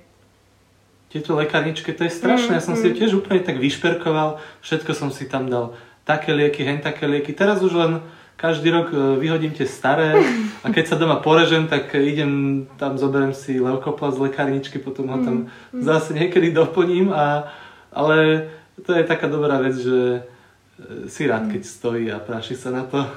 Tieto 1.17 1.33
lekárničke, 1.33 1.97
to 1.97 2.05
je 2.05 2.13
strašné, 2.13 2.61
ja 2.61 2.65
som 2.65 2.77
si 2.77 2.93
tiež 2.93 3.17
úplne 3.17 3.41
tak 3.41 3.57
vyšperkoval, 3.57 4.37
všetko 4.61 4.93
som 4.93 5.09
si 5.09 5.25
tam 5.25 5.49
dal, 5.49 5.73
také 6.05 6.37
lieky, 6.37 6.61
hen 6.61 6.85
také 6.85 7.09
lieky. 7.09 7.33
Teraz 7.33 7.65
už 7.65 7.73
len 7.73 8.05
každý 8.37 8.69
rok 8.69 8.93
e, 8.93 9.17
vyhodím 9.17 9.57
tie 9.57 9.65
staré. 9.65 10.13
A 10.65 10.69
keď 10.69 10.93
sa 10.93 11.01
doma 11.01 11.25
porežem, 11.25 11.65
tak 11.65 11.89
idem 11.97 12.65
tam, 12.77 13.01
zoberiem 13.01 13.33
si 13.33 13.57
leukoplast 13.57 14.21
z 14.21 14.29
lekárničky, 14.29 14.77
potom 14.77 15.09
ho 15.09 15.19
tam 15.25 15.37
zase 15.73 16.13
niekedy 16.13 16.53
doplním, 16.53 17.17
a, 17.17 17.49
ale 17.89 18.51
to 18.85 18.93
je 18.93 19.09
taká 19.09 19.25
dobrá 19.25 19.57
vec, 19.57 19.81
že 19.81 20.21
e, 20.21 21.09
si 21.09 21.25
rád, 21.25 21.49
keď 21.49 21.63
stojí 21.65 22.13
a 22.13 22.21
práši 22.21 22.61
sa 22.61 22.69
na 22.69 22.85
to. 22.85 23.09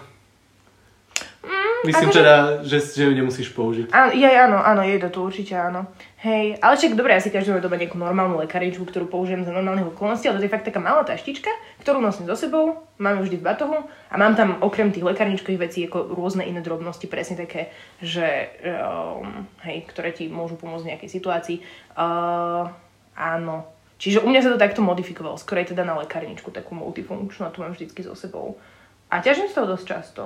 Myslím 1.86 2.10
akože- 2.12 2.20
teda, 2.20 2.36
že, 2.68 2.78
že 2.82 3.04
ju 3.08 3.14
nemusíš 3.16 3.50
použiť. 3.56 3.94
Áno, 3.94 4.12
je, 4.12 4.28
áno, 4.28 4.58
áno, 4.60 4.82
je 4.84 4.98
to 5.00 5.10
tu 5.10 5.20
určite 5.24 5.56
áno. 5.56 5.88
Hej, 6.20 6.60
ale 6.60 6.76
však 6.76 7.00
dobre, 7.00 7.16
ja 7.16 7.24
si 7.24 7.32
každý 7.32 7.56
rok 7.56 7.64
doma 7.64 7.80
nejakú 7.80 7.96
normálnu 7.96 8.36
lekárničku, 8.44 8.84
ktorú 8.84 9.08
použijem 9.08 9.48
za 9.48 9.56
normálnych 9.56 9.96
okolností, 9.96 10.28
ale 10.28 10.44
to 10.44 10.52
je 10.52 10.52
fakt 10.52 10.68
taká 10.68 10.84
malá 10.84 11.08
taštička, 11.08 11.48
ktorú 11.80 12.04
nosím 12.04 12.28
so 12.28 12.36
sebou, 12.36 12.84
mám 13.00 13.24
ju 13.24 13.32
vždy 13.32 13.38
v 13.40 13.48
batohu 13.48 13.88
a 13.88 14.16
mám 14.20 14.36
tam 14.36 14.60
okrem 14.60 14.92
tých 14.92 15.08
lekárničkových 15.08 15.64
vecí 15.64 15.80
ako 15.88 16.12
rôzne 16.12 16.44
iné 16.44 16.60
drobnosti, 16.60 17.08
presne 17.08 17.40
také, 17.40 17.72
že 18.04 18.52
um, 18.68 19.48
hej, 19.64 19.88
ktoré 19.88 20.12
ti 20.12 20.28
môžu 20.28 20.60
pomôcť 20.60 20.84
v 20.84 20.92
nejakej 20.92 21.10
situácii. 21.16 21.58
Uh, 21.96 22.68
áno. 23.16 23.64
Čiže 23.96 24.20
u 24.24 24.28
mňa 24.28 24.44
sa 24.44 24.52
to 24.52 24.60
takto 24.60 24.84
modifikovalo, 24.84 25.40
skorej 25.40 25.72
teda 25.72 25.88
na 25.88 25.96
lekárničku, 26.04 26.52
takú 26.52 26.76
multifunkčnú 26.76 27.48
a 27.48 27.52
tu 27.56 27.64
mám 27.64 27.72
vždycky 27.72 28.04
so 28.04 28.16
sebou. 28.16 28.60
A 29.08 29.24
ťažím 29.24 29.48
z 29.50 29.56
toho 29.56 29.72
dosť 29.72 29.86
často. 29.88 30.24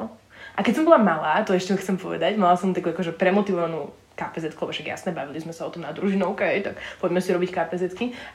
A 0.54 0.62
keď 0.62 0.74
som 0.82 0.86
bola 0.86 1.02
malá, 1.02 1.42
to 1.42 1.58
ešte 1.58 1.74
chcem 1.82 1.98
povedať, 1.98 2.38
mala 2.38 2.54
som 2.54 2.74
takú 2.74 2.94
akože 2.94 3.18
premotivovanú 3.18 3.90
KPZ, 4.14 4.54
lebo 4.54 4.70
však 4.70 4.94
jasné, 4.94 5.10
bavili 5.10 5.42
sme 5.42 5.54
sa 5.54 5.66
o 5.66 5.74
tom 5.74 5.82
na 5.82 5.90
družinovke, 5.90 6.46
aj, 6.46 6.60
tak 6.70 6.76
poďme 7.02 7.18
si 7.18 7.34
robiť 7.34 7.50
kpz 7.50 7.84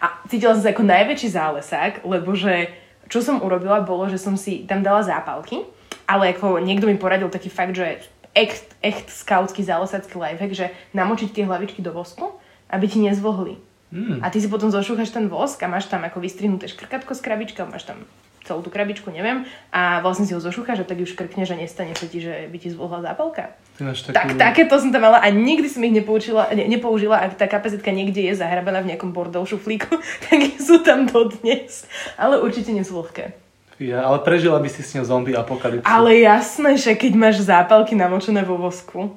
A 0.03 0.07
cítila 0.27 0.59
som 0.59 0.67
sa 0.67 0.75
ako 0.75 0.83
najväčší 0.83 1.29
zálesák, 1.31 1.93
lebo 2.03 2.35
že 2.35 2.75
čo 3.07 3.23
som 3.23 3.41
urobila, 3.41 3.87
bolo, 3.87 4.11
že 4.11 4.19
som 4.19 4.35
si 4.35 4.67
tam 4.67 4.83
dala 4.83 5.07
zápalky, 5.07 5.63
ale 6.05 6.35
ako 6.35 6.59
niekto 6.59 6.91
mi 6.91 6.99
poradil 6.99 7.31
taký 7.31 7.49
fakt, 7.49 7.79
že 7.79 8.03
echt, 8.35 8.67
echt 8.83 9.07
skautský 9.09 9.63
zálesácky 9.63 10.19
lifehack, 10.19 10.53
že 10.53 10.67
namočiť 10.93 11.31
tie 11.33 11.47
hlavičky 11.47 11.81
do 11.81 11.95
vosku, 11.95 12.37
aby 12.69 12.85
ti 12.91 12.99
nezvlhli. 13.01 13.57
Mm. 13.89 14.21
A 14.21 14.29
ty 14.29 14.43
si 14.43 14.53
potom 14.53 14.69
zošúchaš 14.69 15.09
ten 15.09 15.33
vosk 15.33 15.63
a 15.65 15.71
máš 15.71 15.89
tam 15.89 16.05
ako 16.05 16.21
vystrihnuté 16.21 16.69
škrkatko 16.69 17.17
z 17.17 17.25
krabička, 17.25 17.65
máš 17.65 17.89
tam 17.89 18.05
celú 18.49 18.65
tú 18.65 18.73
krabičku, 18.73 19.13
neviem, 19.13 19.45
a 19.69 20.01
vlastne 20.01 20.25
si 20.25 20.33
ho 20.33 20.41
zošúchaš 20.41 20.81
a 20.81 20.89
tak 20.89 20.97
už 20.99 21.13
krkneš 21.13 21.53
a 21.53 21.61
nestane 21.61 21.93
sa 21.93 22.09
ti, 22.09 22.25
že 22.25 22.49
by 22.49 22.57
ti 22.57 22.73
zvlhla 22.73 23.05
zápalka. 23.05 23.53
Máš 23.77 24.09
Tak, 24.09 24.17
takú- 24.17 24.41
takéto 24.41 24.75
som 24.81 24.89
tam 24.89 25.05
mala 25.05 25.21
a 25.21 25.29
nikdy 25.29 25.69
som 25.69 25.85
ich 25.85 25.93
nepoučila, 25.93 26.49
ne, 26.51 26.65
nepoužila, 26.67 27.21
ak 27.21 27.37
tá 27.37 27.45
kapacitka 27.45 27.93
niekde 27.93 28.25
je 28.25 28.33
zahrabená 28.35 28.81
v 28.81 28.97
nejakom 28.97 29.13
bordel 29.13 29.45
šuflíku, 29.45 30.01
tak 30.25 30.41
sú 30.57 30.81
tam 30.81 31.05
dodnes. 31.05 31.85
Ale 32.17 32.41
určite 32.41 32.73
nie 32.73 32.83
sú 32.83 32.99
vlhké. 33.05 33.37
Ja, 33.79 34.03
ale 34.03 34.19
prežila 34.27 34.59
by 34.59 34.67
si 34.67 34.83
s 34.83 34.91
ňou 34.99 35.07
zombie 35.07 35.39
apokalypsu. 35.39 35.87
Ale 35.87 36.19
jasné, 36.19 36.75
že 36.75 36.99
keď 36.99 37.13
máš 37.15 37.47
zápalky 37.47 37.95
namočené 37.95 38.43
vo 38.43 38.59
vosku. 38.59 39.15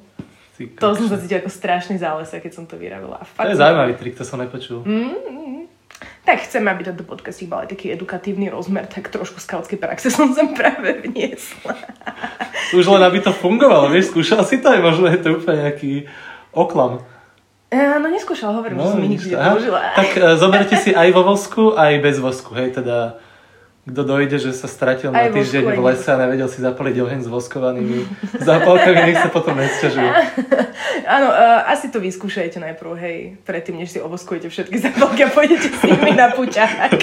Ty 0.54 0.70
To 0.78 0.94
som 0.94 1.10
sa 1.10 1.18
cítila 1.18 1.42
ako 1.42 1.50
strašný 1.50 1.98
zálesa, 1.98 2.38
keď 2.38 2.52
som 2.54 2.70
to 2.70 2.78
vyrabila. 2.78 3.26
A 3.42 3.42
To 3.42 3.50
je 3.50 3.58
zaujímavý 3.58 3.98
trik, 3.98 4.14
to 4.14 4.22
som 4.22 4.38
nepočul. 4.38 4.86
Mm. 4.86 5.31
Tak 6.22 6.46
chcem, 6.46 6.62
aby 6.70 6.86
tento 6.86 7.02
podcastík 7.02 7.50
mal 7.50 7.66
aj 7.66 7.74
taký 7.74 7.98
edukatívny 7.98 8.54
rozmer, 8.54 8.86
tak 8.86 9.10
trošku 9.10 9.42
skautskej 9.42 9.82
praxe 9.82 10.14
som 10.14 10.30
sem 10.38 10.54
práve 10.54 11.02
vniesla. 11.02 11.74
Už 12.78 12.86
len 12.86 13.02
aby 13.02 13.26
to 13.26 13.34
fungovalo, 13.34 13.90
vieš, 13.90 14.14
skúšal 14.14 14.46
si 14.46 14.62
to 14.62 14.70
aj 14.70 14.86
možno 14.86 15.10
je 15.10 15.18
to 15.18 15.42
úplne 15.42 15.66
nejaký 15.66 16.06
oklam. 16.54 17.02
E, 17.74 17.80
no 17.98 18.06
neskúšala, 18.12 18.60
hovorím, 18.60 18.84
že 18.84 18.88
som 18.92 19.02
nikdy 19.02 19.28
nepoužila. 19.34 19.80
Tak 19.98 20.10
uh, 20.20 20.36
zoberte 20.38 20.76
si 20.78 20.92
aj 20.94 21.10
vo 21.16 21.24
vosku, 21.26 21.74
aj 21.74 21.94
bez 22.04 22.20
vosku, 22.22 22.52
hej, 22.54 22.76
teda 22.76 23.18
kto 23.82 24.02
dojde, 24.06 24.38
že 24.38 24.54
sa 24.54 24.70
stratil 24.70 25.10
na 25.10 25.26
Aj 25.26 25.34
týždeň 25.34 25.74
v 25.74 25.82
lese 25.82 26.06
a 26.06 26.18
nevedel 26.22 26.46
si 26.46 26.62
zapaliť 26.62 27.02
oheň 27.02 27.20
s 27.26 27.30
voskovanými 27.34 28.06
zápalkami, 28.38 29.10
nech 29.10 29.18
sa 29.18 29.34
potom 29.34 29.58
nesťažujú. 29.58 30.10
Áno, 31.18 31.28
uh, 31.34 31.66
asi 31.66 31.90
to 31.90 31.98
vyskúšajte 31.98 32.62
najprv, 32.62 32.94
hej, 33.02 33.18
predtým, 33.42 33.82
než 33.82 33.98
si 33.98 34.00
ovoskujete 34.00 34.54
všetky 34.54 34.78
zápalky 34.78 35.26
a 35.26 35.34
pôjdete 35.34 35.74
s 35.74 35.82
nimi 35.82 36.14
na 36.14 36.30
puťák. 36.30 36.94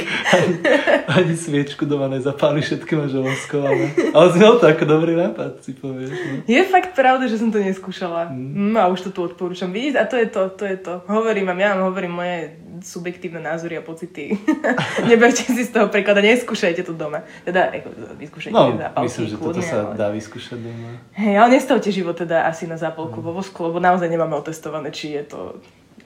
Ani 1.18 1.35
sviečku 1.35 1.83
doma 1.83 2.07
nezapáli, 2.07 2.62
všetky 2.62 2.95
máš 2.95 3.18
voskované. 3.18 3.91
Ale 4.14 4.26
znel 4.39 4.62
to 4.62 4.70
ako 4.70 4.85
dobrý 4.87 5.18
nápad, 5.18 5.59
si 5.66 5.74
povieš. 5.74 6.14
No. 6.14 6.47
Je 6.47 6.62
fakt 6.62 6.95
pravda, 6.95 7.26
že 7.26 7.43
som 7.43 7.51
to 7.51 7.59
neskúšala. 7.59 8.31
Mm. 8.31 8.79
a 8.79 8.87
už 8.87 9.03
to 9.03 9.11
tu 9.11 9.26
odporúčam. 9.26 9.74
Vidíte, 9.74 9.99
a 9.99 10.07
to 10.07 10.14
je 10.14 10.31
to, 10.31 10.43
to 10.55 10.62
je 10.62 10.79
to. 10.79 11.03
Hovorím 11.11 11.51
vám, 11.51 11.59
ja 11.59 11.68
vám 11.74 11.91
hovorím 11.91 12.14
moje 12.22 12.39
subjektívne 12.83 13.43
názory 13.43 13.79
a 13.79 13.83
pocity. 13.83 14.35
Neberte 15.11 15.47
si 15.47 15.62
z 15.64 15.70
toho 15.70 15.91
preklada, 15.93 16.22
neskúšajte 16.24 16.83
to 16.85 16.93
doma. 16.95 17.26
Teda, 17.43 17.70
ako, 17.72 17.89
vyskúšajte 18.18 18.55
No, 18.55 18.76
zápalky, 18.76 19.07
myslím, 19.09 19.24
že 19.26 19.37
toto 19.37 19.43
kľudne, 19.45 19.64
sa 19.64 19.76
ale... 19.85 19.95
dá 19.97 20.07
vyskúšať 20.12 20.59
doma. 20.59 20.89
Hej, 21.14 21.35
ale 21.39 21.49
nestavte 21.55 21.91
život 21.91 22.16
teda 22.16 22.47
asi 22.47 22.64
na 22.66 22.76
zápalku 22.76 23.18
vo 23.18 23.33
vosku, 23.35 23.59
lebo 23.66 23.79
naozaj 23.79 24.09
nemáme 24.09 24.35
otestované, 24.39 24.91
či 24.91 25.18
je 25.18 25.22
to... 25.26 25.39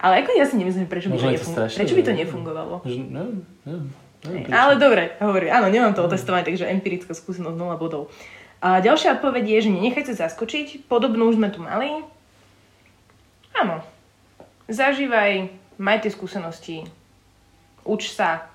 Ale 0.02 0.24
ako 0.24 0.34
ja 0.34 0.44
si 0.48 0.58
nemyslím, 0.58 0.90
prečo 0.90 1.12
by, 1.12 1.18
to, 1.18 1.30
nefungovalo. 1.30 1.70
strašné, 1.70 1.78
prečo 1.78 1.94
by 1.94 2.02
to 2.02 2.12
ne? 2.12 2.18
nefungovalo. 2.18 2.74
Neviem, 2.82 3.06
neviem, 3.12 3.40
neviem 3.62 3.90
ale 4.54 4.78
dobre, 4.78 5.18
hovorím, 5.18 5.50
áno, 5.50 5.66
nemám 5.66 5.98
to 5.98 6.06
otestované, 6.06 6.46
takže 6.46 6.70
empirická 6.70 7.10
skúsenosť 7.10 7.58
0 7.58 7.74
bodov. 7.74 8.06
A 8.62 8.78
ďalšia 8.78 9.18
odpoveď 9.18 9.58
je, 9.58 9.58
že 9.66 9.74
nenechajte 9.74 10.14
zaskočiť. 10.14 10.86
Podobnú 10.86 11.26
už 11.26 11.42
sme 11.42 11.50
tu 11.50 11.58
mali. 11.58 12.06
Áno. 13.58 13.82
Zažívaj, 14.70 15.50
maj 15.78 16.02
tie 16.02 16.12
skúsenosti, 16.12 16.84
uč 17.86 18.12
sa, 18.12 18.50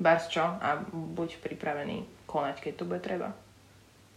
bars 0.00 0.26
čo 0.30 0.42
a 0.42 0.80
buď 0.92 1.42
pripravený 1.44 2.26
konať, 2.26 2.56
keď 2.64 2.72
to 2.78 2.84
bude 2.88 3.02
treba. 3.04 3.34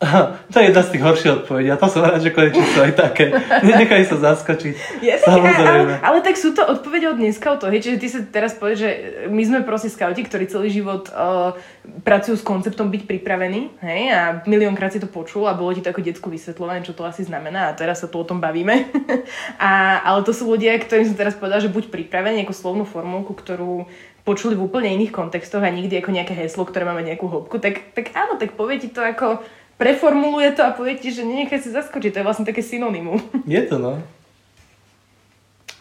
To 0.54 0.58
je 0.60 0.66
jedna 0.72 0.82
z 0.84 0.90
tých 0.96 1.04
horších 1.04 1.32
odpovedí 1.44 1.68
a 1.72 1.78
to 1.78 1.88
som 1.90 2.06
rád, 2.06 2.22
že 2.22 2.32
konečne 2.32 2.66
sú 2.66 2.80
aj 2.82 2.94
také. 2.96 3.34
Nenechaj 3.66 4.04
sa 4.08 4.18
zaskočiť. 4.32 4.74
Ja, 5.02 5.20
Samozrejme. 5.20 6.00
ale, 6.00 6.06
ale 6.06 6.18
tak 6.22 6.38
sú 6.38 6.54
to 6.54 6.64
odpovede 6.64 7.12
od 7.12 7.20
neskautov, 7.20 7.74
hej, 7.74 7.82
čiže 7.84 7.98
ty 8.00 8.08
sa 8.08 8.20
teraz 8.24 8.56
povieš, 8.56 8.78
že 8.78 8.92
my 9.30 9.42
sme 9.44 9.60
proste 9.68 9.92
skauti, 9.92 10.22
ktorí 10.24 10.48
celý 10.48 10.70
život 10.72 11.10
uh, 11.12 11.58
pracujú 12.06 12.38
s 12.38 12.44
konceptom 12.46 12.90
byť 12.94 13.04
pripravení, 13.10 13.74
hej, 13.82 14.02
a 14.14 14.22
miliónkrát 14.46 14.94
si 14.94 15.02
to 15.02 15.10
počul 15.10 15.50
a 15.50 15.58
bolo 15.58 15.74
ti 15.74 15.82
to 15.82 15.92
ako 15.92 16.06
detskú 16.06 16.28
vysvetľované, 16.32 16.86
čo 16.86 16.96
to 16.96 17.04
asi 17.04 17.26
znamená 17.26 17.72
a 17.72 17.76
teraz 17.78 18.06
sa 18.06 18.08
tu 18.08 18.22
o 18.22 18.28
tom 18.28 18.40
bavíme. 18.40 18.88
a, 19.62 20.02
ale 20.06 20.22
to 20.24 20.32
sú 20.32 20.48
ľudia, 20.50 20.78
ktorým 20.78 21.10
som 21.10 21.18
teraz 21.18 21.36
povedala, 21.36 21.64
že 21.64 21.74
buď 21.74 21.90
pripravený 21.90 22.46
ako 22.46 22.54
slovnú 22.54 22.84
formulku, 22.86 23.34
ktorú 23.34 23.90
počuli 24.26 24.58
v 24.58 24.66
úplne 24.66 24.90
iných 24.98 25.14
kontextoch 25.14 25.62
a 25.62 25.70
nikdy 25.70 26.02
ako 26.02 26.10
nejaké 26.10 26.34
heslo, 26.34 26.66
ktoré 26.66 26.82
máme 26.82 27.06
nejakú 27.06 27.30
hĺbku, 27.30 27.62
tak, 27.62 27.94
tak 27.94 28.10
áno, 28.18 28.42
tak 28.42 28.58
povie 28.58 28.82
ti 28.82 28.90
to 28.90 29.06
ako 29.06 29.46
preformuluje 29.76 30.56
to 30.56 30.62
a 30.64 30.72
povie 30.72 30.96
ti, 30.96 31.12
že 31.12 31.28
nenechaj 31.28 31.60
si 31.64 31.70
zaskočiť, 31.72 32.12
to 32.16 32.20
je 32.22 32.28
vlastne 32.28 32.48
také 32.48 32.64
synonymum. 32.64 33.20
Je 33.44 33.62
to, 33.68 33.80
no. 33.80 34.00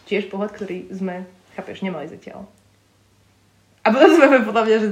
tiež 0.05 0.27
pohľad, 0.27 0.51
ktorý 0.51 0.91
sme, 0.91 1.25
chápeš, 1.55 1.81
nemali 1.81 2.11
zatiaľ. 2.11 2.45
A 3.85 3.93
potom 3.93 4.09
sme 4.17 4.41
podľa 4.41 4.63
mňa, 4.65 4.77
že 4.81 4.89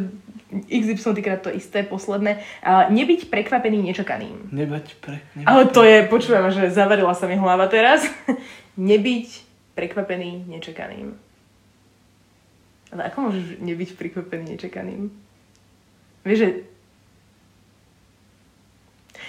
XY 0.69 1.17
krát 1.25 1.41
to 1.41 1.49
isté, 1.49 1.81
posledné. 1.81 2.45
A 2.61 2.93
nebyť 2.93 3.25
prekvapený 3.33 3.81
nečakaným. 3.89 4.53
Nebať 4.53 5.01
pre... 5.01 5.17
Nebať 5.33 5.49
Ale 5.49 5.61
to 5.73 5.81
je, 5.81 5.97
počujem, 6.05 6.45
že 6.53 6.69
zavarila 6.69 7.17
sa 7.17 7.25
mi 7.25 7.33
hlava 7.33 7.65
teraz. 7.65 8.05
nebyť 8.77 9.27
prekvapený 9.73 10.45
nečakaným. 10.45 11.17
Ale 12.93 13.01
ako 13.09 13.17
môžeš 13.25 13.45
nebyť 13.65 13.89
prekvapený 13.97 14.53
nečakaným? 14.53 15.09
Vieš, 16.21 16.37
že... 16.37 16.49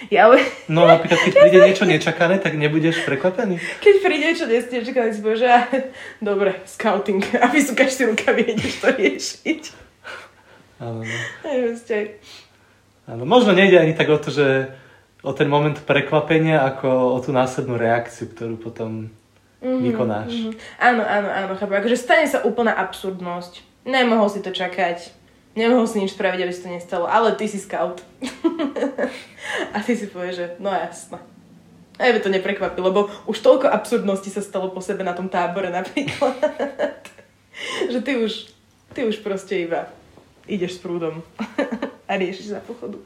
Ja, 0.07 0.27
No 0.67 0.85
napríklad, 0.85 1.17
keď 1.17 1.33
príde 1.33 1.59
niečo 1.63 1.85
nečakané, 1.85 2.37
tak 2.37 2.53
nebudeš 2.53 3.01
prekvapený. 3.03 3.57
keď 3.79 3.95
príde 4.01 4.25
niečo 4.29 4.45
nečakané, 4.45 5.09
si 5.11 5.21
povieš, 5.21 5.39
že 5.39 5.49
dobre, 6.19 6.61
scouting. 6.67 7.23
A 7.41 7.49
vysúkaš 7.49 7.95
si 7.95 8.03
rukavy, 8.05 8.53
ideš 8.53 8.83
to 8.83 8.89
riešiť. 8.91 9.61
Áno, 10.77 11.01
no. 11.01 11.17
Áno, 13.05 13.23
možno 13.23 13.53
nejde 13.53 13.77
ani 13.77 13.93
tak 13.93 14.09
o 14.09 14.17
to, 14.17 14.33
že 14.33 14.73
o 15.21 15.33
ten 15.33 15.49
moment 15.49 15.77
prekvapenia, 15.81 16.61
ako 16.65 17.15
o 17.15 17.19
tú 17.19 17.31
následnú 17.31 17.77
reakciu, 17.77 18.29
ktorú 18.29 18.55
potom 18.57 19.09
Mhm, 19.63 19.81
vykonáš. 19.81 20.31
mhm. 20.35 20.51
Áno, 20.77 21.01
áno, 21.01 21.29
áno, 21.31 21.51
chápem. 21.57 21.79
Akože 21.79 21.97
stane 21.97 22.27
sa 22.29 22.45
úplná 22.45 22.75
absurdnosť. 22.75 23.65
Nemohol 23.81 24.29
si 24.29 24.43
to 24.43 24.53
čakať. 24.53 25.09
Nemohol 25.55 25.87
si 25.87 26.03
nič 26.03 26.11
spraviť, 26.11 26.39
aby 26.43 26.51
sa 26.51 26.67
to 26.67 26.75
nestalo. 26.75 27.05
Ale 27.07 27.31
ty 27.39 27.47
si 27.47 27.57
scout. 27.57 28.03
a 29.75 29.79
ty 29.79 29.95
si 29.95 30.11
povieš, 30.11 30.35
že 30.35 30.47
no 30.59 30.67
jasné. 30.67 31.17
Aj 31.95 32.11
by 32.11 32.19
to 32.19 32.27
neprekvapilo, 32.27 32.91
lebo 32.91 33.07
už 33.23 33.39
toľko 33.39 33.71
absurdností 33.71 34.27
sa 34.27 34.43
stalo 34.43 34.67
po 34.67 34.83
sebe 34.83 35.07
na 35.07 35.15
tom 35.15 35.31
tábore 35.31 35.71
napríklad. 35.71 36.35
že 37.93 37.99
ty 38.03 38.19
už, 38.19 38.51
ty 38.91 39.07
už 39.07 39.23
proste 39.23 39.63
iba 39.63 39.87
ideš 40.45 40.77
s 40.77 40.83
prúdom 40.83 41.23
a 42.09 42.11
riešiš 42.19 42.53
za 42.53 42.59
pochodu. 42.61 42.99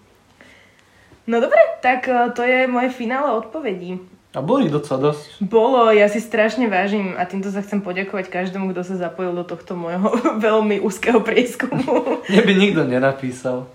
No 1.29 1.37
dobre, 1.37 1.61
tak 1.85 2.09
eh, 2.09 2.33
to 2.33 2.41
je 2.43 2.67
moje 2.67 2.89
finále 2.89 3.31
odpovedí. 3.37 4.01
A 4.29 4.45
boli 4.45 4.69
docela 4.69 5.09
dosť. 5.09 5.41
Bolo, 5.41 5.89
ja 5.89 6.05
si 6.05 6.21
strašne 6.21 6.69
vážim 6.69 7.17
a 7.17 7.25
týmto 7.25 7.49
sa 7.49 7.65
chcem 7.65 7.81
poďakovať 7.81 8.29
každému, 8.29 8.69
kto 8.69 8.85
sa 8.85 8.95
zapojil 8.95 9.33
do 9.33 9.41
tohto 9.41 9.73
môjho 9.73 10.05
veľmi 10.45 10.77
úzkeho 10.79 11.17
prieskumu. 11.19 11.81
Mne 12.29 12.41
by 12.45 12.53
nikto 12.53 12.81
nenapísal. 12.85 13.65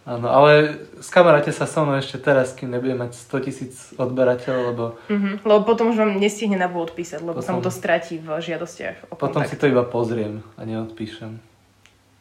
Áno, 0.00 0.26
ale 0.26 0.80
skamaráte 1.04 1.52
sa 1.52 1.68
so 1.68 1.84
mnou 1.84 2.00
ešte 2.00 2.16
teraz, 2.16 2.56
kým 2.56 2.72
nebudem 2.72 3.04
mať 3.04 3.20
100 3.20 3.46
tisíc 3.46 3.74
odberateľov, 4.00 4.62
lebo 4.72 4.84
Mhm, 5.12 5.44
lebo 5.44 5.60
potom 5.62 5.92
už 5.92 6.00
vám 6.00 6.16
nestihne 6.16 6.56
na 6.56 6.66
odpísať, 6.66 7.20
lebo 7.20 7.44
sa 7.44 7.52
mu 7.52 7.60
to 7.60 7.68
Potom- 7.68 7.78
stratí 7.78 8.16
v 8.16 8.32
žiadostiach 8.32 9.12
o 9.12 9.14
potom 9.14 9.44
si 9.44 9.60
to 9.60 9.68
iba 9.68 9.84
pozriem 9.84 10.40
a 10.56 10.64
neodpíšem. 10.64 11.36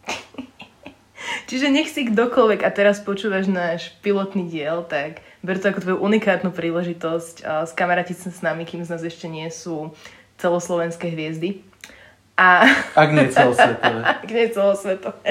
Čiže 1.49 1.71
nech 1.71 1.89
si 1.89 2.03
kdokoľvek 2.03 2.61
a 2.61 2.69
teraz 2.69 2.99
počúvaš 2.99 3.47
náš 3.49 3.95
pilotný 4.03 4.45
diel, 4.45 4.83
tak 4.85 5.23
ber 5.43 5.55
to 5.59 5.71
ako 5.71 5.79
tvoju 5.81 5.97
unikátnu 6.03 6.51
príležitosť 6.51 7.35
a 7.45 7.53
skamarátiť 7.63 8.17
sa 8.17 8.29
s 8.31 8.39
nami, 8.43 8.67
kým 8.67 8.83
z 8.83 8.91
nás 8.91 9.03
ešte 9.03 9.31
nie 9.31 9.47
sú 9.47 9.95
celoslovenské 10.39 11.11
hviezdy. 11.11 11.63
A 12.39 12.67
Ak 12.95 13.11
nie 13.11 13.27
celosvetové. 13.27 14.01
kde 14.27 14.39
je 14.47 14.49
celosvetové. 14.55 15.29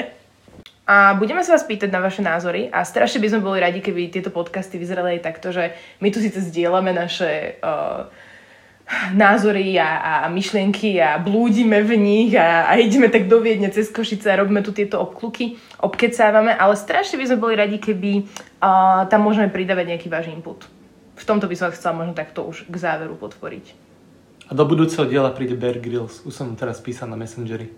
A 0.89 1.13
budeme 1.13 1.45
sa 1.45 1.53
vás 1.53 1.69
pýtať 1.69 1.93
na 1.93 2.01
vaše 2.01 2.25
názory 2.25 2.65
a 2.73 2.81
strašne 2.81 3.21
by 3.21 3.29
sme 3.29 3.45
boli 3.45 3.61
radi, 3.61 3.77
keby 3.77 4.09
tieto 4.09 4.33
podcasty 4.33 4.81
vyzerali 4.81 5.17
aj 5.17 5.21
takto, 5.21 5.53
že 5.53 5.77
my 6.01 6.09
tu 6.09 6.17
síce 6.17 6.41
zdieľame 6.41 6.89
naše 6.89 7.61
uh, 7.61 8.09
názory 9.13 9.77
a, 9.77 10.25
a 10.25 10.29
myšlienky 10.33 10.97
a 10.97 11.21
blúdime 11.21 11.85
v 11.85 11.91
nich 11.97 12.31
a, 12.33 12.65
a 12.65 12.81
ideme 12.81 13.09
tak 13.09 13.29
do 13.29 13.37
Viedne 13.37 13.69
cez 13.69 13.93
Košice 13.93 14.33
a 14.33 14.39
robíme 14.41 14.65
tu 14.65 14.73
tieto 14.73 14.97
obkluky, 14.97 15.61
obkecávame, 15.77 16.57
ale 16.57 16.73
strašne 16.73 17.21
by 17.21 17.25
sme 17.29 17.37
boli 17.37 17.53
radi, 17.53 17.77
keby 17.77 18.25
uh, 18.25 19.05
tam 19.05 19.29
môžeme 19.29 19.53
pridávať 19.53 19.93
nejaký 19.93 20.07
váš 20.09 20.33
input. 20.33 20.65
V 21.19 21.23
tomto 21.27 21.45
by 21.45 21.55
som 21.55 21.69
vás 21.69 21.77
chcela 21.77 22.01
možno 22.01 22.17
takto 22.17 22.47
už 22.47 22.65
k 22.65 22.75
záveru 22.75 23.13
podporiť. 23.19 23.89
A 24.49 24.57
do 24.57 24.65
budúceho 24.65 25.05
diela 25.05 25.29
príde 25.29 25.53
Bear 25.53 25.77
Grylls. 25.77 26.25
Už 26.25 26.33
som 26.33 26.57
teraz 26.57 26.81
písal 26.81 27.05
na 27.05 27.19
Messengeri. 27.19 27.69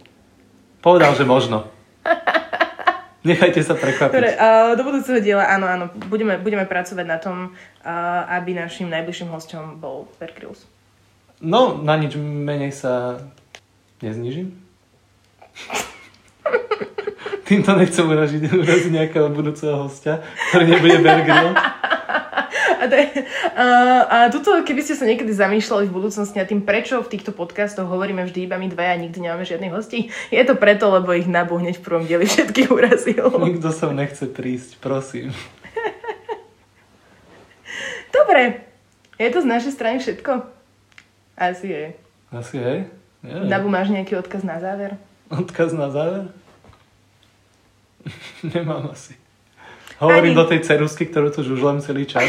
Povedal, 0.80 1.12
že 1.20 1.28
možno. 1.28 1.68
Nechajte 3.28 3.60
sa 3.62 3.76
prekvapiť. 3.76 4.16
Dobre, 4.16 4.32
uh, 4.34 4.74
do 4.80 4.84
budúceho 4.88 5.20
diela, 5.20 5.46
áno, 5.52 5.68
áno, 5.68 5.86
budeme, 6.08 6.40
budeme 6.40 6.64
pracovať 6.64 7.06
na 7.06 7.20
tom, 7.20 7.52
uh, 7.52 8.40
aby 8.40 8.56
našim 8.56 8.88
najbližším 8.88 9.30
hostom 9.30 9.78
bol 9.78 10.08
Bear 10.16 10.32
Grylls. 10.32 10.64
No, 11.42 11.82
na 11.82 11.98
nič 11.98 12.14
menej 12.22 12.70
sa 12.70 13.18
neznižím. 14.06 14.54
Týmto 17.50 17.74
nechcem 17.74 18.06
uraziť, 18.06 18.54
uraziť 18.54 18.92
nejakého 18.94 19.34
budúceho 19.34 19.90
hostia, 19.90 20.22
ktorý 20.54 20.78
nebude 20.78 21.02
Bear. 21.02 21.26
A, 22.82 22.90
uh, 22.90 24.02
a 24.10 24.18
tuto, 24.34 24.58
keby 24.66 24.82
ste 24.82 24.98
sa 24.98 25.06
niekedy 25.06 25.30
zamýšľali 25.34 25.86
v 25.86 25.94
budúcnosti 25.94 26.42
nad 26.42 26.50
tým, 26.50 26.66
prečo 26.66 26.98
v 27.02 27.14
týchto 27.14 27.30
podcastoch 27.30 27.86
hovoríme 27.86 28.26
vždy 28.26 28.50
iba 28.50 28.58
my 28.58 28.74
dvaja 28.74 28.98
a 28.98 29.02
nikdy 29.02 29.22
nemáme 29.22 29.46
žiadnych 29.46 29.70
hostí, 29.70 30.10
je 30.34 30.42
to 30.42 30.58
preto, 30.58 30.90
lebo 30.90 31.14
ich 31.14 31.30
Nabu 31.30 31.62
hneď 31.62 31.78
v 31.78 31.86
prvom 31.86 32.10
dieli 32.10 32.26
všetkých 32.26 32.74
urazil. 32.74 33.30
Nikto 33.54 33.70
sa 33.70 33.94
nechce 33.94 34.26
prísť, 34.26 34.82
prosím. 34.82 35.30
Dobre, 38.10 38.66
je 39.22 39.30
to 39.30 39.46
z 39.46 39.48
našej 39.48 39.72
strany 39.78 40.02
všetko? 40.02 40.61
Asi 41.42 41.74
je. 41.74 41.86
Asi 42.30 42.58
hej? 42.62 42.86
Neviem. 43.26 43.50
Dabu, 43.50 43.66
máš 43.66 43.90
nejaký 43.90 44.14
odkaz 44.22 44.46
na 44.46 44.62
záver? 44.62 44.94
Odkaz 45.34 45.74
na 45.74 45.90
záver? 45.90 46.30
Nemám 48.54 48.94
asi. 48.94 49.18
Hovorím 49.98 50.34
Ani. 50.34 50.40
do 50.42 50.46
tej 50.46 50.60
cerusky, 50.66 51.10
ktorú 51.10 51.34
tu 51.34 51.42
žužlem 51.42 51.82
celý 51.82 52.06
čas. 52.06 52.26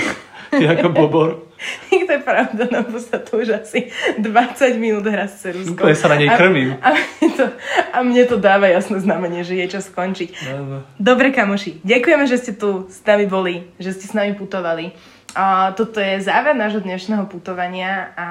Ty 0.53 0.77
ako 0.77 0.89
bobor. 0.93 1.29
to 1.89 2.13
je 2.13 2.21
pravda, 2.21 2.69
no 2.69 2.85
sa 3.01 3.17
tu 3.21 3.41
už 3.41 3.57
asi 3.65 3.89
20 4.21 4.77
minút 4.77 5.09
hrá 5.09 5.25
s 5.25 5.41
ceruskou. 5.41 5.81
Úplne 5.81 5.97
sa 5.97 6.09
na 6.13 6.17
nej 6.21 6.29
A- 6.29 6.37
krmím. 6.37 6.77
A 6.85 6.93
mne, 6.93 7.29
to, 7.33 7.45
a 7.93 7.99
mne 8.05 8.23
to 8.29 8.37
dáva 8.37 8.69
jasné 8.69 9.01
znamenie, 9.01 9.41
že 9.45 9.57
je 9.57 9.67
čas 9.73 9.89
skončiť. 9.89 10.31
No, 10.53 10.57
no. 10.65 10.79
Dobre, 11.01 11.33
kamoši, 11.33 11.81
ďakujeme, 11.81 12.25
že 12.29 12.37
ste 12.37 12.53
tu 12.53 12.89
s 12.93 13.01
nami 13.05 13.25
boli, 13.25 13.65
že 13.81 13.97
ste 13.97 14.05
s 14.09 14.13
nami 14.13 14.37
putovali. 14.37 14.93
A 15.33 15.73
toto 15.73 15.97
je 15.97 16.21
záver 16.21 16.53
nášho 16.53 16.85
dnešného 16.85 17.25
putovania 17.25 18.13
a 18.13 18.29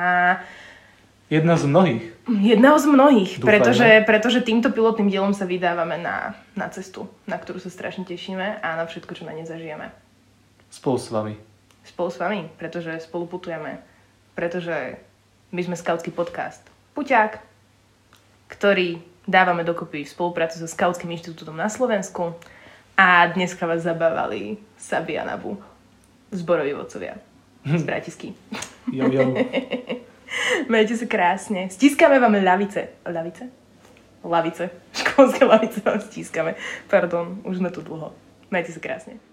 Jedna 1.31 1.55
z 1.55 1.63
mnohých. 1.63 2.03
jedného 2.27 2.75
z 2.75 2.85
mnohých, 2.91 3.31
Dúfajme. 3.39 3.47
pretože, 3.47 3.87
pretože 4.03 4.39
týmto 4.43 4.67
pilotným 4.67 5.07
dielom 5.07 5.31
sa 5.31 5.47
vydávame 5.47 5.95
na, 5.95 6.35
na 6.59 6.67
cestu, 6.67 7.07
na 7.23 7.39
ktorú 7.39 7.55
sa 7.63 7.71
strašne 7.71 8.03
tešíme 8.03 8.59
a 8.59 8.67
na 8.75 8.83
všetko, 8.83 9.15
čo 9.15 9.23
na 9.23 9.31
ne 9.31 9.47
zažijeme. 9.47 9.95
Spolu 10.67 10.99
s 10.99 11.07
vami. 11.07 11.39
Spolu 11.87 12.11
s 12.11 12.19
vami, 12.19 12.51
pretože 12.59 12.99
spolu 13.07 13.31
putujeme, 13.31 13.79
pretože 14.35 14.99
my 15.55 15.61
sme 15.63 15.79
skautský 15.79 16.11
podcast 16.11 16.67
Puťák, 16.99 17.39
ktorý 18.51 18.99
dávame 19.23 19.63
dokopy 19.63 20.03
v 20.03 20.11
spolupráci 20.11 20.59
so 20.59 20.67
Skautským 20.67 21.15
inštitútom 21.15 21.55
na 21.55 21.71
Slovensku 21.71 22.35
a 22.99 23.31
dneska 23.31 23.63
vás 23.63 23.87
zabávali 23.87 24.59
Sabi 24.75 25.15
a 25.15 25.23
Nabu, 25.23 25.55
zboroví 26.35 26.75
vodcovia 26.75 27.15
z 27.63 27.83
Bratisky. 27.87 28.35
Jo, 28.91 29.07
jo. 29.07 29.31
Majte 30.71 30.95
sa 30.95 31.07
krásne. 31.07 31.67
Stískame 31.67 32.19
vám 32.19 32.39
ľavice. 32.39 33.03
Ľavice? 33.03 33.43
Lavice. 34.23 34.69
Školské 34.93 35.43
lavice 35.45 35.81
vám 35.81 35.99
stískame. 35.99 36.55
Pardon, 36.87 37.41
už 37.43 37.57
sme 37.57 37.73
tu 37.73 37.81
dlho. 37.81 38.13
Majte 38.53 38.71
sa 38.71 38.81
krásne. 38.83 39.30